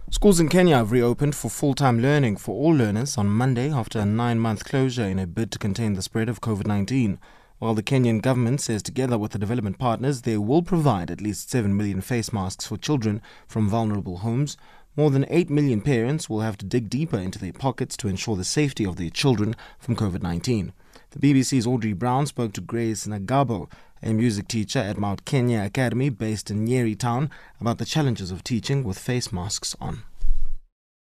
Schools 0.09 0.39
in 0.39 0.49
Kenya 0.49 0.77
have 0.77 0.91
reopened 0.91 1.35
for 1.35 1.49
full 1.49 1.73
time 1.75 2.01
learning 2.01 2.37
for 2.37 2.55
all 2.55 2.71
learners 2.71 3.17
on 3.17 3.27
Monday 3.27 3.71
after 3.71 3.99
a 3.99 4.05
nine 4.05 4.39
month 4.39 4.65
closure 4.65 5.05
in 5.05 5.19
a 5.19 5.27
bid 5.27 5.51
to 5.51 5.59
contain 5.59 5.93
the 5.93 6.01
spread 6.01 6.27
of 6.27 6.41
COVID 6.41 6.67
19. 6.67 7.19
While 7.59 7.75
the 7.75 7.83
Kenyan 7.83 8.21
government 8.21 8.61
says, 8.61 8.83
together 8.83 9.17
with 9.17 9.31
the 9.31 9.39
development 9.39 9.79
partners, 9.79 10.23
they 10.23 10.37
will 10.37 10.61
provide 10.61 11.09
at 11.09 11.21
least 11.21 11.49
7 11.49 11.75
million 11.75 12.01
face 12.01 12.33
masks 12.33 12.67
for 12.67 12.77
children 12.77 13.21
from 13.47 13.69
vulnerable 13.69 14.17
homes, 14.17 14.57
more 14.95 15.09
than 15.09 15.25
8 15.29 15.49
million 15.49 15.81
parents 15.81 16.29
will 16.29 16.41
have 16.41 16.57
to 16.57 16.65
dig 16.65 16.89
deeper 16.89 17.17
into 17.17 17.39
their 17.39 17.53
pockets 17.53 17.97
to 17.97 18.07
ensure 18.07 18.35
the 18.35 18.43
safety 18.43 18.85
of 18.85 18.97
their 18.97 19.09
children 19.09 19.55
from 19.79 19.95
COVID 19.95 20.21
19. 20.21 20.73
The 21.11 21.19
BBC's 21.19 21.67
Audrey 21.67 21.93
Brown 21.93 22.25
spoke 22.25 22.53
to 22.53 22.61
Grace 22.61 23.05
Nagabo, 23.05 23.71
a 24.01 24.13
music 24.13 24.47
teacher 24.47 24.79
at 24.79 24.97
Mount 24.97 25.25
Kenya 25.25 25.61
Academy 25.61 26.09
based 26.09 26.51
in 26.51 26.67
Nyeri 26.67 26.97
Town, 26.97 27.29
about 27.61 27.77
the 27.77 27.85
challenges 27.85 28.31
of 28.31 28.43
teaching 28.43 28.83
with 28.83 28.97
face 28.97 29.31
masks 29.31 29.75
on. 29.79 30.03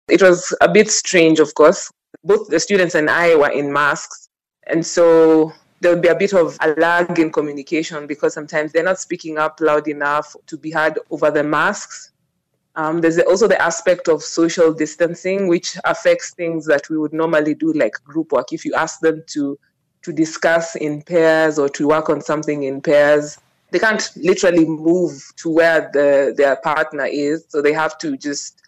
It 0.07 0.21
was 0.21 0.55
a 0.61 0.69
bit 0.69 0.91
strange, 0.91 1.39
of 1.39 1.53
course. 1.55 1.91
Both 2.23 2.49
the 2.49 2.59
students 2.59 2.95
and 2.95 3.09
I 3.09 3.35
were 3.35 3.49
in 3.49 3.73
masks, 3.73 4.29
and 4.67 4.85
so 4.85 5.51
there 5.81 5.91
would 5.91 6.01
be 6.01 6.07
a 6.07 6.15
bit 6.15 6.33
of 6.33 6.57
a 6.61 6.69
lag 6.79 7.17
in 7.19 7.31
communication 7.31 8.07
because 8.07 8.33
sometimes 8.33 8.71
they're 8.71 8.83
not 8.83 8.99
speaking 8.99 9.37
up 9.37 9.59
loud 9.59 9.87
enough 9.87 10.35
to 10.47 10.57
be 10.57 10.71
heard 10.71 10.99
over 11.09 11.31
the 11.31 11.43
masks. 11.43 12.11
Um, 12.77 12.99
there's 13.01 13.19
also 13.19 13.47
the 13.47 13.61
aspect 13.61 14.07
of 14.07 14.21
social 14.21 14.73
distancing, 14.73 15.47
which 15.47 15.77
affects 15.85 16.33
things 16.33 16.65
that 16.65 16.89
we 16.89 16.97
would 16.97 17.13
normally 17.13 17.53
do, 17.53 17.71
like 17.73 17.93
group 18.03 18.31
work. 18.31 18.51
If 18.51 18.65
you 18.65 18.73
ask 18.73 18.99
them 18.99 19.23
to 19.27 19.57
to 20.03 20.13
discuss 20.13 20.75
in 20.75 21.01
pairs 21.01 21.57
or 21.57 21.67
to 21.69 21.87
work 21.87 22.09
on 22.09 22.21
something 22.21 22.63
in 22.63 22.79
pairs, 22.79 23.39
they 23.71 23.79
can't 23.79 24.07
literally 24.17 24.65
move 24.65 25.13
to 25.37 25.49
where 25.49 25.89
the 25.93 26.33
their 26.35 26.57
partner 26.57 27.05
is, 27.05 27.45
so 27.47 27.61
they 27.61 27.73
have 27.73 27.97
to 27.99 28.17
just 28.17 28.61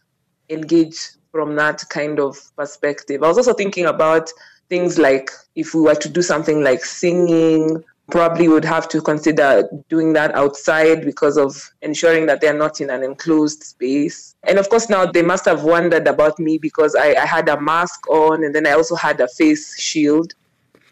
engage 0.50 0.98
from 1.32 1.56
that 1.58 1.84
kind 1.90 2.20
of 2.20 2.38
perspective. 2.56 3.24
I 3.24 3.28
was 3.28 3.38
also 3.38 3.54
thinking 3.54 3.86
about 3.86 4.30
things 4.70 4.98
like 4.98 5.30
if 5.56 5.74
we 5.74 5.82
were 5.82 5.96
to 5.96 6.10
do 6.10 6.22
something 6.22 6.64
like 6.64 6.84
singing 6.84 7.84
probably 8.10 8.48
would 8.48 8.64
have 8.64 8.88
to 8.90 9.02
consider 9.02 9.68
doing 9.90 10.14
that 10.14 10.34
outside 10.34 11.04
because 11.04 11.38
of 11.38 11.70
ensuring 11.82 12.26
that 12.28 12.40
they're 12.40 12.58
not 12.58 12.80
in 12.80 12.90
an 12.90 13.04
enclosed 13.04 13.64
space. 13.64 14.36
And 14.44 14.58
of 14.58 14.70
course, 14.70 14.90
now 14.90 15.06
they 15.06 15.22
must 15.22 15.46
have 15.46 15.64
wondered 15.64 16.08
about 16.08 16.40
me 16.40 16.58
because 16.58 16.96
I, 16.96 17.16
I, 17.16 17.26
had 17.26 17.50
a 17.50 17.60
mask 17.60 18.08
on 18.10 18.44
and 18.44 18.56
then 18.56 18.66
I 18.66 18.72
also 18.72 18.96
had 18.96 19.20
a 19.20 19.28
face 19.28 19.78
shield 19.80 20.34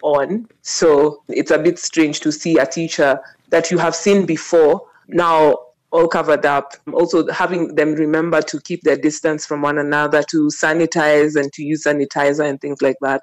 on. 0.02 0.48
So 0.62 1.24
it's 1.30 1.52
a 1.52 1.58
bit 1.58 1.80
strange 1.80 2.20
to 2.22 2.32
see 2.32 2.58
a 2.58 2.66
teacher 2.66 3.20
that 3.50 3.72
you 3.72 3.78
have 3.78 3.96
seen 3.96 4.26
before 4.26 4.86
now 5.08 5.58
all 5.92 6.10
covered 6.10 6.46
up. 6.46 6.74
Also, 6.92 7.32
having 7.32 7.76
them 7.76 7.94
remember 7.94 8.42
to 8.42 8.60
keep 8.60 8.82
their 8.82 8.98
distance 8.98 9.46
from 9.46 9.62
one 9.62 9.78
another, 9.78 10.22
to 10.24 10.48
sanitize 10.48 11.40
and 11.40 11.54
to 11.54 11.64
use 11.64 11.86
sanitizer 11.86 12.44
and 12.44 12.60
things 12.60 12.82
like 12.82 12.98
that 13.00 13.22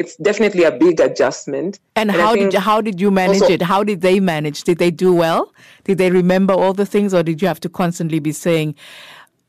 it's 0.00 0.16
definitely 0.16 0.64
a 0.64 0.72
big 0.72 0.98
adjustment. 0.98 1.78
And, 1.94 2.10
and 2.10 2.18
how 2.18 2.34
did 2.34 2.54
you, 2.54 2.58
how 2.58 2.80
did 2.80 2.98
you 3.02 3.10
manage 3.10 3.42
also, 3.42 3.52
it? 3.52 3.60
How 3.60 3.84
did 3.84 4.00
they 4.00 4.18
manage? 4.18 4.64
Did 4.64 4.78
they 4.78 4.90
do 4.90 5.12
well? 5.12 5.52
Did 5.84 5.98
they 5.98 6.10
remember 6.10 6.54
all 6.54 6.72
the 6.72 6.86
things, 6.86 7.12
or 7.12 7.22
did 7.22 7.42
you 7.42 7.48
have 7.48 7.60
to 7.60 7.68
constantly 7.68 8.18
be 8.18 8.32
saying, 8.32 8.76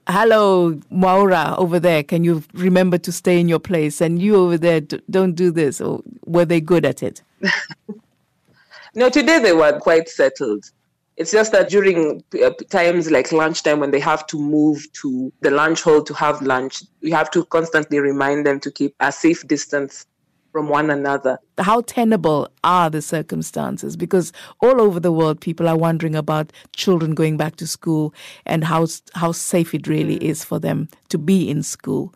"Hello, 0.07 0.77
Maura 0.89 1.55
over 1.57 1.79
there, 1.79 2.03
can 2.03 2.25
you 2.25 2.43
remember 2.53 2.97
to 2.97 3.13
stay 3.13 3.39
in 3.39 3.47
your 3.47 3.59
place?" 3.59 4.01
And 4.01 4.21
you 4.21 4.35
over 4.35 4.57
there, 4.57 4.81
don't 5.09 5.35
do 5.35 5.51
this. 5.51 5.79
Or 5.79 6.03
were 6.25 6.43
they 6.43 6.59
good 6.59 6.85
at 6.85 7.01
it? 7.01 7.23
no, 8.93 9.09
today 9.09 9.39
they 9.39 9.53
were 9.53 9.79
quite 9.79 10.09
settled. 10.09 10.69
It's 11.15 11.31
just 11.31 11.53
that 11.53 11.69
during 11.69 12.23
uh, 12.43 12.49
times 12.69 13.09
like 13.09 13.31
lunchtime 13.31 13.79
when 13.79 13.91
they 13.91 13.99
have 14.01 14.27
to 14.27 14.37
move 14.37 14.85
to 15.01 15.31
the 15.39 15.51
lunch 15.51 15.81
hall 15.81 16.03
to 16.03 16.13
have 16.13 16.41
lunch, 16.41 16.83
we 17.01 17.11
have 17.11 17.31
to 17.31 17.45
constantly 17.45 17.99
remind 17.99 18.45
them 18.45 18.59
to 18.59 18.71
keep 18.71 18.95
a 18.99 19.13
safe 19.13 19.47
distance 19.47 20.07
from 20.51 20.67
one 20.67 20.89
another. 20.89 21.39
How 21.57 21.81
tenable 21.81 22.49
are 22.63 22.89
the 22.89 23.01
circumstances? 23.01 23.95
Because 23.95 24.31
all 24.61 24.81
over 24.81 24.99
the 24.99 25.11
world, 25.11 25.41
people 25.41 25.67
are 25.67 25.77
wondering 25.77 26.15
about 26.15 26.51
children 26.73 27.15
going 27.15 27.37
back 27.37 27.55
to 27.57 27.67
school 27.67 28.13
and 28.45 28.63
how 28.63 28.87
how 29.13 29.31
safe 29.31 29.73
it 29.73 29.87
really 29.87 30.19
mm. 30.19 30.23
is 30.23 30.43
for 30.43 30.59
them 30.59 30.89
to 31.09 31.17
be 31.17 31.49
in 31.49 31.63
school. 31.63 32.13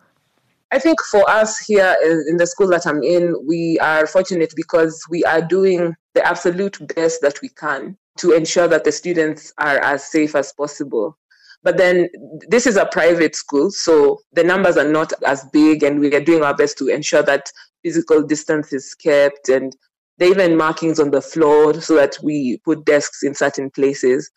I 0.72 0.78
think 0.78 0.98
for 1.10 1.28
us 1.30 1.58
here 1.58 1.96
in 2.28 2.38
the 2.38 2.46
school 2.46 2.68
that 2.68 2.86
I'm 2.86 3.02
in, 3.02 3.36
we 3.46 3.78
are 3.78 4.06
fortunate 4.06 4.52
because 4.56 5.00
we 5.08 5.22
are 5.24 5.40
doing 5.40 5.94
the 6.14 6.26
absolute 6.26 6.78
best 6.94 7.22
that 7.22 7.40
we 7.40 7.50
can 7.50 7.96
to 8.18 8.32
ensure 8.32 8.66
that 8.66 8.84
the 8.84 8.92
students 8.92 9.52
are 9.58 9.78
as 9.78 10.04
safe 10.04 10.34
as 10.34 10.52
possible. 10.52 11.16
But 11.62 11.76
then 11.76 12.08
this 12.48 12.66
is 12.66 12.76
a 12.76 12.86
private 12.86 13.34
school, 13.34 13.70
so 13.70 14.20
the 14.32 14.44
numbers 14.44 14.76
are 14.76 14.88
not 14.88 15.12
as 15.24 15.44
big, 15.52 15.82
and 15.82 15.98
we 16.00 16.14
are 16.14 16.20
doing 16.20 16.42
our 16.42 16.54
best 16.54 16.78
to 16.78 16.88
ensure 16.88 17.22
that 17.22 17.50
physical 17.86 18.20
distance 18.20 18.72
is 18.72 18.96
kept 18.96 19.48
and 19.48 19.76
there 20.18 20.28
are 20.28 20.32
even 20.32 20.56
markings 20.56 20.98
on 20.98 21.12
the 21.12 21.20
floor 21.20 21.80
so 21.80 21.94
that 21.94 22.16
we 22.20 22.58
put 22.64 22.84
desks 22.84 23.22
in 23.22 23.32
certain 23.32 23.70
places. 23.70 24.28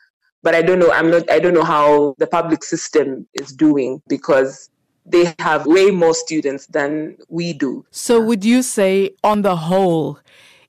But 0.44 0.54
I 0.54 0.62
don't 0.62 0.78
know, 0.78 0.92
I'm 0.92 1.10
not 1.10 1.30
I 1.32 1.40
don't 1.40 1.56
know 1.56 1.64
how 1.64 2.14
the 2.20 2.28
public 2.28 2.64
system 2.64 3.28
is 3.34 3.52
doing 3.52 4.04
because 4.08 4.70
they 5.04 5.34
have 5.40 5.66
way 5.66 5.90
more 5.90 6.14
students 6.14 6.68
than 6.68 7.18
we 7.28 7.54
do. 7.54 7.84
So 7.90 8.22
would 8.22 8.46
you 8.46 8.62
say 8.62 9.16
on 9.24 9.42
the 9.42 9.56
whole 9.56 10.20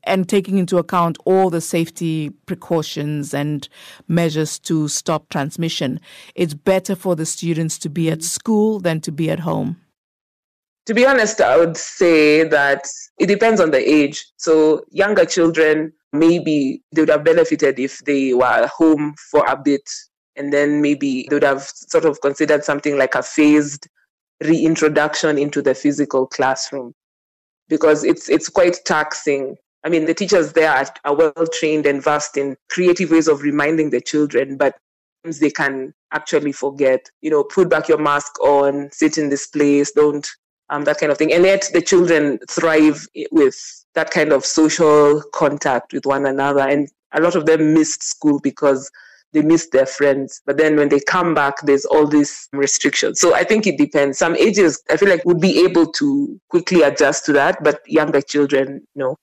and 0.05 0.26
taking 0.26 0.57
into 0.57 0.78
account 0.78 1.18
all 1.26 1.51
the 1.51 1.61
safety 1.61 2.31
precautions 2.47 3.35
and 3.35 3.68
measures 4.09 4.59
to 4.61 4.89
stop 4.89 5.28
transmission, 5.28 6.01
it's 6.35 6.55
better 6.55 6.97
for 6.97 7.14
the 7.14 7.26
students 7.26 7.78
to 7.81 7.91
be 7.91 8.11
at 8.11 8.22
school 8.22 8.81
than 8.81 9.03
to 9.03 9.12
be 9.12 9.31
at 9.31 9.41
home? 9.41 9.76
To 10.87 10.95
be 10.95 11.07
honest, 11.07 11.41
I 11.41 11.57
would 11.57 11.76
say 11.76 12.45
that 12.45 12.87
it 13.18 13.26
depends 13.26 13.61
on 13.61 13.70
the 13.70 13.78
age. 13.78 14.24
So, 14.37 14.83
younger 14.91 15.24
children, 15.24 15.93
maybe 16.12 16.83
they 16.93 17.03
would 17.03 17.11
have 17.11 17.24
benefited 17.24 17.78
if 17.78 17.99
they 17.99 18.35
were 18.35 18.66
home 18.66 19.14
for 19.31 19.45
a 19.47 19.57
bit, 19.57 19.89
and 20.37 20.53
then 20.53 20.83
maybe 20.83 21.26
they 21.28 21.37
would 21.37 21.45
have 21.45 21.62
sort 21.62 22.05
of 22.05 22.20
considered 22.20 22.64
something 22.64 22.97
like 22.99 23.14
a 23.14 23.22
phased 23.22 23.89
reintroduction 24.43 25.39
into 25.39 25.61
the 25.61 25.74
physical 25.74 26.26
classroom 26.26 26.95
because 27.68 28.05
it's 28.05 28.31
it's 28.31 28.49
quite 28.49 28.78
taxing 28.87 29.55
I 29.85 29.89
mean, 29.89 30.05
the 30.05 30.14
teachers 30.14 30.53
there 30.53 30.70
are, 30.70 30.87
are 31.05 31.16
well 31.16 31.47
trained 31.53 31.87
and 31.87 32.03
versed 32.03 32.37
in 32.37 32.57
creative 32.68 33.11
ways 33.11 33.28
of 33.28 33.43
reminding 33.43 33.91
the 33.91 34.01
children, 34.01 34.57
but 34.57 34.76
they 35.24 35.51
can 35.51 35.95
actually 36.12 36.53
forget. 36.53 37.07
You 37.22 37.31
know, 37.31 37.45
put 37.45 37.70
back 37.70 37.89
your 37.89 37.99
mask 37.99 38.39
on, 38.41 38.91
sit 38.93 39.16
in 39.16 39.31
this 39.31 39.47
place, 39.47 39.93
don't, 39.93 40.28
um, 40.71 40.85
that 40.85 40.99
kind 40.99 41.12
of 41.12 41.18
thing. 41.18 41.33
And 41.33 41.45
yet 41.45 41.68
the 41.73 41.83
children 41.83 42.39
thrive 42.49 43.07
with 43.31 43.85
that 43.95 44.11
kind 44.11 44.33
of 44.33 44.47
social 44.47 45.23
contact 45.35 45.93
with 45.93 46.07
one 46.07 46.25
another. 46.25 46.61
And 46.61 46.89
a 47.12 47.21
lot 47.21 47.35
of 47.35 47.47
them 47.47 47.75
missed 47.75 48.03
school 48.03 48.41
because 48.41 48.91
they 49.33 49.43
missed 49.43 49.73
their 49.73 49.87
friends. 49.87 50.41
But 50.47 50.57
then 50.57 50.77
when 50.77 50.89
they 50.89 51.01
come 51.01 51.35
back, 51.35 51.55
there's 51.62 51.85
all 51.85 52.07
these 52.07 52.49
restrictions. 52.53 53.21
So 53.21 53.35
I 53.35 53.45
think 53.45 53.66
it 53.66 53.79
depends. 53.79 54.18
Some 54.18 54.37
ages, 54.37 54.83
I 54.91 54.97
feel 54.97 55.09
like, 55.09 55.25
would 55.25 55.41
be 55.41 55.64
able 55.64 55.87
to 55.93 56.41
quickly 56.49 56.83
adjust 56.83 57.27
to 57.27 57.33
that, 57.35 57.62
but 57.62 57.81
younger 57.87 58.23
children, 58.23 58.87
no. 58.95 59.16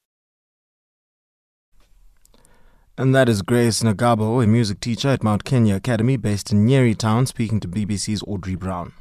And 2.98 3.14
that 3.14 3.30
is 3.30 3.42
Grace 3.44 3.84
Nagabo, 3.84 4.44
a 4.44 4.48
music 4.48 4.80
teacher 4.80 5.10
at 5.10 5.24
Mount 5.24 5.44
Kenya 5.44 5.76
Academy 5.76 6.18
based 6.18 6.52
in 6.52 6.66
Nyeri 6.66 6.98
Town, 6.98 7.28
speaking 7.28 7.60
to 7.60 7.68
BBC's 7.68 8.24
Audrey 8.26 8.56
Brown. 8.56 8.94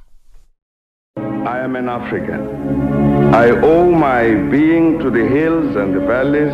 I 1.47 1.61
am 1.61 1.77
an 1.77 1.89
African. 1.89 3.33
I 3.33 3.51
owe 3.51 3.89
my 3.93 4.35
being 4.51 4.99
to 4.99 5.11
the 5.11 5.25
hills 5.29 5.77
and 5.77 5.95
the 5.95 6.01
valleys, 6.01 6.51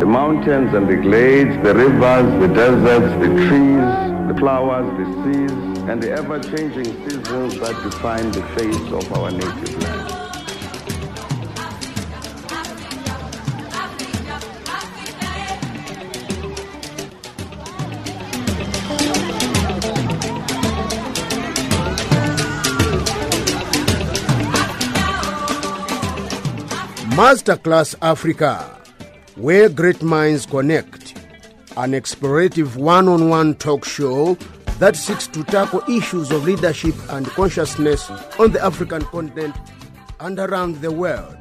the 0.00 0.06
mountains 0.06 0.72
and 0.72 0.88
the 0.88 0.96
glades, 0.96 1.54
the 1.62 1.74
rivers, 1.74 2.40
the 2.40 2.48
deserts, 2.48 3.12
the 3.20 3.28
trees, 3.46 3.88
the 4.28 4.36
flowers, 4.38 4.86
the 4.96 5.04
seas, 5.22 5.52
and 5.90 6.02
the 6.02 6.12
ever-changing 6.12 6.86
seasons 7.04 7.60
that 7.60 7.74
define 7.82 8.32
the 8.32 8.42
face 8.56 8.90
of 8.90 9.12
our 9.12 9.30
native 9.30 9.82
land. 9.82 10.25
Masterclass 27.16 27.94
Africa, 28.02 28.78
where 29.36 29.70
great 29.70 30.02
minds 30.02 30.44
connect, 30.44 31.16
an 31.78 31.92
explorative 31.92 32.76
one 32.76 33.08
on 33.08 33.30
one 33.30 33.54
talk 33.54 33.86
show 33.86 34.34
that 34.80 34.96
seeks 34.96 35.26
to 35.28 35.42
tackle 35.44 35.82
issues 35.88 36.30
of 36.30 36.44
leadership 36.44 36.94
and 37.08 37.26
consciousness 37.28 38.10
on 38.38 38.52
the 38.52 38.62
African 38.62 39.00
continent 39.06 39.56
and 40.20 40.38
around 40.38 40.82
the 40.82 40.92
world. 40.92 41.34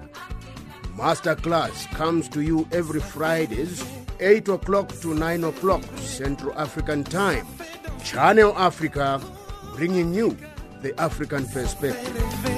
Masterclass 0.95 1.91
comes 1.91 2.29
to 2.29 2.39
you 2.39 2.65
every 2.71 3.01
Fridays, 3.01 3.83
8 4.21 4.47
o'clock 4.47 4.97
to 5.01 5.13
9 5.13 5.43
o'clock 5.43 5.83
Central 5.97 6.57
African 6.57 7.03
Time. 7.03 7.45
Channel 8.01 8.57
Africa, 8.57 9.21
bringing 9.75 10.13
you 10.13 10.37
the 10.81 10.97
African 10.97 11.45
perspective. 11.45 12.54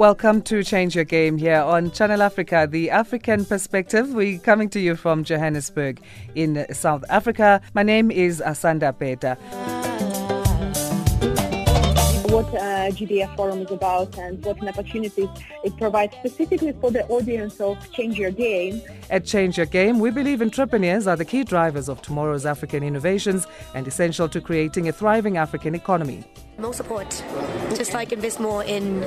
Welcome 0.00 0.40
to 0.44 0.64
Change 0.64 0.94
Your 0.94 1.04
Game 1.04 1.36
here 1.36 1.60
on 1.60 1.90
Channel 1.90 2.22
Africa, 2.22 2.66
the 2.66 2.88
African 2.88 3.44
perspective. 3.44 4.14
We're 4.14 4.38
coming 4.38 4.70
to 4.70 4.80
you 4.80 4.96
from 4.96 5.24
Johannesburg 5.24 6.00
in 6.34 6.64
South 6.72 7.04
Africa. 7.10 7.60
My 7.74 7.82
name 7.82 8.10
is 8.10 8.40
Asanda 8.40 8.96
Beta 8.98 9.36
what 12.30 12.46
uh, 12.54 12.88
GDF 12.92 13.34
Forum 13.34 13.60
is 13.62 13.72
about 13.72 14.16
and 14.16 14.42
what 14.44 14.62
an 14.62 14.68
opportunities 14.68 15.28
it 15.64 15.76
provides 15.76 16.14
specifically 16.14 16.72
for 16.80 16.92
the 16.92 17.04
audience 17.08 17.60
of 17.60 17.76
Change 17.90 18.18
Your 18.20 18.30
Game. 18.30 18.80
At 19.10 19.24
Change 19.24 19.56
Your 19.56 19.66
Game, 19.66 19.98
we 19.98 20.10
believe 20.12 20.40
entrepreneurs 20.40 21.08
are 21.08 21.16
the 21.16 21.24
key 21.24 21.42
drivers 21.42 21.88
of 21.88 22.00
tomorrow's 22.02 22.46
African 22.46 22.84
innovations 22.84 23.48
and 23.74 23.86
essential 23.88 24.28
to 24.28 24.40
creating 24.40 24.88
a 24.88 24.92
thriving 24.92 25.38
African 25.38 25.74
economy. 25.74 26.24
More 26.58 26.74
support, 26.74 27.08
just 27.74 27.94
like 27.94 28.12
invest 28.12 28.38
more 28.38 28.62
in 28.62 29.02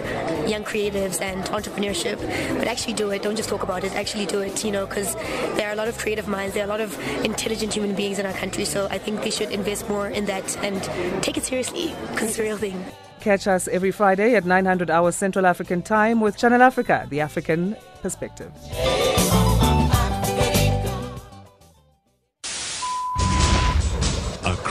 young 0.48 0.64
creatives 0.64 1.22
and 1.22 1.44
entrepreneurship, 1.46 2.18
but 2.58 2.68
actually 2.68 2.94
do 2.94 3.12
it. 3.12 3.22
Don't 3.22 3.36
just 3.36 3.50
talk 3.50 3.62
about 3.62 3.84
it, 3.84 3.94
actually 3.94 4.26
do 4.26 4.40
it, 4.40 4.64
you 4.66 4.72
know, 4.72 4.88
because 4.88 5.14
there 5.56 5.70
are 5.70 5.74
a 5.74 5.76
lot 5.76 5.88
of 5.88 5.98
creative 5.98 6.28
minds, 6.28 6.56
there 6.56 6.64
are 6.64 6.66
a 6.66 6.70
lot 6.70 6.82
of 6.82 6.98
intelligent 7.24 7.74
human 7.74 7.94
beings 7.94 8.18
in 8.18 8.26
our 8.26 8.34
country, 8.34 8.66
so 8.66 8.88
I 8.90 8.98
think 8.98 9.22
they 9.22 9.30
should 9.30 9.52
invest 9.52 9.88
more 9.88 10.08
in 10.08 10.26
that 10.26 10.58
and 10.64 10.82
take 11.24 11.38
it 11.38 11.44
seriously 11.44 11.94
because 12.12 12.30
it's 12.30 12.40
a 12.40 12.44
real 12.44 12.58
thing. 12.58 12.84
Catch 13.20 13.48
us 13.48 13.68
every 13.68 13.92
Friday 13.92 14.36
at 14.36 14.46
900 14.46 14.90
hours 14.90 15.16
Central 15.16 15.46
African 15.46 15.82
Time 15.82 16.22
with 16.22 16.36
Channel 16.36 16.62
Africa, 16.62 17.06
the 17.10 17.22
African 17.22 17.76
perspective. 18.02 18.52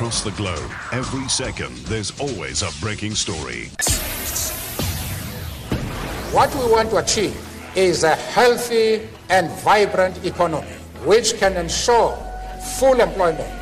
Across 0.03 0.25
the 0.25 0.33
globe, 0.33 0.71
every 0.91 1.29
second, 1.29 1.77
there's 1.87 2.11
always 2.19 2.63
a 2.63 2.71
breaking 2.81 3.15
story. 3.15 3.67
What 6.33 6.53
we 6.57 6.73
want 6.73 6.91
to 6.91 6.97
achieve 6.97 7.41
is 7.77 8.03
a 8.03 8.17
healthy 8.17 9.09
and 9.31 9.49
vibrant 9.61 10.27
economy 10.27 10.73
which 11.05 11.37
can 11.39 11.57
ensure 11.57 12.19
full 12.81 13.01
employment 13.01 13.62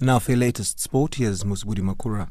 Now 0.00 0.20
for 0.20 0.30
your 0.30 0.38
latest 0.38 0.78
sport, 0.78 1.16
here's 1.16 1.42
Musbudi 1.42 1.80
Makura. 1.80 2.30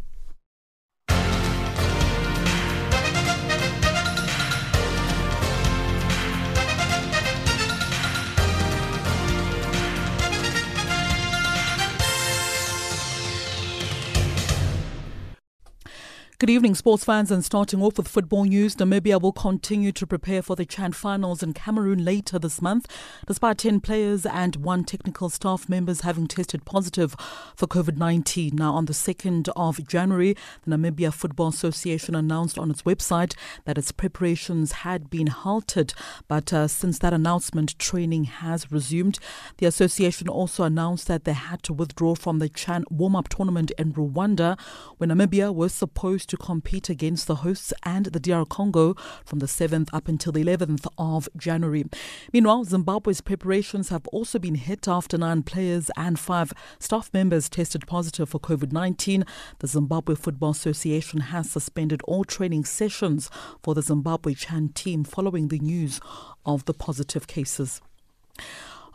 Good 16.39 16.51
evening, 16.51 16.75
sports 16.75 17.03
fans. 17.03 17.31
And 17.31 17.43
starting 17.43 17.81
off 17.81 17.97
with 17.97 18.07
football 18.07 18.43
news, 18.43 18.75
Namibia 18.75 19.19
will 19.19 19.31
continue 19.31 19.91
to 19.93 20.05
prepare 20.05 20.43
for 20.43 20.55
the 20.55 20.67
Chan 20.67 20.91
finals 20.91 21.41
in 21.41 21.53
Cameroon 21.53 22.05
later 22.05 22.37
this 22.37 22.61
month, 22.61 22.85
despite 23.25 23.57
10 23.57 23.79
players 23.79 24.23
and 24.23 24.55
one 24.57 24.83
technical 24.83 25.29
staff 25.29 25.67
members 25.67 26.01
having 26.01 26.27
tested 26.27 26.63
positive 26.63 27.15
for 27.55 27.65
COVID 27.65 27.97
19. 27.97 28.55
Now, 28.55 28.75
on 28.75 28.85
the 28.85 28.93
2nd 28.93 29.49
of 29.55 29.87
January, 29.87 30.35
the 30.63 30.77
Namibia 30.77 31.11
Football 31.11 31.47
Association 31.47 32.13
announced 32.13 32.59
on 32.59 32.69
its 32.69 32.83
website 32.83 33.35
that 33.65 33.79
its 33.79 33.91
preparations 33.91 34.83
had 34.83 35.09
been 35.09 35.25
halted. 35.25 35.95
But 36.27 36.53
uh, 36.53 36.67
since 36.67 36.99
that 36.99 37.13
announcement, 37.13 37.79
training 37.79 38.25
has 38.25 38.71
resumed. 38.71 39.17
The 39.57 39.65
association 39.65 40.29
also 40.29 40.65
announced 40.65 41.07
that 41.07 41.23
they 41.23 41.33
had 41.33 41.63
to 41.63 41.73
withdraw 41.73 42.13
from 42.13 42.37
the 42.37 42.47
Chan 42.47 42.83
warm 42.91 43.15
up 43.15 43.27
tournament 43.27 43.71
in 43.79 43.93
Rwanda, 43.93 44.55
where 44.97 45.09
Namibia 45.09 45.51
was 45.51 45.73
supposed 45.73 46.26
to 46.27 46.37
compete 46.37 46.89
against 46.89 47.27
the 47.27 47.35
hosts 47.35 47.73
and 47.83 48.07
the 48.07 48.19
DR 48.19 48.45
Congo 48.45 48.95
from 49.25 49.39
the 49.39 49.45
7th 49.45 49.89
up 49.93 50.07
until 50.07 50.31
the 50.31 50.43
11th 50.43 50.87
of 50.97 51.29
January. 51.37 51.85
Meanwhile, 52.33 52.65
Zimbabwe's 52.65 53.21
preparations 53.21 53.89
have 53.89 54.07
also 54.07 54.39
been 54.39 54.55
hit 54.55 54.87
after 54.87 55.17
nine 55.17 55.43
players 55.43 55.89
and 55.97 56.19
five 56.19 56.53
staff 56.79 57.09
members 57.13 57.49
tested 57.49 57.87
positive 57.87 58.29
for 58.29 58.39
COVID 58.39 58.71
19. 58.71 59.25
The 59.59 59.67
Zimbabwe 59.67 60.15
Football 60.15 60.51
Association 60.51 61.19
has 61.21 61.49
suspended 61.49 62.01
all 62.03 62.23
training 62.23 62.65
sessions 62.65 63.29
for 63.61 63.73
the 63.73 63.81
Zimbabwe 63.81 64.33
Chan 64.33 64.69
team 64.69 65.03
following 65.03 65.47
the 65.47 65.59
news 65.59 65.99
of 66.45 66.65
the 66.65 66.73
positive 66.73 67.27
cases. 67.27 67.81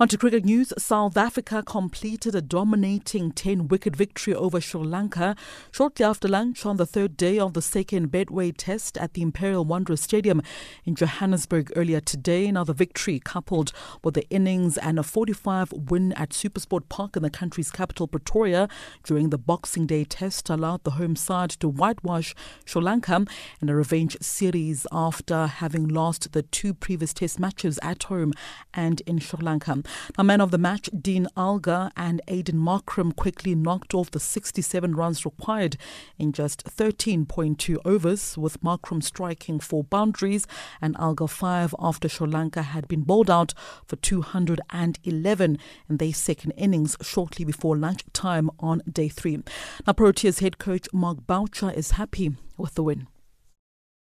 On 0.02 0.08
to 0.08 0.18
cricket 0.18 0.44
news, 0.44 0.72
South 0.78 1.16
Africa 1.16 1.62
completed 1.64 2.34
a 2.34 2.42
dominating 2.42 3.30
10 3.30 3.68
wicket 3.68 3.94
victory 3.94 4.34
over 4.34 4.60
Sri 4.60 4.80
Lanka 4.80 5.36
shortly 5.70 6.04
after 6.04 6.26
lunch 6.26 6.66
on 6.66 6.76
the 6.76 6.84
third 6.84 7.16
day 7.16 7.38
of 7.38 7.52
the 7.52 7.62
second 7.62 8.10
Betway 8.10 8.52
Test 8.56 8.98
at 8.98 9.14
the 9.14 9.22
Imperial 9.22 9.64
Wanderers 9.64 10.00
Stadium 10.00 10.42
in 10.84 10.96
Johannesburg 10.96 11.70
earlier 11.76 12.00
today. 12.00 12.50
Now, 12.50 12.64
the 12.64 12.72
victory, 12.72 13.20
coupled 13.20 13.70
with 14.02 14.14
the 14.14 14.28
innings 14.28 14.76
and 14.76 14.98
a 14.98 15.04
45 15.04 15.72
win 15.72 16.12
at 16.14 16.30
Supersport 16.30 16.88
Park 16.88 17.16
in 17.16 17.22
the 17.22 17.30
country's 17.30 17.70
capital, 17.70 18.08
Pretoria, 18.08 18.68
during 19.04 19.30
the 19.30 19.38
Boxing 19.38 19.86
Day 19.86 20.02
Test, 20.02 20.50
allowed 20.50 20.82
the 20.82 20.98
home 20.98 21.14
side 21.14 21.50
to 21.50 21.68
whitewash 21.68 22.34
Sri 22.64 22.82
Lanka 22.82 23.24
in 23.60 23.68
a 23.68 23.76
revenge 23.76 24.16
series 24.20 24.84
after 24.90 25.46
having 25.46 25.86
lost 25.86 26.32
the 26.32 26.42
two 26.42 26.74
previous 26.74 27.14
Test 27.14 27.38
matches 27.38 27.78
at 27.84 28.02
home 28.02 28.32
and 28.74 29.00
in 29.02 29.20
Sri 29.20 29.38
Lanka. 29.40 29.80
Now, 30.16 30.24
man 30.24 30.40
of 30.40 30.50
the 30.50 30.58
match, 30.58 30.90
Dean 30.98 31.26
Elgar 31.36 31.90
and 31.96 32.20
Aidan 32.28 32.58
Markram 32.58 33.14
quickly 33.14 33.54
knocked 33.54 33.94
off 33.94 34.10
the 34.10 34.20
67 34.20 34.94
runs 34.94 35.24
required 35.24 35.76
in 36.18 36.32
just 36.32 36.64
13.2 36.64 37.78
overs, 37.84 38.36
with 38.36 38.60
Markram 38.62 39.02
striking 39.02 39.60
four 39.60 39.84
boundaries 39.84 40.46
and 40.80 40.96
Elgar 40.98 41.28
five 41.28 41.74
after 41.78 42.08
Sri 42.08 42.26
Lanka 42.26 42.62
had 42.62 42.88
been 42.88 43.02
bowled 43.02 43.30
out 43.30 43.54
for 43.86 43.96
211 43.96 45.58
in 45.88 45.96
their 45.96 46.12
second 46.12 46.52
innings 46.52 46.96
shortly 47.02 47.44
before 47.44 47.76
lunchtime 47.76 48.50
on 48.60 48.82
day 48.90 49.08
three. 49.08 49.42
Now, 49.86 49.92
Proteas 49.92 50.40
head 50.40 50.58
coach 50.58 50.88
Mark 50.92 51.26
Boucher 51.26 51.70
is 51.70 51.92
happy 51.92 52.36
with 52.56 52.74
the 52.74 52.82
win. 52.82 53.08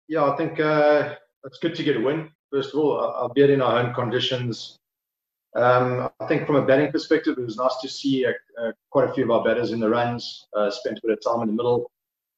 Yeah, 0.07 0.25
I 0.25 0.38
think 0.38 0.59
uh, 0.59 1.15
it's 1.43 1.57
good 1.59 1.75
to 1.75 1.83
get 1.83 1.97
a 1.97 1.99
win. 1.99 2.29
First 2.51 2.73
of 2.73 2.79
all, 2.79 2.99
albeit 2.99 3.49
in 3.49 3.61
our 3.61 3.79
own 3.79 3.93
conditions, 3.93 4.77
um, 5.56 6.10
I 6.20 6.26
think 6.28 6.45
from 6.45 6.58
a 6.58 6.66
batting 6.66 6.91
perspective, 6.91 7.38
it 7.38 7.45
was 7.45 7.56
nice 7.56 7.78
to 7.82 7.88
see 7.88 8.26
uh, 8.26 8.32
uh, 8.62 8.72
quite 8.89 9.10
a 9.10 9.14
few 9.14 9.24
of 9.24 9.32
our 9.32 9.43
batters 9.43 9.72
in 9.72 9.80
the 9.80 9.89
runs, 9.89 10.47
uh, 10.56 10.70
spent 10.70 10.97
a 10.97 11.01
bit 11.01 11.18
of 11.18 11.24
time 11.24 11.41
in 11.41 11.47
the 11.47 11.53
middle. 11.53 11.89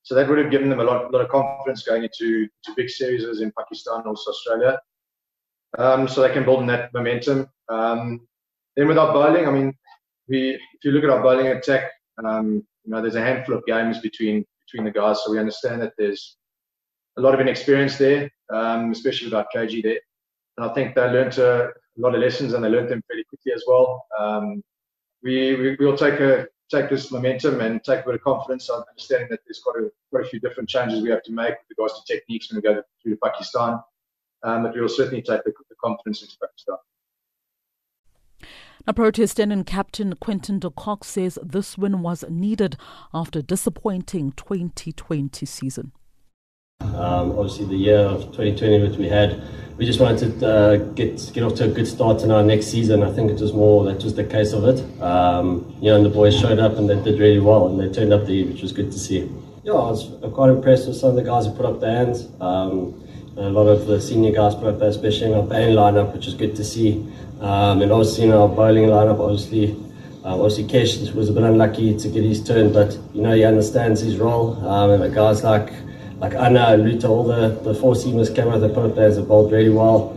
So 0.03 0.15
that 0.15 0.29
would 0.29 0.37
have 0.37 0.51
given 0.51 0.69
them 0.69 0.79
a 0.79 0.83
lot, 0.83 1.11
lot 1.11 1.21
of 1.21 1.29
confidence 1.29 1.83
going 1.83 2.03
into 2.03 2.47
to 2.63 2.73
big 2.75 2.89
series 2.89 3.41
in 3.41 3.51
Pakistan, 3.57 4.03
also 4.05 4.31
Australia. 4.31 4.79
Um, 5.77 6.07
so 6.07 6.21
they 6.21 6.31
can 6.31 6.45
build 6.45 6.59
on 6.59 6.67
that 6.67 6.93
momentum. 6.93 7.49
Um, 7.69 8.21
then 8.75 8.87
with 8.87 8.97
our 8.97 9.11
bowling, 9.11 9.47
I 9.47 9.51
mean, 9.51 9.73
we 10.29 10.51
if 10.51 10.83
you 10.83 10.91
look 10.91 11.03
at 11.03 11.09
our 11.09 11.21
bowling 11.21 11.47
attack, 11.47 11.91
um, 12.23 12.63
you 12.85 12.91
know, 12.91 13.01
there's 13.01 13.15
a 13.15 13.21
handful 13.21 13.55
of 13.55 13.65
games 13.65 13.99
between 13.99 14.45
between 14.65 14.85
the 14.85 14.91
guys, 14.91 15.23
so 15.23 15.31
we 15.31 15.39
understand 15.39 15.81
that 15.81 15.93
there's 15.97 16.37
a 17.17 17.21
lot 17.21 17.33
of 17.33 17.39
inexperience 17.39 17.97
there, 17.97 18.29
um, 18.53 18.91
especially 18.91 19.27
without 19.27 19.47
KG 19.53 19.81
there. 19.81 19.99
And 20.57 20.69
I 20.69 20.73
think 20.73 20.95
they 20.95 21.01
learned 21.01 21.37
a, 21.37 21.71
a 21.97 22.01
lot 22.01 22.15
of 22.15 22.21
lessons 22.21 22.53
and 22.53 22.63
they 22.63 22.69
learned 22.69 22.89
them 22.89 23.03
fairly 23.07 23.23
quickly 23.25 23.53
as 23.53 23.63
well. 23.67 24.05
Um, 24.19 24.63
we, 25.23 25.75
we 25.79 25.85
will 25.85 25.97
take 25.97 26.19
a 26.19 26.47
take 26.69 26.89
this 26.89 27.11
momentum 27.11 27.61
and 27.61 27.81
take 27.83 28.01
a 28.01 28.05
bit 28.05 28.15
of 28.15 28.21
confidence 28.21 28.69
on 28.69 28.83
understanding 28.89 29.27
that 29.29 29.39
there's 29.45 29.59
quite 29.59 29.81
a 29.81 29.89
quite 30.11 30.25
a 30.25 30.29
few 30.29 30.39
different 30.39 30.69
changes 30.69 31.01
we 31.01 31.09
have 31.09 31.23
to 31.23 31.31
make 31.31 31.51
with 31.53 31.77
regards 31.77 31.93
to 31.99 32.13
techniques 32.13 32.51
when 32.51 32.57
we 32.57 32.61
go 32.61 32.81
through 33.01 33.13
to 33.13 33.19
Pakistan. 33.23 33.79
Um, 34.43 34.63
but 34.63 34.75
we 34.75 34.81
will 34.81 34.89
certainly 34.89 35.21
take 35.21 35.43
the, 35.43 35.51
the 35.69 35.75
confidence 35.83 36.21
into 36.21 36.35
Pakistan. 36.41 36.75
Now, 38.85 38.93
Proteas 38.93 39.37
and 39.39 39.65
captain 39.65 40.15
Quinton 40.15 40.59
de 40.59 40.69
Kock 40.69 41.03
says 41.03 41.39
this 41.43 41.77
win 41.77 42.01
was 42.01 42.23
needed 42.29 42.77
after 43.13 43.39
a 43.39 43.43
disappointing 43.43 44.31
2020 44.33 45.45
season. 45.45 45.91
Um, 46.97 47.37
obviously, 47.37 47.65
the 47.65 47.75
year 47.75 47.99
of 47.99 48.23
2020 48.35 48.79
that 48.79 48.97
we 48.97 49.07
had, 49.07 49.41
we 49.77 49.85
just 49.85 49.99
wanted 49.99 50.39
to 50.39 50.47
uh, 50.47 50.75
get 50.93 51.31
get 51.31 51.43
off 51.43 51.53
to 51.55 51.65
a 51.65 51.67
good 51.67 51.87
start 51.87 52.23
in 52.23 52.31
our 52.31 52.41
next 52.41 52.67
season. 52.67 53.03
I 53.03 53.11
think 53.11 53.29
it 53.29 53.39
was 53.39 53.53
more 53.53 53.83
that 53.85 54.03
was 54.03 54.15
the 54.15 54.23
case 54.23 54.51
of 54.51 54.63
it. 54.63 54.79
Um, 55.01 55.75
you 55.79 55.91
know, 55.91 55.97
and 55.97 56.05
the 56.05 56.09
boys 56.09 56.35
showed 56.35 56.57
up 56.57 56.73
and 56.77 56.89
they 56.89 56.99
did 57.01 57.19
really 57.19 57.39
well, 57.39 57.67
and 57.67 57.79
they 57.79 57.93
turned 57.93 58.13
up 58.13 58.25
the 58.25 58.45
which 58.45 58.63
was 58.63 58.71
good 58.71 58.91
to 58.91 58.97
see. 58.97 59.29
Yeah, 59.63 59.73
I 59.73 59.91
was 59.91 60.09
quite 60.33 60.49
impressed 60.49 60.87
with 60.87 60.97
some 60.97 61.09
of 61.09 61.15
the 61.15 61.23
guys 61.23 61.45
who 61.45 61.51
put 61.51 61.65
up 61.65 61.79
their 61.79 61.95
hands. 61.95 62.27
Um, 62.41 62.99
a 63.37 63.49
lot 63.49 63.67
of 63.67 63.85
the 63.85 64.01
senior 64.01 64.31
guys 64.31 64.55
put 64.55 64.65
up 64.65 64.81
especially 64.81 65.27
in 65.27 65.33
our 65.35 65.43
batting 65.43 65.75
lineup, 65.75 66.13
which 66.13 66.25
was 66.25 66.33
good 66.33 66.55
to 66.55 66.63
see. 66.63 67.05
Um, 67.41 67.83
and 67.83 67.91
obviously 67.91 68.23
in 68.23 68.31
our 68.31 68.47
bowling 68.47 68.85
lineup, 68.85 69.19
obviously. 69.19 69.75
Uh, 70.25 70.33
obviously, 70.33 70.65
Kesh 70.65 71.13
was 71.13 71.29
a 71.29 71.31
bit 71.31 71.43
unlucky 71.43 71.97
to 71.97 72.09
get 72.09 72.23
his 72.23 72.43
turn, 72.43 72.73
but 72.73 72.97
you 73.13 73.21
know 73.21 73.33
he 73.33 73.45
understands 73.45 74.01
his 74.01 74.17
role. 74.17 74.55
Um, 74.67 74.89
and 74.91 75.03
the 75.03 75.09
guys 75.09 75.43
like 75.43 75.71
like 76.19 76.33
Anna 76.33 76.73
and 76.73 76.83
Lutho, 76.83 77.09
all 77.09 77.23
the, 77.23 77.49
the 77.63 77.73
four 77.73 77.93
seamers 77.93 78.33
came 78.33 78.47
out, 78.47 78.59
they 78.59 78.69
put 78.69 78.85
up 78.85 78.93
players 78.93 79.17
have 79.17 79.27
bowled 79.27 79.51
really 79.51 79.69
well. 79.69 80.16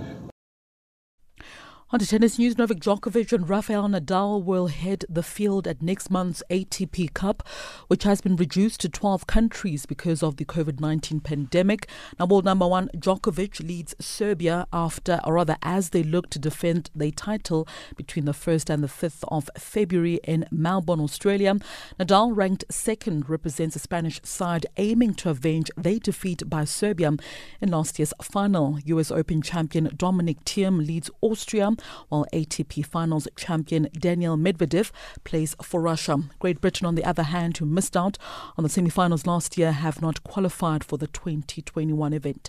On 1.93 1.99
to 1.99 2.07
tennis 2.07 2.39
news, 2.39 2.57
Novak 2.57 2.79
Djokovic 2.79 3.33
and 3.33 3.49
Rafael 3.49 3.89
Nadal 3.89 4.45
will 4.45 4.69
head 4.69 5.05
the 5.09 5.25
field 5.25 5.67
at 5.67 5.83
next 5.83 6.09
month's 6.09 6.41
ATP 6.49 7.13
Cup, 7.15 7.43
which 7.89 8.05
has 8.05 8.21
been 8.21 8.37
reduced 8.37 8.79
to 8.83 8.89
12 8.89 9.27
countries 9.27 9.87
because 9.87 10.23
of 10.23 10.37
the 10.37 10.45
COVID 10.45 10.79
19 10.79 11.19
pandemic. 11.19 11.89
Now, 12.17 12.27
world 12.27 12.45
number 12.45 12.69
one, 12.69 12.91
Djokovic 12.97 13.59
leads 13.67 13.97
Serbia 13.99 14.69
after, 14.73 15.19
or 15.25 15.33
rather, 15.33 15.57
as 15.65 15.91
they 15.91 16.05
look 16.05 16.31
to 16.31 16.39
defend 16.39 16.91
their 16.95 17.11
title 17.11 17.67
between 17.97 18.25
the 18.25 18.35
1st 18.35 18.71
and 18.71 18.85
the 18.85 18.87
5th 18.87 19.25
of 19.27 19.51
February 19.59 20.21
in 20.23 20.47
Melbourne, 20.53 21.01
Australia. 21.01 21.57
Nadal, 21.99 22.37
ranked 22.37 22.67
second, 22.71 23.29
represents 23.29 23.75
the 23.75 23.81
Spanish 23.81 24.21
side 24.23 24.65
aiming 24.77 25.15
to 25.15 25.31
avenge 25.31 25.73
their 25.77 25.99
defeat 25.99 26.49
by 26.49 26.63
Serbia 26.63 27.17
in 27.61 27.73
last 27.73 27.99
year's 27.99 28.15
final. 28.23 28.79
US 28.85 29.11
Open 29.11 29.43
champion 29.43 29.91
Dominic 29.97 30.45
Thiem 30.45 30.87
leads 30.87 31.11
Austria 31.21 31.73
while 32.09 32.27
ATP 32.33 32.85
Finals 32.85 33.29
champion 33.37 33.89
Daniil 33.93 34.37
Medvedev 34.37 34.91
plays 35.25 35.57
for 35.63 35.81
Russia. 35.81 36.19
Great 36.39 36.61
Britain, 36.61 36.87
on 36.87 36.95
the 36.95 37.05
other 37.05 37.25
hand, 37.25 37.57
who 37.57 37.67
missed 37.67 37.97
out 37.97 38.19
on 38.57 38.63
the 38.63 38.69
semi-finals 38.69 39.27
last 39.27 39.57
year, 39.59 39.73
have 39.73 40.03
not 40.03 40.23
qualified 40.25 40.85
for 40.85 40.97
the 40.97 41.07
2021 41.07 42.13
event. 42.13 42.49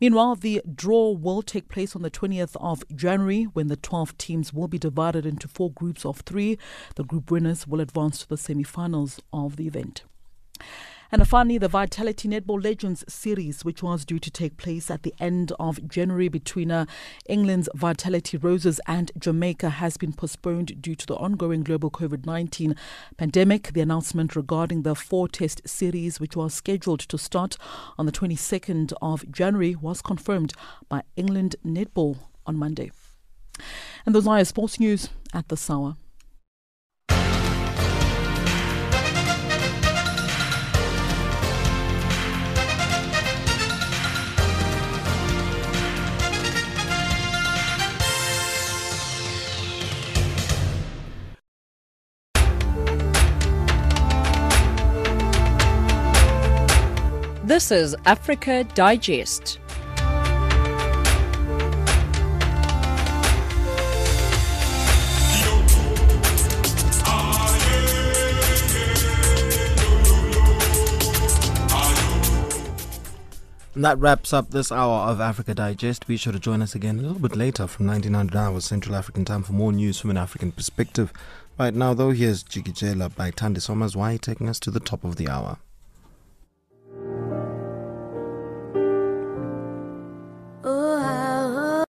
Meanwhile, 0.00 0.36
the 0.36 0.62
draw 0.74 1.12
will 1.12 1.42
take 1.42 1.68
place 1.68 1.94
on 1.94 2.02
the 2.02 2.10
20th 2.10 2.56
of 2.60 2.84
January 2.94 3.44
when 3.44 3.68
the 3.68 3.76
12 3.76 4.16
teams 4.18 4.52
will 4.52 4.68
be 4.68 4.78
divided 4.78 5.26
into 5.26 5.48
four 5.48 5.70
groups 5.70 6.04
of 6.04 6.20
three. 6.20 6.58
The 6.96 7.04
group 7.04 7.30
winners 7.30 7.66
will 7.66 7.80
advance 7.80 8.18
to 8.20 8.28
the 8.28 8.36
semi-finals 8.36 9.20
of 9.32 9.56
the 9.56 9.66
event. 9.66 10.02
And 11.14 11.28
finally, 11.28 11.58
the 11.58 11.68
Vitality 11.68 12.28
Netball 12.28 12.60
Legends 12.60 13.04
series, 13.06 13.64
which 13.64 13.84
was 13.84 14.04
due 14.04 14.18
to 14.18 14.32
take 14.32 14.56
place 14.56 14.90
at 14.90 15.04
the 15.04 15.14
end 15.20 15.52
of 15.60 15.86
January 15.86 16.26
between 16.26 16.72
uh, 16.72 16.86
England's 17.28 17.68
Vitality 17.72 18.36
Roses 18.36 18.80
and 18.88 19.12
Jamaica, 19.16 19.70
has 19.70 19.96
been 19.96 20.12
postponed 20.12 20.82
due 20.82 20.96
to 20.96 21.06
the 21.06 21.14
ongoing 21.14 21.62
global 21.62 21.88
COVID 21.88 22.26
19 22.26 22.74
pandemic. 23.16 23.74
The 23.74 23.80
announcement 23.80 24.34
regarding 24.34 24.82
the 24.82 24.96
four 24.96 25.28
test 25.28 25.62
series, 25.64 26.18
which 26.18 26.34
was 26.34 26.52
scheduled 26.52 26.98
to 26.98 27.16
start 27.16 27.58
on 27.96 28.06
the 28.06 28.12
22nd 28.12 28.92
of 29.00 29.30
January, 29.30 29.76
was 29.76 30.02
confirmed 30.02 30.52
by 30.88 31.02
England 31.14 31.54
Netball 31.64 32.18
on 32.44 32.56
Monday. 32.56 32.90
And 34.04 34.16
those 34.16 34.26
are 34.26 34.38
your 34.38 34.44
sports 34.46 34.80
news 34.80 35.10
at 35.32 35.46
the 35.46 35.64
hour. 35.70 35.94
This 57.54 57.70
is 57.70 57.94
Africa 58.04 58.64
Digest. 58.74 59.60
And 73.76 73.84
that 73.84 73.98
wraps 73.98 74.32
up 74.32 74.50
this 74.50 74.72
hour 74.72 75.08
of 75.08 75.20
Africa 75.20 75.54
Digest. 75.54 76.08
Be 76.08 76.16
sure 76.16 76.32
to 76.32 76.40
join 76.40 76.60
us 76.60 76.74
again 76.74 76.98
a 76.98 77.02
little 77.02 77.20
bit 77.20 77.36
later 77.36 77.68
from 77.68 77.86
1900 77.86 78.36
hours 78.36 78.64
Central 78.64 78.96
African 78.96 79.24
time 79.24 79.44
for 79.44 79.52
more 79.52 79.70
news 79.70 80.00
from 80.00 80.10
an 80.10 80.16
African 80.16 80.50
perspective. 80.50 81.12
Right 81.56 81.72
now, 81.72 81.94
though, 81.94 82.10
here's 82.10 82.42
Jigijela 82.42 83.14
by 83.14 83.30
Tandi 83.30 83.62
Somers. 83.62 83.94
Why 83.94 84.16
taking 84.16 84.48
us 84.48 84.58
to 84.58 84.72
the 84.72 84.80
top 84.80 85.04
of 85.04 85.14
the 85.14 85.28
hour? 85.28 85.58